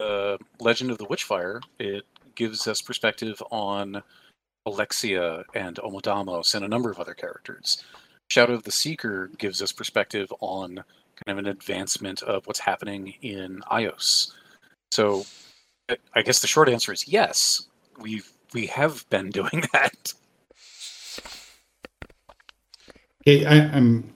Uh, 0.00 0.36
Legend 0.60 0.90
of 0.90 0.98
the 0.98 1.06
Witchfire, 1.06 1.60
it 1.78 2.04
gives 2.34 2.66
us 2.66 2.80
perspective 2.80 3.42
on 3.50 4.02
Alexia 4.66 5.44
and 5.54 5.76
Omodamos 5.76 6.54
and 6.54 6.64
a 6.64 6.68
number 6.68 6.90
of 6.90 6.98
other 6.98 7.14
characters. 7.14 7.84
Shadow 8.32 8.54
of 8.54 8.62
the 8.62 8.72
Seeker 8.72 9.30
gives 9.36 9.60
us 9.60 9.72
perspective 9.72 10.32
on 10.40 10.76
kind 10.76 11.28
of 11.28 11.36
an 11.36 11.46
advancement 11.46 12.22
of 12.22 12.46
what's 12.46 12.60
happening 12.60 13.12
in 13.20 13.60
Ios. 13.70 14.32
So 14.90 15.26
I 16.14 16.22
guess 16.22 16.40
the 16.40 16.46
short 16.46 16.70
answer 16.70 16.94
is 16.94 17.06
yes. 17.06 17.66
We've 18.00 18.32
we 18.54 18.68
have 18.68 19.04
been 19.10 19.28
doing 19.40 19.64
that. 19.74 20.14
Okay, 23.20 23.44
I, 23.44 23.56
am 23.76 24.14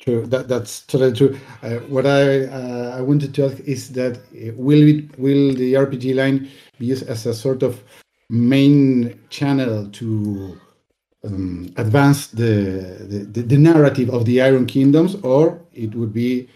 true. 0.00 0.24
That 0.26 0.48
that's 0.48 0.80
totally 0.86 1.12
true. 1.12 1.38
Uh, 1.62 1.74
what 1.92 2.06
I 2.06 2.46
uh, 2.46 2.96
I 2.96 3.02
wanted 3.02 3.34
to 3.34 3.44
ask 3.44 3.60
is 3.60 3.92
that 3.92 4.16
uh, 4.16 4.54
will 4.56 4.82
it 4.88 5.18
will 5.18 5.52
the 5.52 5.74
RPG 5.74 6.14
line 6.14 6.48
be 6.78 6.86
used 6.86 7.06
as 7.06 7.26
a 7.26 7.34
sort 7.34 7.62
of 7.62 7.84
main 8.30 9.20
channel 9.28 9.90
to 9.90 10.58
um, 11.26 11.72
advance 11.76 12.28
the, 12.28 13.26
the, 13.32 13.42
the 13.42 13.58
narrative 13.58 14.10
of 14.10 14.24
the 14.24 14.40
Iron 14.40 14.66
Kingdoms, 14.66 15.16
or 15.16 15.60
it 15.72 15.94
would 15.94 16.12
be 16.12 16.48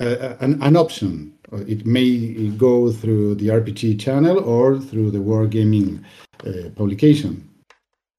uh, 0.00 0.34
an, 0.40 0.60
an 0.62 0.76
option. 0.76 1.32
It 1.52 1.86
may 1.86 2.48
go 2.50 2.90
through 2.90 3.36
the 3.36 3.48
RPG 3.48 4.00
channel 4.00 4.38
or 4.40 4.80
through 4.80 5.12
the 5.12 5.18
Wargaming 5.18 6.02
uh, 6.44 6.70
publication. 6.70 7.48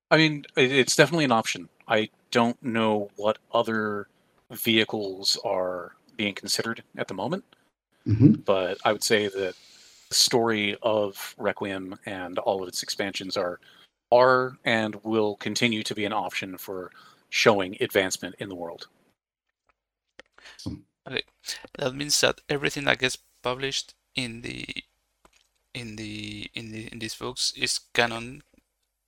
I 0.09 0.17
mean, 0.17 0.45
it's 0.55 0.95
definitely 0.95 1.25
an 1.25 1.31
option. 1.31 1.67
I 1.87 2.09
don't 2.31 2.61
know 2.63 3.09
what 3.17 3.37
other 3.53 4.07
vehicles 4.51 5.37
are 5.43 5.95
being 6.15 6.33
considered 6.33 6.83
at 6.97 7.07
the 7.07 7.13
moment, 7.13 7.43
mm-hmm. 8.07 8.33
but 8.33 8.77
I 8.85 8.93
would 8.93 9.03
say 9.03 9.27
that 9.27 9.55
the 10.09 10.15
story 10.15 10.77
of 10.81 11.35
Requiem 11.37 11.97
and 12.05 12.37
all 12.39 12.61
of 12.61 12.69
its 12.69 12.83
expansions 12.83 13.35
are 13.35 13.59
are 14.11 14.57
and 14.63 14.95
will 15.03 15.35
continue 15.35 15.83
to 15.83 15.95
be 15.95 16.05
an 16.05 16.13
option 16.13 16.57
for 16.57 16.91
showing 17.29 17.77
advancement 17.81 18.35
in 18.39 18.49
the 18.49 18.55
world. 18.55 18.87
Okay, 21.07 21.23
that 21.77 21.93
means 21.93 22.19
that 22.21 22.41
everything 22.49 22.85
that 22.85 22.99
gets 22.99 23.17
published 23.43 23.93
in 24.15 24.41
the 24.41 24.65
in 25.73 25.97
the 25.97 26.49
in 26.55 26.71
the 26.71 26.87
in 26.91 26.99
these 26.99 27.15
books 27.15 27.53
is 27.55 27.79
canon 27.93 28.41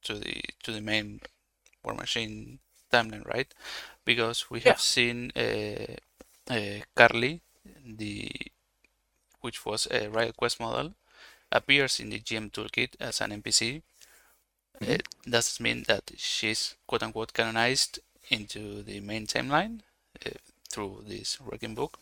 to 0.04 0.14
the 0.16 0.42
to 0.64 0.72
the 0.72 0.82
main 0.82 1.22
Warmachine 1.84 2.60
timeline, 2.92 3.26
right? 3.26 3.52
Because 4.06 4.50
we 4.50 4.60
have 4.60 4.78
yeah. 4.78 4.94
seen 4.94 5.32
uh, 5.36 5.96
uh, 6.50 6.80
Carly, 6.96 7.42
the 7.86 8.30
which 9.42 9.66
was 9.66 9.88
a 9.90 10.10
Riot 10.10 10.36
Quest 10.38 10.60
model, 10.60 10.94
appears 11.52 12.00
in 12.00 12.10
the 12.10 12.20
GM 12.20 12.52
toolkit 12.52 12.96
as 13.00 13.22
an 13.22 13.32
NPC. 13.32 13.82
Mm-hmm. 14.82 14.92
It 14.92 15.04
does 15.30 15.60
mean 15.60 15.84
that 15.88 16.12
she's 16.18 16.76
quote 16.86 17.04
unquote 17.04 17.34
canonized 17.34 18.00
into 18.30 18.84
the 18.84 19.00
main 19.00 19.26
timeline 19.26 19.80
uh, 20.26 20.32
through 20.70 21.04
this 21.08 21.40
working 21.42 21.76
book. 21.76 22.00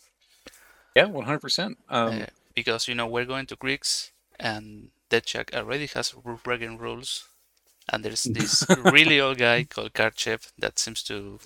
Yeah, 0.96 1.06
one 1.06 1.26
hundred 1.26 1.42
percent. 1.42 1.78
Um, 1.90 2.22
uh, 2.22 2.26
because 2.54 2.88
you 2.88 2.96
know 2.96 3.08
we're 3.08 3.26
going 3.26 3.46
to 3.48 3.56
Cryx 3.56 4.12
and 4.40 4.90
Deathjack 5.10 5.54
already 5.54 5.88
has 5.88 6.14
Requiem 6.24 6.78
rules, 6.78 7.28
and 7.92 8.04
there's 8.04 8.24
this 8.38 8.66
really 8.84 9.20
old 9.20 9.38
guy 9.38 9.64
called 9.64 9.94
Karchev 9.94 10.52
that 10.58 10.80
seems 10.80 11.04
to 11.04 11.40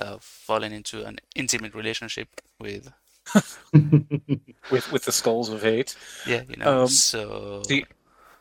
have 0.00 0.22
fallen 0.22 0.72
into 0.72 1.04
an 1.04 1.18
intimate 1.34 1.74
relationship 1.74 2.28
with 2.58 2.92
with 4.70 4.92
with 4.92 5.04
the 5.04 5.12
skulls 5.12 5.48
of 5.48 5.62
hate. 5.62 5.96
Yeah, 6.26 6.42
you 6.48 6.56
know. 6.56 6.82
Um, 6.82 6.88
so 6.88 7.62
see, 7.66 7.84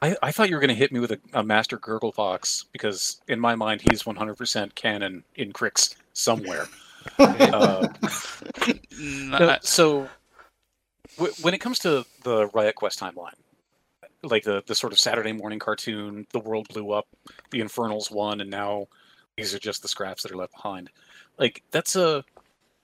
I, 0.04 0.18
I 0.22 0.32
thought 0.34 0.50
you 0.50 0.56
were 0.56 0.60
going 0.60 0.68
to 0.68 0.76
hit 0.76 0.92
me 0.92 1.00
with 1.00 1.12
a, 1.12 1.20
a 1.32 1.44
Master 1.44 1.78
Gurglefox 1.78 2.66
because 2.74 3.22
in 3.30 3.40
my 3.40 3.56
mind 3.56 3.82
he's 3.90 4.04
100% 4.04 4.76
canon 4.76 5.24
in 5.36 5.54
Cryx 5.54 5.96
somewhere. 6.12 6.68
uh, 7.20 7.88
no, 9.00 9.58
so 9.62 10.10
w- 11.16 11.34
when 11.42 11.54
it 11.54 11.60
comes 11.60 11.80
to 11.80 12.06
the 12.24 12.48
Riot 12.48 12.76
Quest 12.76 13.00
timeline, 13.00 13.36
like 14.24 14.44
the 14.44 14.64
the 14.68 14.76
sort 14.76 14.92
of 14.94 15.00
Saturday 15.00 15.32
morning 15.32 15.60
cartoon, 15.60 16.28
the 16.32 16.40
world 16.40 16.68
blew 16.68 16.92
up, 16.92 17.08
the 17.52 17.62
Infernals 17.62 18.12
won, 18.12 18.42
and 18.42 18.50
now 18.50 18.88
these 19.38 19.54
are 19.54 19.60
just 19.60 19.82
the 19.82 19.88
scraps 19.88 20.24
that 20.24 20.32
are 20.32 20.38
left 20.38 20.54
behind. 20.54 20.90
Like 21.38 21.64
that's 21.72 21.96
a 21.96 22.24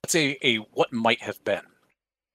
that's 0.04 0.16
a, 0.16 0.38
a 0.46 0.58
what 0.74 0.92
might 0.94 1.22
have 1.22 1.44
been 1.44 1.64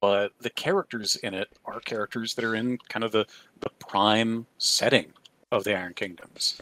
but 0.04 0.32
the 0.38 0.50
characters 0.50 1.16
in 1.16 1.32
it 1.32 1.48
are 1.64 1.80
characters 1.80 2.34
that 2.34 2.44
are 2.44 2.54
in 2.54 2.76
kind 2.90 3.04
of 3.04 3.10
the, 3.10 3.24
the 3.60 3.70
prime 3.80 4.44
setting 4.58 5.06
of 5.50 5.64
the 5.64 5.74
Iron 5.74 5.94
Kingdoms. 5.94 6.60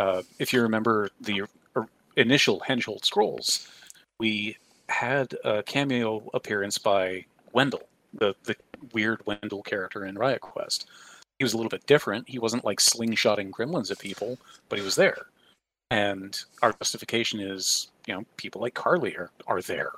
Uh, 0.00 0.22
if 0.40 0.52
you 0.52 0.60
remember 0.60 1.08
the 1.20 1.44
initial 2.16 2.58
Henchhold 2.58 3.04
Scrolls, 3.04 3.68
we 4.18 4.56
had 4.88 5.36
a 5.44 5.62
cameo 5.62 6.28
appearance 6.34 6.78
by 6.78 7.24
Wendell, 7.52 7.86
the, 8.12 8.34
the 8.42 8.56
weird 8.92 9.24
Wendell 9.24 9.62
character 9.62 10.04
in 10.04 10.18
Riot 10.18 10.40
Quest. 10.40 10.88
He 11.38 11.44
was 11.44 11.52
a 11.52 11.56
little 11.56 11.70
bit 11.70 11.86
different. 11.86 12.28
He 12.28 12.40
wasn't 12.40 12.64
like 12.64 12.80
slingshotting 12.80 13.52
gremlins 13.52 13.92
at 13.92 14.00
people, 14.00 14.36
but 14.68 14.80
he 14.80 14.84
was 14.84 14.96
there. 14.96 15.26
And 15.92 16.36
our 16.60 16.72
justification 16.72 17.38
is, 17.38 17.86
you 18.08 18.14
know, 18.14 18.24
people 18.36 18.60
like 18.60 18.74
Carly 18.74 19.14
are, 19.14 19.30
are 19.46 19.62
there. 19.62 19.92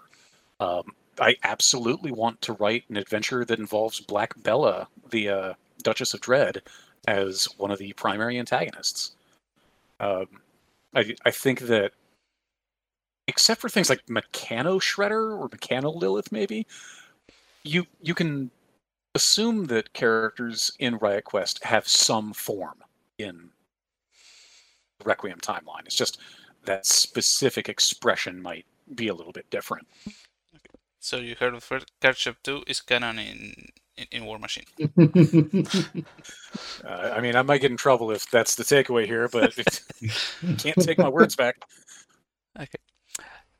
Um, 0.60 0.92
I 1.20 1.36
absolutely 1.42 2.12
want 2.12 2.40
to 2.42 2.54
write 2.54 2.84
an 2.88 2.96
adventure 2.96 3.44
that 3.44 3.58
involves 3.58 4.00
Black 4.00 4.40
Bella, 4.42 4.88
the 5.10 5.28
uh, 5.28 5.54
Duchess 5.82 6.14
of 6.14 6.20
Dread, 6.20 6.62
as 7.06 7.44
one 7.56 7.70
of 7.70 7.78
the 7.78 7.92
primary 7.94 8.38
antagonists. 8.38 9.12
Um, 10.00 10.26
I 10.94 11.14
I 11.24 11.30
think 11.30 11.60
that, 11.60 11.92
except 13.28 13.60
for 13.60 13.68
things 13.68 13.90
like 13.90 14.06
Meccano 14.06 14.80
Shredder 14.80 15.38
or 15.38 15.48
Meccano 15.48 15.94
Lilith, 15.94 16.32
maybe 16.32 16.66
you 17.64 17.86
you 18.00 18.14
can 18.14 18.50
assume 19.14 19.66
that 19.66 19.92
characters 19.92 20.70
in 20.78 20.96
Riot 20.96 21.24
Quest 21.24 21.62
have 21.64 21.86
some 21.86 22.32
form 22.32 22.82
in 23.18 23.50
the 24.98 25.04
Requiem 25.04 25.38
timeline. 25.40 25.84
It's 25.84 25.94
just 25.96 26.18
that 26.64 26.86
specific 26.86 27.68
expression 27.68 28.40
might 28.40 28.64
be 28.94 29.08
a 29.08 29.14
little 29.14 29.32
bit 29.32 29.48
different. 29.50 29.86
So 31.02 31.16
you 31.16 31.34
heard 31.34 31.54
of 31.54 31.64
first, 31.64 31.90
Karchev 32.00 32.36
2 32.44 32.62
is 32.68 32.80
canon 32.80 33.18
in, 33.18 33.70
in, 33.96 34.06
in 34.12 34.22
Warmachine. 34.22 34.68
uh, 36.84 37.12
I 37.16 37.20
mean, 37.20 37.34
I 37.34 37.42
might 37.42 37.60
get 37.60 37.72
in 37.72 37.76
trouble 37.76 38.12
if 38.12 38.30
that's 38.30 38.54
the 38.54 38.62
takeaway 38.62 39.04
here, 39.04 39.28
but 39.28 39.52
can't 40.58 40.78
take 40.78 40.98
my 40.98 41.08
words 41.08 41.34
back. 41.34 41.56
Okay. 42.56 42.78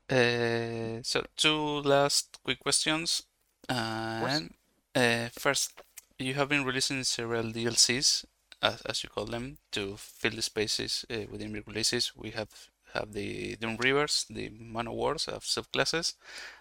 Uh, 0.09 1.01
so 1.03 1.25
two 1.37 1.81
last 1.81 2.39
quick 2.45 2.61
questions. 2.61 3.25
Uh, 3.69 4.25
and 4.29 4.55
uh, 4.95 5.29
first, 5.37 5.83
you 6.21 6.35
have 6.35 6.49
been 6.49 6.65
releasing 6.65 7.03
several 7.03 7.45
DLCs 7.45 8.25
as, 8.63 8.83
as 8.83 9.03
you 9.03 9.11
call 9.11 9.25
them, 9.25 9.59
to 9.73 9.97
fill 9.97 10.37
the 10.37 10.43
spaces 10.43 11.05
uh, 11.11 11.27
within 11.29 11.61
releases. 11.67 12.13
We 12.15 12.31
have 12.31 12.71
have 12.95 13.13
the 13.13 13.57
Doom 13.57 13.77
Reavers, 13.79 14.27
the 14.29 14.51
Man 14.51 14.89
of 14.89 14.95
Wars 14.95 15.29
of 15.29 15.45
subclasses, 15.45 16.15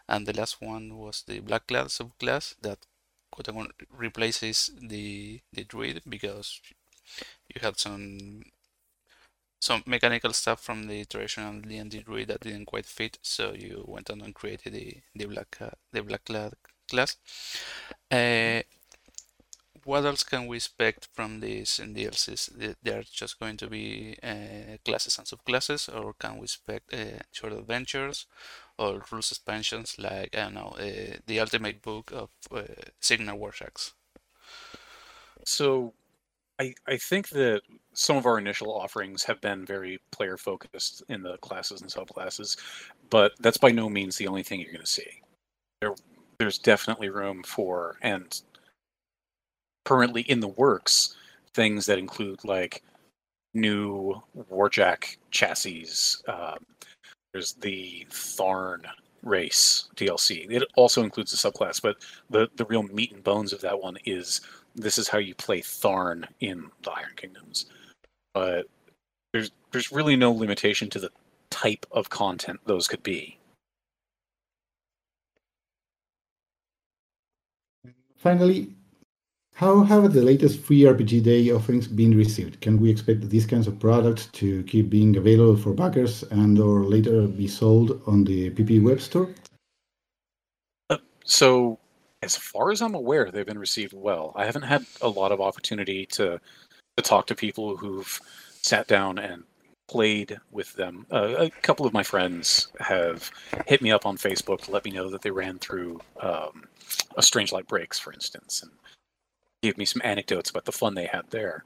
and 0.08 0.26
the 0.26 0.34
last 0.34 0.62
one 0.62 0.98
was 0.98 1.24
the 1.28 1.40
Black 1.40 1.68
Blackclad 1.68 1.88
subclass 1.88 2.56
that 2.62 2.80
quote 3.32 3.50
unquote 3.50 3.74
replaces 3.90 4.72
the 4.82 5.42
the 5.54 5.64
Druid 5.64 6.02
because 6.08 6.62
you 7.54 7.62
had 7.62 7.78
some 7.80 8.44
some 9.60 9.84
mechanical 9.86 10.34
stuff 10.34 10.60
from 10.62 10.88
the 10.88 11.06
traditional 11.06 11.62
D&D 11.62 12.00
Druid 12.00 12.30
that 12.30 12.42
didn't 12.42 12.66
quite 12.66 12.86
fit, 12.88 13.20
so 13.22 13.54
you 13.54 13.86
went 13.88 14.10
on 14.10 14.22
and 14.22 14.34
created 14.34 14.74
the 14.74 14.98
the 15.16 15.26
Black 15.26 15.58
uh, 15.62 15.70
the 15.92 16.02
Blackclad 16.02 16.54
class. 16.90 17.18
Uh, 18.10 18.62
what 19.84 20.06
else 20.06 20.24
can 20.24 20.48
we 20.48 20.58
expect 20.58 21.08
from 21.14 21.40
these 21.40 21.80
DLCs? 21.84 22.76
They're 22.84 23.04
just 23.04 23.40
going 23.40 23.58
to 23.58 23.68
be 23.68 24.18
uh, 24.22 24.78
classes 24.86 25.18
and 25.18 25.28
subclasses, 25.28 25.90
or 25.94 26.14
can 26.14 26.38
we 26.38 26.44
expect 26.44 26.94
uh, 26.94 27.24
short 27.32 27.54
adventures 27.54 28.28
or 28.78 29.04
rules 29.12 29.32
expansions 29.32 29.96
like 29.98 30.36
I 30.36 30.44
don't 30.44 30.54
know 30.54 30.76
uh, 30.80 31.18
the 31.26 31.40
ultimate 31.40 31.82
book 31.82 32.12
of 32.12 32.30
uh, 32.52 32.64
Cygnar 33.00 33.36
Warjacks? 33.36 33.94
So, 35.46 35.94
I 36.60 36.74
I 36.88 36.98
think 36.98 37.30
that 37.30 37.62
some 37.94 38.18
of 38.18 38.26
our 38.26 38.38
initial 38.38 38.72
offerings 38.74 39.24
have 39.24 39.42
been 39.42 39.66
very 39.66 40.00
player 40.12 40.38
focused 40.38 41.04
in 41.10 41.24
the 41.24 41.38
classes 41.38 41.82
and 41.82 41.90
subclasses, 41.90 42.58
but 43.10 43.34
that's 43.40 43.58
by 43.58 43.72
no 43.72 43.90
means 43.90 44.18
the 44.18 44.28
only 44.28 44.44
thing 44.44 44.60
you're 44.60 44.72
going 44.72 44.86
to 44.86 44.88
see. 44.88 45.22
There, 45.82 45.96
there's 46.38 46.60
definitely 46.60 47.10
room 47.10 47.44
for 47.44 47.98
and 48.02 48.42
currently 49.86 50.22
in 50.24 50.40
the 50.40 50.48
works 50.48 51.16
things 51.54 51.86
that 51.86 52.00
include 52.00 52.44
like 52.44 52.84
new 53.54 54.22
Warjack 54.52 55.18
chassis. 55.32 55.88
Um, 56.28 56.66
there's 57.34 57.54
the 57.54 58.06
Tharn 58.10 58.86
race 59.24 59.90
DLC. 59.96 60.50
It 60.50 60.64
also 60.76 61.04
includes 61.04 61.34
a 61.34 61.38
subclass, 61.38 61.82
but 61.82 61.98
the 62.30 62.50
the 62.56 62.66
real 62.66 62.84
meat 62.84 63.12
and 63.12 63.24
bones 63.24 63.54
of 63.54 63.62
that 63.62 63.82
one 63.82 63.98
is 64.06 64.42
this 64.76 64.98
is 64.98 65.08
how 65.08 65.18
you 65.18 65.36
play 65.36 65.62
Tharn 65.62 66.26
in 66.40 66.70
the 66.84 66.92
Iron 66.92 67.14
Kingdoms. 67.16 67.68
But 68.34 68.68
there's 69.34 69.52
there's 69.72 69.92
really 69.92 70.16
no 70.16 70.32
limitation 70.32 70.90
to 70.92 71.00
the 71.00 71.12
type 71.50 71.86
of 71.92 72.10
content 72.10 72.60
those 72.66 72.88
could 72.88 73.04
be. 73.04 73.38
Finally, 78.18 78.74
how 79.54 79.84
have 79.84 80.14
the 80.14 80.22
latest 80.24 80.60
free 80.62 80.82
RPG 80.82 81.24
Day 81.24 81.52
offerings 81.52 81.88
been 81.88 82.18
received? 82.18 82.62
Can 82.62 82.80
we 82.80 82.90
expect 82.90 83.30
these 83.30 83.46
kinds 83.46 83.68
of 83.68 83.80
products 83.80 84.26
to 84.34 84.64
keep 84.64 84.90
being 84.90 85.16
available 85.18 85.56
for 85.56 85.74
backers 85.74 86.24
and 86.32 86.58
or 86.58 86.84
later 86.84 87.28
be 87.28 87.48
sold 87.48 88.02
on 88.08 88.24
the 88.24 88.50
PP 88.52 88.82
web 88.82 89.00
store? 89.00 89.30
Uh, 90.90 90.98
so, 91.26 91.78
as 92.24 92.36
far 92.36 92.72
as 92.72 92.82
I'm 92.82 92.96
aware, 92.96 93.30
they've 93.30 93.46
been 93.46 93.60
received 93.60 93.94
well. 93.94 94.34
I 94.36 94.46
haven't 94.46 94.64
had 94.64 94.84
a 95.02 95.10
lot 95.10 95.32
of 95.32 95.40
opportunity 95.40 96.06
to 96.08 96.40
to 96.98 97.04
talk 97.04 97.28
to 97.28 97.36
people 97.36 97.78
who've 97.78 98.20
sat 98.62 98.88
down 98.88 99.18
and 99.18 99.44
played 99.88 100.40
with 100.52 100.74
them. 100.74 101.06
Uh, 101.12 101.36
a 101.38 101.50
couple 101.62 101.86
of 101.86 101.94
my 101.94 102.04
friends 102.04 102.70
have 102.80 103.30
hit 103.68 103.82
me 103.82 103.92
up 103.92 104.06
on 104.06 104.18
Facebook 104.18 104.62
to 104.62 104.72
let 104.72 104.86
me 104.86 104.92
know 104.92 105.10
that 105.10 105.22
they 105.22 105.32
ran 105.32 105.60
through 105.60 106.00
um, 106.20 106.64
a 107.18 107.22
Strange 107.22 107.52
Light 107.52 107.68
Breaks, 107.68 108.00
for 108.00 108.12
instance, 108.12 108.64
and 108.64 108.72
gave 109.62 109.78
me 109.78 109.86
some 109.86 110.02
anecdotes 110.04 110.50
about 110.50 110.66
the 110.66 110.72
fun 110.72 110.96
they 110.96 111.06
had 111.06 111.30
there. 111.30 111.66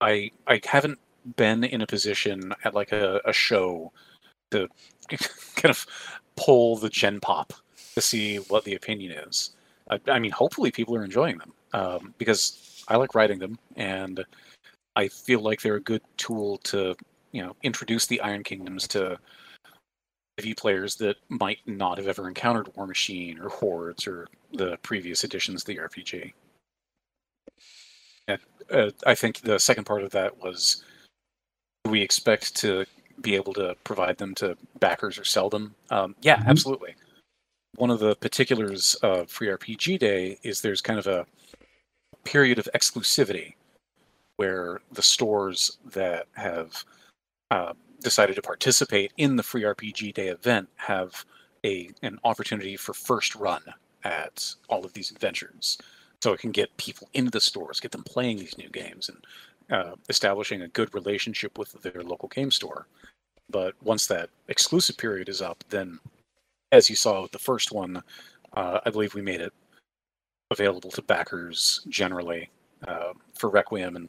I 0.00 0.30
I 0.46 0.60
haven't 0.64 0.98
been 1.36 1.64
in 1.64 1.82
a 1.82 1.86
position 1.86 2.52
at 2.64 2.74
like 2.74 2.92
a, 2.92 3.20
a 3.24 3.32
show 3.32 3.92
to 4.50 4.68
kind 5.08 5.70
of 5.70 5.86
pull 6.36 6.76
the 6.76 6.88
gen 6.88 7.20
pop 7.20 7.52
to 7.94 8.00
see 8.00 8.36
what 8.36 8.64
the 8.64 8.74
opinion 8.74 9.12
is. 9.12 9.50
I, 9.90 10.00
I 10.08 10.18
mean, 10.18 10.30
hopefully 10.30 10.70
people 10.70 10.96
are 10.96 11.04
enjoying 11.04 11.38
them 11.38 11.52
um, 11.72 12.14
because 12.18 12.84
I 12.88 12.96
like 12.96 13.14
writing 13.14 13.38
them, 13.38 13.58
and 13.76 14.24
I 14.96 15.08
feel 15.08 15.40
like 15.40 15.60
they're 15.60 15.76
a 15.76 15.80
good 15.80 16.02
tool 16.16 16.58
to 16.58 16.96
you 17.32 17.42
know 17.42 17.54
introduce 17.62 18.06
the 18.06 18.20
Iron 18.20 18.42
Kingdoms 18.42 18.88
to 18.88 19.18
V 20.40 20.54
players 20.54 20.96
that 20.96 21.16
might 21.28 21.58
not 21.66 21.98
have 21.98 22.08
ever 22.08 22.28
encountered 22.28 22.72
Warmachine 22.74 23.38
or 23.40 23.48
Hordes 23.48 24.06
or 24.06 24.26
the 24.52 24.78
previous 24.82 25.24
editions 25.24 25.62
of 25.62 25.66
the 25.66 25.76
RPG. 25.76 26.32
Uh, 28.70 28.90
I 29.06 29.14
think 29.14 29.40
the 29.40 29.58
second 29.58 29.84
part 29.84 30.02
of 30.02 30.10
that 30.10 30.38
was 30.42 30.84
we 31.88 32.02
expect 32.02 32.54
to 32.56 32.84
be 33.20 33.34
able 33.34 33.52
to 33.54 33.76
provide 33.84 34.18
them 34.18 34.34
to 34.36 34.56
backers 34.78 35.18
or 35.18 35.24
sell 35.24 35.50
them. 35.50 35.74
Um, 35.90 36.14
yeah, 36.22 36.36
mm-hmm. 36.38 36.48
absolutely. 36.48 36.94
One 37.76 37.90
of 37.90 38.00
the 38.00 38.16
particulars 38.16 38.94
of 39.02 39.30
Free 39.30 39.48
RPG 39.48 39.98
Day 39.98 40.38
is 40.42 40.60
there's 40.60 40.80
kind 40.80 40.98
of 40.98 41.06
a 41.06 41.26
period 42.24 42.58
of 42.58 42.68
exclusivity 42.74 43.54
where 44.36 44.80
the 44.92 45.02
stores 45.02 45.78
that 45.92 46.26
have 46.34 46.84
uh, 47.50 47.72
decided 48.00 48.36
to 48.36 48.42
participate 48.42 49.12
in 49.16 49.36
the 49.36 49.42
Free 49.42 49.62
RPG 49.62 50.14
Day 50.14 50.28
event 50.28 50.68
have 50.76 51.24
a 51.64 51.90
an 52.02 52.18
opportunity 52.24 52.76
for 52.76 52.94
first 52.94 53.34
run 53.34 53.62
at 54.04 54.54
all 54.68 54.84
of 54.84 54.92
these 54.94 55.10
adventures 55.10 55.78
so 56.22 56.32
it 56.32 56.40
can 56.40 56.50
get 56.50 56.76
people 56.76 57.08
into 57.14 57.30
the 57.30 57.40
stores, 57.40 57.80
get 57.80 57.92
them 57.92 58.04
playing 58.04 58.38
these 58.38 58.58
new 58.58 58.68
games, 58.68 59.08
and 59.08 59.24
uh, 59.70 59.94
establishing 60.08 60.62
a 60.62 60.68
good 60.68 60.92
relationship 60.94 61.58
with 61.58 61.72
their 61.82 62.02
local 62.02 62.28
game 62.28 62.50
store. 62.50 62.86
But 63.48 63.74
once 63.82 64.06
that 64.06 64.30
exclusive 64.48 64.96
period 64.96 65.28
is 65.28 65.42
up, 65.42 65.64
then, 65.70 65.98
as 66.72 66.88
you 66.88 66.96
saw 66.96 67.22
with 67.22 67.32
the 67.32 67.38
first 67.38 67.72
one, 67.72 68.02
uh, 68.54 68.80
I 68.84 68.90
believe 68.90 69.14
we 69.14 69.22
made 69.22 69.40
it 69.40 69.52
available 70.50 70.90
to 70.90 71.02
backers 71.02 71.80
generally 71.88 72.50
uh, 72.86 73.12
for 73.34 73.50
Requiem, 73.50 73.96
and 73.96 74.08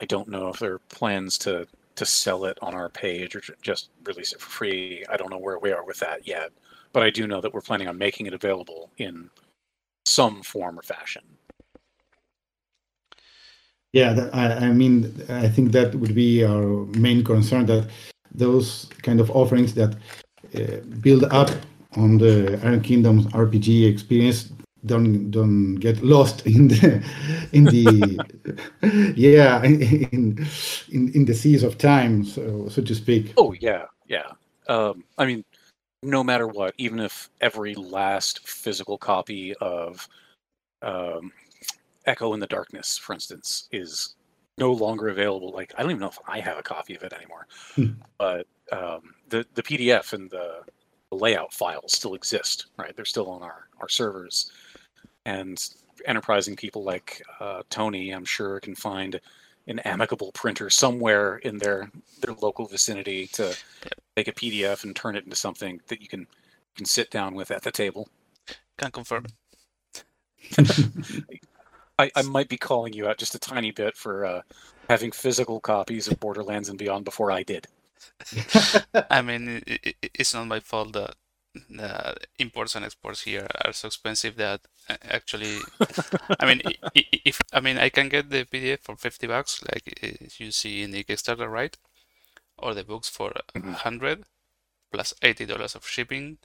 I 0.00 0.04
don't 0.06 0.28
know 0.28 0.48
if 0.48 0.58
there 0.58 0.74
are 0.74 0.78
plans 0.90 1.38
to 1.38 1.66
to 1.96 2.04
sell 2.04 2.44
it 2.44 2.58
on 2.60 2.74
our 2.74 2.90
page 2.90 3.34
or 3.34 3.40
just 3.62 3.88
release 4.04 4.34
it 4.34 4.40
for 4.40 4.50
free. 4.50 5.02
I 5.08 5.16
don't 5.16 5.30
know 5.30 5.38
where 5.38 5.58
we 5.58 5.72
are 5.72 5.82
with 5.82 5.98
that 6.00 6.26
yet, 6.28 6.50
but 6.92 7.02
I 7.02 7.08
do 7.08 7.26
know 7.26 7.40
that 7.40 7.54
we're 7.54 7.62
planning 7.62 7.88
on 7.88 7.96
making 7.96 8.26
it 8.26 8.34
available 8.34 8.90
in 8.98 9.30
some 10.06 10.42
form 10.42 10.78
or 10.78 10.82
fashion. 10.82 11.22
Yeah, 13.92 14.28
I, 14.32 14.66
I 14.66 14.72
mean, 14.72 15.24
I 15.28 15.48
think 15.48 15.72
that 15.72 15.94
would 15.94 16.14
be 16.14 16.44
our 16.44 16.84
main 16.98 17.24
concern 17.24 17.66
that 17.66 17.88
those 18.34 18.88
kind 19.02 19.20
of 19.20 19.30
offerings 19.30 19.74
that 19.74 19.96
uh, 20.54 20.80
build 21.00 21.24
up 21.24 21.50
on 21.96 22.18
the 22.18 22.60
Iron 22.62 22.82
Kingdom's 22.82 23.26
RPG 23.26 23.90
experience 23.90 24.52
don't 24.84 25.30
don't 25.30 25.76
get 25.76 26.02
lost 26.02 26.46
in 26.46 26.68
the 26.68 27.02
in 27.52 27.64
the 27.64 28.20
yeah 29.16 29.62
in, 29.64 30.46
in 30.92 31.12
in 31.12 31.24
the 31.24 31.34
seas 31.34 31.62
of 31.62 31.76
time 31.76 32.24
so 32.24 32.68
so 32.68 32.80
to 32.82 32.94
speak 32.94 33.32
oh 33.36 33.52
yeah 33.60 33.86
yeah 34.06 34.30
um 34.68 35.02
i 35.18 35.26
mean 35.26 35.44
no 36.06 36.24
matter 36.24 36.46
what 36.46 36.74
even 36.78 37.00
if 37.00 37.28
every 37.40 37.74
last 37.74 38.46
physical 38.46 38.96
copy 38.96 39.54
of 39.56 40.08
um 40.82 41.32
Echo 42.06 42.32
in 42.34 42.40
the 42.40 42.46
Darkness, 42.46 42.96
for 42.96 43.12
instance, 43.12 43.68
is 43.72 44.14
no 44.58 44.72
longer 44.72 45.08
available. 45.08 45.50
Like 45.50 45.74
I 45.76 45.82
don't 45.82 45.90
even 45.90 46.00
know 46.00 46.08
if 46.08 46.18
I 46.26 46.40
have 46.40 46.58
a 46.58 46.62
copy 46.62 46.94
of 46.94 47.02
it 47.02 47.12
anymore, 47.12 47.46
hmm. 47.74 47.92
but 48.18 48.46
um, 48.72 49.14
the 49.28 49.44
the 49.54 49.62
PDF 49.62 50.12
and 50.12 50.30
the, 50.30 50.60
the, 51.10 51.16
layout 51.16 51.52
files 51.52 51.92
still 51.92 52.14
exist. 52.14 52.66
Right, 52.78 52.94
they're 52.94 53.04
still 53.04 53.28
on 53.28 53.42
our 53.42 53.68
our 53.80 53.88
servers, 53.88 54.52
and 55.24 55.62
enterprising 56.04 56.56
people 56.56 56.84
like 56.84 57.22
uh, 57.40 57.62
Tony, 57.70 58.10
I'm 58.10 58.24
sure, 58.24 58.60
can 58.60 58.74
find 58.74 59.20
an 59.66 59.78
amicable 59.80 60.32
printer 60.32 60.70
somewhere 60.70 61.36
in 61.38 61.58
their 61.58 61.90
their 62.20 62.34
local 62.34 62.66
vicinity 62.66 63.26
to 63.28 63.56
make 64.16 64.28
a 64.28 64.32
PDF 64.32 64.84
and 64.84 64.94
turn 64.94 65.16
it 65.16 65.24
into 65.24 65.36
something 65.36 65.80
that 65.88 66.00
you 66.00 66.08
can 66.08 66.26
can 66.76 66.86
sit 66.86 67.10
down 67.10 67.34
with 67.34 67.50
at 67.50 67.62
the 67.62 67.72
table. 67.72 68.08
Can't 68.78 68.92
confirm. 68.92 69.26
I, 71.98 72.10
I 72.14 72.22
might 72.22 72.48
be 72.48 72.58
calling 72.58 72.92
you 72.92 73.08
out 73.08 73.18
just 73.18 73.34
a 73.34 73.38
tiny 73.38 73.70
bit 73.70 73.96
for 73.96 74.24
uh, 74.24 74.42
having 74.88 75.12
physical 75.12 75.60
copies 75.60 76.08
of 76.08 76.20
Borderlands 76.20 76.68
and 76.68 76.78
Beyond 76.78 77.04
before 77.04 77.30
I 77.30 77.42
did. 77.42 77.66
I 79.10 79.22
mean, 79.22 79.62
it, 79.66 79.80
it, 80.02 80.10
it's 80.14 80.34
not 80.34 80.46
my 80.46 80.60
fault 80.60 80.92
that 80.92 81.14
the 81.70 82.16
imports 82.38 82.74
and 82.76 82.84
exports 82.84 83.22
here 83.22 83.46
are 83.64 83.72
so 83.72 83.88
expensive 83.88 84.36
that 84.36 84.60
uh, 84.88 84.96
actually, 85.04 85.68
I 86.40 86.46
mean, 86.46 86.62
if 86.94 87.40
I 87.52 87.60
mean, 87.60 87.78
I 87.78 87.88
can 87.90 88.08
get 88.08 88.30
the 88.30 88.44
PDF 88.44 88.80
for 88.82 88.96
fifty 88.96 89.26
bucks, 89.26 89.62
like 89.72 89.84
you 90.40 90.50
see 90.52 90.82
in 90.82 90.90
the 90.92 91.04
Kickstarter, 91.04 91.50
right? 91.50 91.76
Or 92.58 92.74
the 92.74 92.84
books 92.84 93.08
for 93.08 93.32
mm-hmm. 93.54 93.74
100 93.74 94.24
plus 94.92 95.14
eighty 95.22 95.46
dollars 95.46 95.74
of 95.74 95.86
shipping 95.86 96.38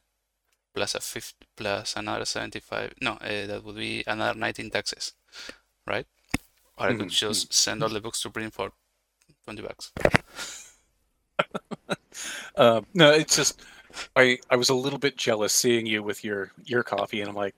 plus 0.74 0.96
a 0.96 1.02
50 1.02 1.48
plus 1.58 1.96
another 1.96 2.26
75 2.26 2.94
no 3.02 3.14
uh, 3.14 3.48
that 3.48 3.64
would 3.64 3.76
be 3.76 4.04
another 4.08 4.38
19 4.40 4.70
taxes 4.72 5.14
right 5.88 6.08
or 6.78 6.88
I 6.90 6.94
could 6.94 7.08
Mhm, 7.08 7.10
just 7.10 7.54
send 7.54 7.84
all 7.84 7.90
the 7.90 8.02
books 8.02 8.22
to 8.24 8.30
print 8.32 8.54
for 8.54 8.72
twenty 9.46 9.62
bucks. 9.64 9.92
Uh, 12.56 12.82
no, 12.94 13.12
it's 13.12 13.36
just 13.36 13.62
I 14.16 14.40
I 14.50 14.56
was 14.56 14.70
a 14.70 14.76
little 14.76 15.00
bit 15.00 15.18
jealous 15.18 15.54
seeing 15.54 15.86
you 15.88 16.04
with 16.04 16.24
your 16.24 16.52
your 16.64 16.84
copy, 16.84 17.20
and 17.22 17.30
I'm 17.30 17.36
like 17.36 17.56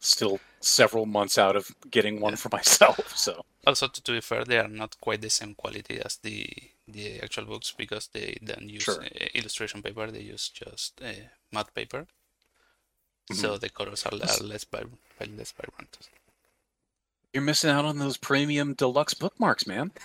still 0.00 0.40
several 0.60 1.06
months 1.06 1.38
out 1.38 1.56
of 1.56 1.70
getting 1.90 2.20
one 2.20 2.36
for 2.36 2.48
myself. 2.58 3.16
So 3.16 3.44
Also, 3.66 3.86
to, 3.88 4.02
to 4.02 4.12
be 4.12 4.20
fair, 4.20 4.44
they 4.44 4.58
are 4.58 4.68
not 4.68 4.96
quite 5.00 5.20
the 5.20 5.30
same 5.30 5.54
quality 5.54 6.00
as 6.04 6.16
the 6.22 6.46
the 6.88 7.20
actual 7.22 7.44
books 7.46 7.72
because 7.76 8.08
they 8.12 8.36
don't 8.44 8.68
use 8.68 8.82
Sure. 8.84 9.02
uh, 9.04 9.26
illustration 9.34 9.82
paper; 9.82 10.10
they 10.10 10.22
use 10.32 10.48
just 10.48 11.00
uh, 11.02 11.28
matte 11.52 11.74
paper. 11.74 12.06
So 13.32 13.58
the 13.58 13.68
colors 13.68 14.04
are, 14.06 14.12
are 14.14 14.18
less 14.44 14.64
vib- 14.64 14.98
less 15.38 15.52
vibrant. 15.52 15.98
you're 17.32 17.44
missing 17.44 17.70
out 17.70 17.84
on 17.84 17.98
those 17.98 18.16
premium 18.16 18.74
deluxe 18.74 19.14
bookmarks, 19.14 19.66
man. 19.66 19.92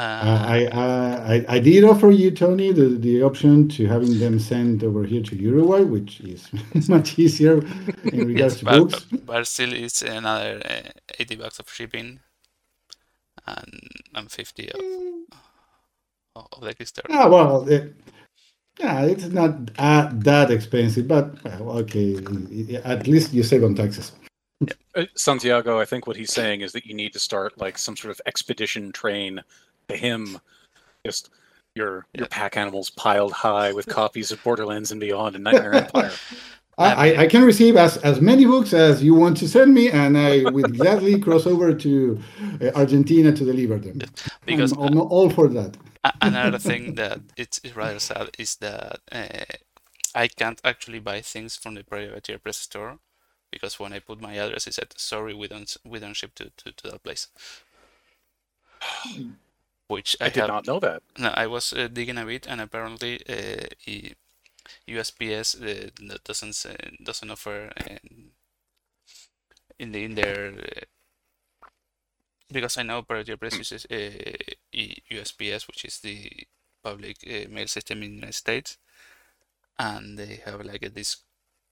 Uh, 0.00 0.24
Uh, 0.24 0.44
I, 0.56 0.58
uh, 0.66 1.24
I 1.34 1.56
I 1.56 1.58
did 1.58 1.84
offer 1.84 2.10
you, 2.10 2.30
Tony, 2.30 2.72
the, 2.72 2.88
the 3.06 3.22
option 3.22 3.68
to 3.76 3.86
having 3.86 4.18
them 4.18 4.38
sent 4.38 4.82
over 4.82 5.04
here 5.04 5.22
to 5.22 5.36
Uruguay, 5.36 5.82
which 5.82 6.20
is 6.20 6.48
much 6.88 7.18
easier 7.18 7.56
in 8.14 8.18
regards 8.32 8.54
yes, 8.54 8.58
to 8.60 8.64
but, 8.64 8.78
books. 8.78 9.04
but, 9.10 9.26
but 9.26 9.46
still, 9.46 9.72
it's 9.74 10.00
another 10.00 10.62
uh, 10.64 10.88
eighty 11.18 11.36
bucks 11.36 11.58
of 11.58 11.68
shipping, 11.68 12.20
and 13.46 13.72
and 14.14 14.30
fifty 14.30 14.70
of, 14.72 14.80
of 16.52 16.60
the 16.62 16.74
Kickstarter. 16.74 17.10
Ah, 17.10 17.28
well, 17.28 17.68
it, 17.68 17.94
yeah, 18.78 19.04
it's 19.04 19.26
not 19.26 19.52
uh, 19.76 20.08
that 20.14 20.50
expensive, 20.50 21.06
but 21.08 21.26
well, 21.44 21.76
okay, 21.84 22.16
at 22.84 23.06
least 23.06 23.34
you 23.34 23.42
save 23.42 23.64
on 23.64 23.74
taxes. 23.74 24.12
Uh, 24.94 25.04
Santiago, 25.14 25.78
I 25.78 25.84
think 25.84 26.06
what 26.06 26.16
he's 26.16 26.32
saying 26.32 26.62
is 26.62 26.72
that 26.72 26.86
you 26.86 26.94
need 26.94 27.12
to 27.12 27.18
start 27.18 27.58
like 27.58 27.76
some 27.76 27.96
sort 27.96 28.12
of 28.12 28.20
expedition 28.24 28.92
train 28.92 29.42
to 29.90 29.96
him. 29.96 30.38
Just 31.06 31.30
your 31.74 32.06
your 32.14 32.26
pack 32.26 32.56
animals 32.56 32.90
piled 32.90 33.32
high 33.32 33.72
with 33.72 33.86
copies 33.86 34.30
of 34.32 34.42
Borderlands 34.42 34.90
and 34.92 35.00
Beyond 35.00 35.34
and 35.34 35.44
Nightmare 35.44 35.74
Empire. 35.74 36.12
I, 36.78 37.10
I- 37.10 37.16
I 37.22 37.26
can 37.26 37.42
receive 37.42 37.76
as, 37.76 37.98
as 37.98 38.20
many 38.22 38.46
books 38.46 38.72
as 38.72 39.02
you 39.02 39.14
want 39.14 39.36
to 39.38 39.48
send 39.48 39.74
me, 39.74 39.90
and 39.90 40.16
I 40.16 40.44
would 40.50 40.76
gladly 40.78 41.20
cross 41.20 41.46
over 41.46 41.74
to 41.74 42.18
uh, 42.62 42.70
Argentina 42.74 43.32
to 43.32 43.44
deliver 43.44 43.78
them. 43.78 44.00
Because 44.46 44.72
I'm, 44.72 44.80
I'm 44.80 45.00
all 45.00 45.28
for 45.28 45.48
that. 45.48 45.76
Another 46.22 46.58
thing 46.58 46.94
that 46.94 47.20
it's, 47.36 47.60
it's 47.62 47.76
rather 47.76 47.98
sad 47.98 48.30
is 48.38 48.56
that 48.56 49.00
uh, 49.12 49.44
I 50.14 50.28
can't 50.28 50.58
actually 50.64 51.00
buy 51.00 51.20
things 51.20 51.56
from 51.56 51.74
the 51.74 51.84
privateer 51.84 52.38
press 52.38 52.56
store 52.56 52.98
because 53.50 53.78
when 53.78 53.92
I 53.92 53.98
put 53.98 54.20
my 54.22 54.34
address, 54.34 54.66
it 54.66 54.74
said 54.74 54.94
sorry 54.96 55.34
we 55.34 55.48
don't 55.48 55.76
we 55.84 55.98
don't 55.98 56.14
ship 56.14 56.34
to, 56.36 56.50
to, 56.56 56.72
to 56.72 56.90
that 56.90 57.02
place. 57.02 57.28
Which 59.90 60.16
I, 60.20 60.26
I 60.26 60.28
did 60.28 60.40
have, 60.42 60.48
not 60.48 60.66
know 60.68 60.78
that. 60.78 61.02
No, 61.18 61.30
I 61.34 61.48
was 61.48 61.72
uh, 61.72 61.88
digging 61.88 62.16
a 62.16 62.24
bit, 62.24 62.46
and 62.46 62.60
apparently 62.60 63.20
uh, 63.28 63.66
USPS 64.88 65.48
uh, 65.58 66.16
doesn't 66.22 66.54
doesn't 67.02 67.30
offer 67.30 67.72
um, 67.76 68.30
in 69.80 69.90
the 69.90 70.04
in 70.04 70.14
their 70.14 70.54
uh, 70.54 70.84
because 72.52 72.78
I 72.78 72.84
know 72.84 73.02
Privateer 73.02 73.36
Press 73.36 73.58
uses 73.58 73.84
uh, 73.90 74.10
USPS, 75.10 75.66
which 75.66 75.84
is 75.84 75.98
the 75.98 76.46
public 76.84 77.16
uh, 77.26 77.50
mail 77.50 77.66
system 77.66 78.04
in 78.04 78.10
the 78.10 78.16
United 78.16 78.34
States, 78.34 78.78
and 79.76 80.16
they 80.16 80.40
have 80.44 80.64
like 80.64 80.84
a, 80.84 80.90
this 80.90 81.16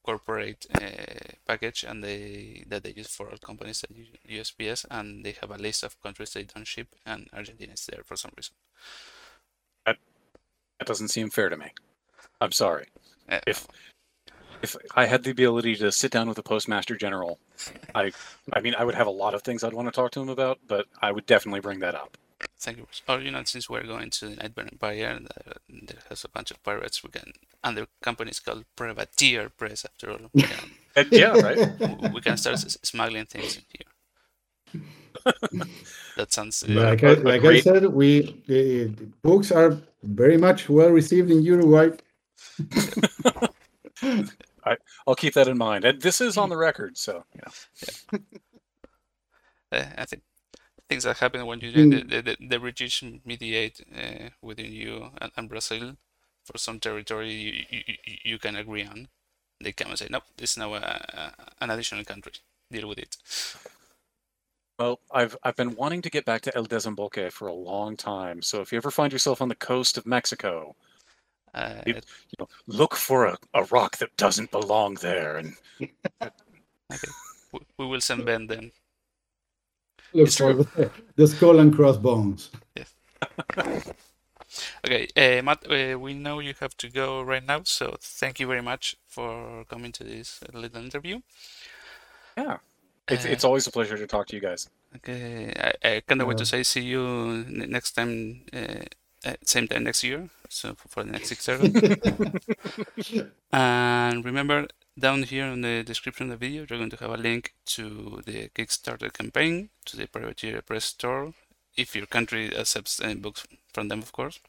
corporate 0.09 0.67
uh, 0.75 1.33
package, 1.49 1.81
and 1.89 1.99
they 2.05 2.65
that 2.71 2.83
they 2.85 2.95
use 3.03 3.09
for 3.17 3.27
all 3.31 3.39
companies 3.51 3.81
that 3.83 3.91
use 4.03 4.09
USPS, 4.29 4.87
and 4.91 5.25
they 5.25 5.35
have 5.41 5.51
a 5.53 5.59
list 5.67 5.85
of 5.85 6.01
countries 6.07 6.33
they 6.33 6.45
don't 6.45 6.67
ship, 6.75 6.89
and 7.07 7.29
Argentina 7.33 7.75
is 7.75 7.87
there 7.87 8.05
for 8.05 8.17
some 8.17 8.33
reason. 8.37 8.55
That 10.79 10.87
doesn't 10.89 11.09
seem 11.09 11.31
fair 11.31 11.49
to 11.51 11.57
me. 11.57 11.73
I'm 12.41 12.53
sorry. 12.53 12.89
Uh, 13.29 13.41
If 13.47 13.67
if 14.63 14.77
I 14.97 15.07
had 15.07 15.25
the 15.25 15.31
ability 15.31 15.77
to 15.77 15.93
sit 15.93 16.13
down 16.13 16.29
with 16.29 16.37
the 16.37 16.43
postmaster 16.43 16.97
general, 16.97 17.41
I 17.95 18.13
I 18.53 18.61
mean 18.61 18.75
I 18.77 18.85
would 18.85 18.95
have 18.97 19.07
a 19.09 19.11
lot 19.25 19.35
of 19.35 19.43
things 19.43 19.65
I'd 19.65 19.75
want 19.75 19.89
to 19.89 19.93
talk 19.93 20.13
to 20.13 20.23
him 20.23 20.29
about, 20.31 20.61
but 20.67 20.87
I 21.03 21.13
would 21.13 21.27
definitely 21.27 21.61
bring 21.61 21.81
that 21.81 21.95
up. 21.95 22.19
Thank 22.61 22.79
you. 22.79 22.87
Or 23.09 23.21
you 23.21 23.31
know, 23.31 23.43
since 23.45 23.71
we're 23.71 23.85
going 23.85 24.11
to 24.11 24.27
the 24.31 24.37
Nightmare 24.37 24.69
Empire, 24.73 25.21
uh, 25.47 25.53
there 25.69 25.99
has 26.09 26.25
a 26.25 26.29
bunch 26.29 26.51
of 26.51 26.63
pirates. 26.65 27.05
We 27.05 27.11
can, 27.11 27.33
and 27.63 27.77
the 27.77 27.89
company 28.03 28.31
is 28.33 28.41
called 28.41 28.65
Privateer 28.77 29.49
Press. 29.51 29.85
After 29.85 30.11
all, 30.11 30.19
we 30.35 30.43
can, 30.43 30.71
And 30.97 31.09
yeah, 31.13 31.39
right. 31.39 32.13
we 32.13 32.21
can 32.21 32.37
start 32.37 32.59
smuggling 32.61 33.27
things 33.27 33.59
in 33.59 33.63
here. 33.73 33.87
that 36.17 36.33
sounds. 36.33 36.65
Uh, 36.65 36.73
Like, 36.73 37.03
a- 37.03 37.09
I, 37.09 37.13
a 37.13 37.15
like 37.17 37.45
I 37.45 37.61
said, 37.61 37.87
we 37.87 38.43
the, 38.49 38.87
the 38.87 39.07
books 39.23 39.53
are 39.53 39.79
very 40.03 40.37
much 40.39 40.69
well 40.69 40.91
received 40.91 41.31
in 41.31 41.43
Uruguay. 41.43 41.91
I'll 45.07 45.15
keep 45.17 45.35
that 45.35 45.49
in 45.49 45.59
mind. 45.59 45.85
And 45.85 46.03
this 46.03 46.21
is 46.21 46.37
on 46.37 46.49
the 46.51 46.57
record, 46.57 46.97
so 46.99 47.25
yeah. 47.37 47.53
uh, 49.73 49.87
I 49.99 50.05
think 50.07 50.23
things 50.89 51.05
that 51.05 51.19
happen 51.19 51.47
when 51.47 51.61
you 51.61 51.73
Mm. 51.75 51.91
the, 51.91 52.03
the, 52.03 52.23
the, 52.23 52.37
the 52.49 52.59
British 52.59 53.03
mediate 53.25 53.81
uh, 53.97 54.31
within 54.43 54.73
you 54.73 55.11
and, 55.21 55.33
and 55.37 55.49
Brazil 55.49 55.97
for 56.45 56.59
some 56.59 56.81
territory 56.81 57.33
you, 57.33 57.53
you, 57.71 57.83
you- 58.07 58.19
you 58.25 58.39
can 58.39 58.57
agree 58.57 58.85
on. 58.85 59.09
They 59.61 59.73
come 59.73 59.91
and 59.91 59.99
say, 59.99 60.09
"Nope, 60.11 60.25
this 60.37 60.53
is 60.53 60.59
now 60.59 60.75
a, 60.75 60.79
a, 60.79 61.33
an 61.61 61.71
additional 61.71 62.05
country. 62.05 62.33
Deal 62.71 62.89
with 62.89 62.99
it." 62.99 63.17
Well, 64.79 65.01
I've 65.13 65.37
I've 65.45 65.57
been 65.57 65.77
wanting 65.77 66.03
to 66.03 66.11
get 66.11 66.25
back 66.25 66.43
to 66.43 66.57
El 66.57 66.65
Desemboque 66.67 67.31
for 67.33 67.47
a 67.49 67.53
long 67.55 67.97
time. 67.97 68.43
So 68.43 68.61
if 68.61 68.73
you 68.73 68.77
ever 68.79 68.91
find 68.91 69.13
yourself 69.13 69.41
on 69.43 69.49
the 69.49 69.55
coast 69.55 69.97
of 69.99 70.07
Mexico, 70.07 70.77
Uh, 71.55 71.83
You- 71.87 71.95
you 71.95 72.37
know, 72.41 72.49
look 72.67 72.95
for 72.97 73.27
a, 73.27 73.39
a 73.55 73.65
rock 73.65 73.99
that 73.99 74.17
doesn't 74.17 74.51
belong 74.53 74.95
there. 74.97 75.37
And 75.39 75.57
okay, 76.93 77.13
we, 77.53 77.61
we 77.79 77.87
will 77.87 78.01
send 78.01 78.25
Ben 78.27 78.47
then. 78.47 78.73
Look 80.13 80.29
It's 80.29 80.37
for 80.37 80.55
true. 80.55 80.67
the, 80.77 80.91
the 81.17 81.27
skull 81.27 81.59
and 81.59 81.75
crossbones. 81.75 82.51
Yes. 82.77 82.95
Okay, 84.85 85.09
uh, 85.17 85.43
Matt, 85.43 85.67
uh, 85.71 85.99
we 85.99 86.15
know 86.15 86.39
you 86.41 86.55
have 86.61 86.77
to 86.79 86.89
go 86.89 87.21
right 87.23 87.45
now, 87.45 87.63
so 87.65 87.97
thank 88.01 88.41
you 88.41 88.47
very 88.47 88.63
much 88.63 88.97
for 89.07 89.65
coming 89.67 89.93
to 89.93 90.05
this 90.05 90.41
little 90.53 90.81
interview. 90.83 91.21
yeah, 92.37 92.59
it's 93.09 93.25
Uh, 93.25 93.29
it's 93.29 93.45
always 93.45 93.67
a 93.67 93.71
pleasure 93.71 93.97
to 93.99 94.07
talk 94.07 94.27
to 94.29 94.37
you 94.37 94.41
guys. 94.43 94.69
Okay, 94.97 95.53
I, 95.57 95.73
I 95.97 96.01
can't 96.07 96.27
wait 96.27 96.39
to 96.39 96.47
say 96.47 96.63
see 96.63 96.81
you 96.83 97.45
next 97.49 97.93
time, 97.93 98.43
uh, 98.53 98.85
uh, 99.25 99.35
same 99.45 99.69
time 99.69 99.85
next 99.85 100.03
year, 100.05 100.29
so 100.49 100.75
for, 100.75 100.89
for 100.89 101.05
the 101.05 101.13
next 101.13 101.31
Kickstarter. 101.33 101.73
and 103.53 104.25
remember, 104.25 104.67
down 104.99 105.23
here 105.25 105.47
in 105.47 105.61
the 105.63 105.83
description 105.83 106.31
of 106.31 106.39
the 106.39 106.47
video, 106.47 106.67
you're 106.69 106.79
going 106.79 106.91
to 106.91 106.97
have 106.97 107.11
a 107.11 107.17
link 107.17 107.55
to 107.67 108.23
the 108.27 108.49
Kickstarter 108.55 109.13
campaign, 109.13 109.71
to 109.87 109.97
the 109.97 110.07
Privateer 110.07 110.63
Press 110.63 110.85
store, 110.87 111.35
if 111.77 111.95
your 111.95 112.07
country 112.07 112.55
accepts 112.57 113.01
uh, 113.01 113.15
books 113.15 113.47
from 113.73 113.89
them, 113.89 114.01
of 114.01 114.13
course. 114.13 114.41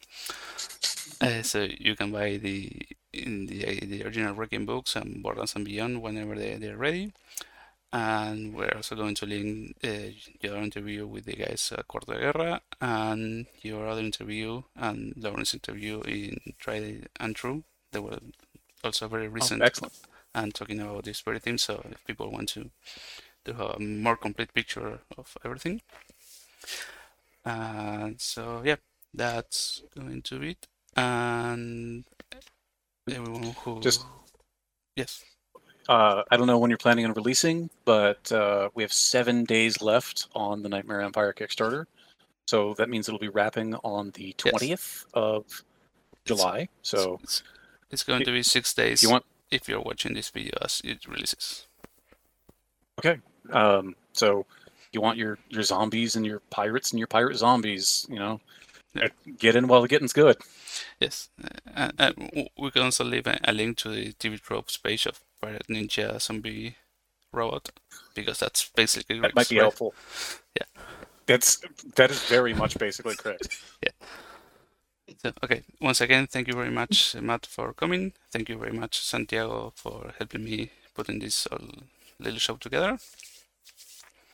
Uh, 1.22 1.42
so 1.42 1.68
you 1.78 1.96
can 1.96 2.12
buy 2.12 2.38
the 2.38 2.72
in 3.12 3.48
the 3.48 3.80
the 3.86 4.04
original 4.04 4.34
Wrecking 4.36 4.66
books 4.66 4.96
and 4.96 5.22
Borderlands 5.24 5.56
and 5.56 5.66
Beyond 5.66 6.02
whenever 6.02 6.36
they 6.36 6.56
they're 6.56 6.78
ready. 6.78 7.12
And 7.92 8.54
we're 8.54 8.74
also 8.76 8.96
going 8.96 9.16
to 9.16 9.26
link 9.26 9.76
uh, 9.84 10.12
your 10.42 10.58
interview 10.58 11.08
with 11.08 11.26
the 11.26 11.34
guys 11.34 11.74
at 11.76 11.88
Corte 11.88 12.06
Guerra 12.08 12.62
and 12.80 13.48
your 13.62 13.88
other 13.88 14.02
interview 14.02 14.62
and 14.76 15.14
Lauren's 15.18 15.54
interview 15.56 16.02
in 16.02 16.38
Try 16.60 17.02
and 17.20 17.36
True. 17.36 17.64
They 17.92 18.00
were 18.00 18.20
also 18.84 19.08
very 19.08 19.28
Oh, 19.40 19.40
recent 19.40 19.64
excellent. 19.64 19.94
And 20.34 20.54
talking 20.54 20.80
about 20.80 21.04
this 21.06 21.22
very 21.22 21.40
theme. 21.40 21.58
So 21.58 21.86
if 21.92 22.06
people 22.06 22.32
want 22.32 22.50
to 22.50 22.72
to 23.46 23.54
have 23.54 23.76
a 23.78 23.80
more 23.80 24.18
complete 24.18 24.54
picture 24.54 25.00
of 25.18 25.38
everything, 25.46 25.82
and 27.46 28.20
so 28.20 28.62
yeah, 28.64 28.76
that's 29.14 29.84
going 29.96 30.22
to 30.24 30.40
be 30.40 30.52
it. 30.52 30.68
And 30.96 32.04
everyone 33.10 33.56
who 33.64 33.80
Just- 33.82 34.06
yes, 34.96 35.24
Uh, 35.88 36.22
I 36.30 36.38
don't 36.38 36.46
know 36.46 36.60
when 36.60 36.70
you're 36.70 36.78
planning 36.78 37.06
on 37.06 37.14
releasing, 37.14 37.72
but 37.84 38.32
uh, 38.32 38.70
we 38.76 38.84
have 38.84 38.94
seven 38.94 39.44
days 39.44 39.82
left 39.82 40.28
on 40.36 40.62
the 40.62 40.70
Nightmare 40.70 41.02
Empire 41.02 41.34
Kickstarter. 41.34 41.86
So 42.48 42.76
that 42.76 42.90
means 42.90 43.08
it'll 43.08 43.20
be 43.20 43.30
wrapping 43.30 43.74
on 43.76 44.12
the 44.12 44.34
20th 44.34 45.06
of 45.16 45.64
July. 46.26 46.70
So 46.84 47.20
it's, 47.24 47.42
it's 47.90 48.04
going 48.04 48.24
to 48.26 48.32
be 48.32 48.44
six 48.44 48.72
days. 48.74 49.02
you 49.02 49.10
want 49.10 49.26
if 49.52 49.68
you're 49.68 49.82
watching 49.82 50.14
this 50.14 50.30
video 50.30 50.58
as 50.62 50.82
it 50.84 51.08
releases. 51.08 51.68
Okay. 53.00 53.20
Um, 53.52 53.96
so 54.14 54.46
you 54.92 55.02
want 55.02 55.18
your 55.18 55.38
your 55.50 55.64
zombies 55.64 56.16
and 56.16 56.26
your 56.26 56.40
pirates 56.50 56.92
and 56.92 57.00
your 57.00 57.08
pirate 57.08 57.38
zombies. 57.38 58.06
You 58.10 58.20
know, 58.20 58.42
Yeah. 58.94 59.06
Uh, 59.06 59.10
get 59.38 59.56
in 59.56 59.68
while 59.68 59.82
the 59.82 59.88
getting's 59.88 60.14
good. 60.14 60.38
Yes, 61.00 61.30
uh, 61.76 61.92
uh, 62.00 62.12
we 62.58 62.72
can 62.72 62.82
also 62.84 63.04
leave 63.04 63.28
a, 63.28 63.40
a 63.44 63.54
link 63.54 63.78
to 63.78 63.90
the 63.90 64.14
TV 64.14 64.40
Tropes 64.40 64.78
page 64.78 65.06
of 65.06 65.22
Pirate 65.42 65.68
Ninja 65.68 66.20
Zombie 66.20 66.76
Robot 67.32 67.70
because 68.16 68.40
that's 68.40 68.70
basically 68.76 69.20
That 69.20 69.36
might 69.36 69.50
be 69.50 69.58
right? 69.58 69.64
helpful. 69.64 69.94
That's 71.28 71.62
that 71.96 72.10
is 72.10 72.24
very 72.24 72.56
much 72.56 72.80
basically 72.80 73.16
correct. 73.16 73.62
Okay, 75.44 75.64
once 75.82 76.02
again, 76.02 76.28
thank 76.28 76.48
you 76.48 76.54
very 76.54 76.70
much, 76.70 77.16
Matt, 77.16 77.46
for 77.46 77.74
coming. 77.74 78.14
Thank 78.32 78.50
you 78.50 78.58
very 78.58 78.72
much, 78.72 79.00
Santiago, 79.00 79.74
for 79.76 80.14
helping 80.18 80.44
me 80.44 80.72
putting 80.96 81.20
this 81.20 81.48
little 82.20 82.40
show 82.40 82.56
together. 82.56 82.98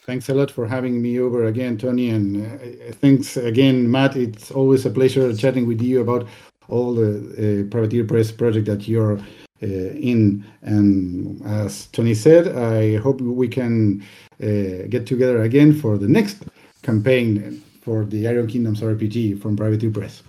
Thanks 0.06 0.30
a 0.30 0.36
lot 0.36 0.52
for 0.52 0.68
having 0.68 1.02
me 1.02 1.20
over 1.20 1.46
again, 1.46 1.80
Tony. 1.80 2.12
And 2.12 2.46
uh, 2.46 2.94
thanks 2.94 3.38
again, 3.38 3.90
Matt. 3.90 4.16
It's 4.16 4.52
always 4.52 4.86
a 4.86 4.92
pleasure 4.92 5.36
chatting 5.36 5.66
with 5.66 5.82
you 5.82 6.02
about 6.02 6.28
all 6.68 6.94
the 6.94 7.64
uh, 7.66 7.72
Privateer 7.72 8.04
Press 8.04 8.32
project 8.32 8.68
that 8.68 8.88
you're 8.88 9.18
uh, 9.18 9.66
in. 9.66 10.46
And 10.62 11.42
as 11.46 11.88
Tony 11.88 12.14
said, 12.14 12.56
I 12.56 12.98
hope 12.98 13.20
we 13.20 13.48
can 13.48 14.06
uh, 14.44 14.88
get 14.90 15.08
together 15.08 15.42
again 15.42 15.74
for 15.74 15.98
the 15.98 16.08
next 16.08 16.44
campaign 16.84 17.64
for 17.82 18.06
the 18.06 18.28
Iron 18.28 18.46
Kingdoms 18.46 18.82
RPG 18.82 19.42
from 19.42 19.58
Privateer 19.58 19.90
Press. 19.90 20.22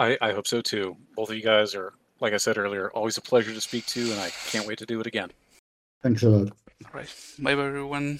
I, 0.00 0.16
I 0.22 0.32
hope 0.32 0.46
so 0.46 0.62
too. 0.62 0.96
Both 1.14 1.28
of 1.28 1.36
you 1.36 1.42
guys 1.42 1.74
are, 1.74 1.92
like 2.20 2.32
I 2.32 2.38
said 2.38 2.56
earlier, 2.56 2.90
always 2.92 3.18
a 3.18 3.20
pleasure 3.20 3.52
to 3.52 3.60
speak 3.60 3.84
to, 3.86 4.00
and 4.10 4.18
I 4.18 4.30
can't 4.48 4.66
wait 4.66 4.78
to 4.78 4.86
do 4.86 4.98
it 4.98 5.06
again. 5.06 5.30
Thanks 6.02 6.22
a 6.22 6.30
lot. 6.30 6.52
All 6.86 6.90
right, 6.94 7.14
bye, 7.38 7.52
everyone. 7.52 8.18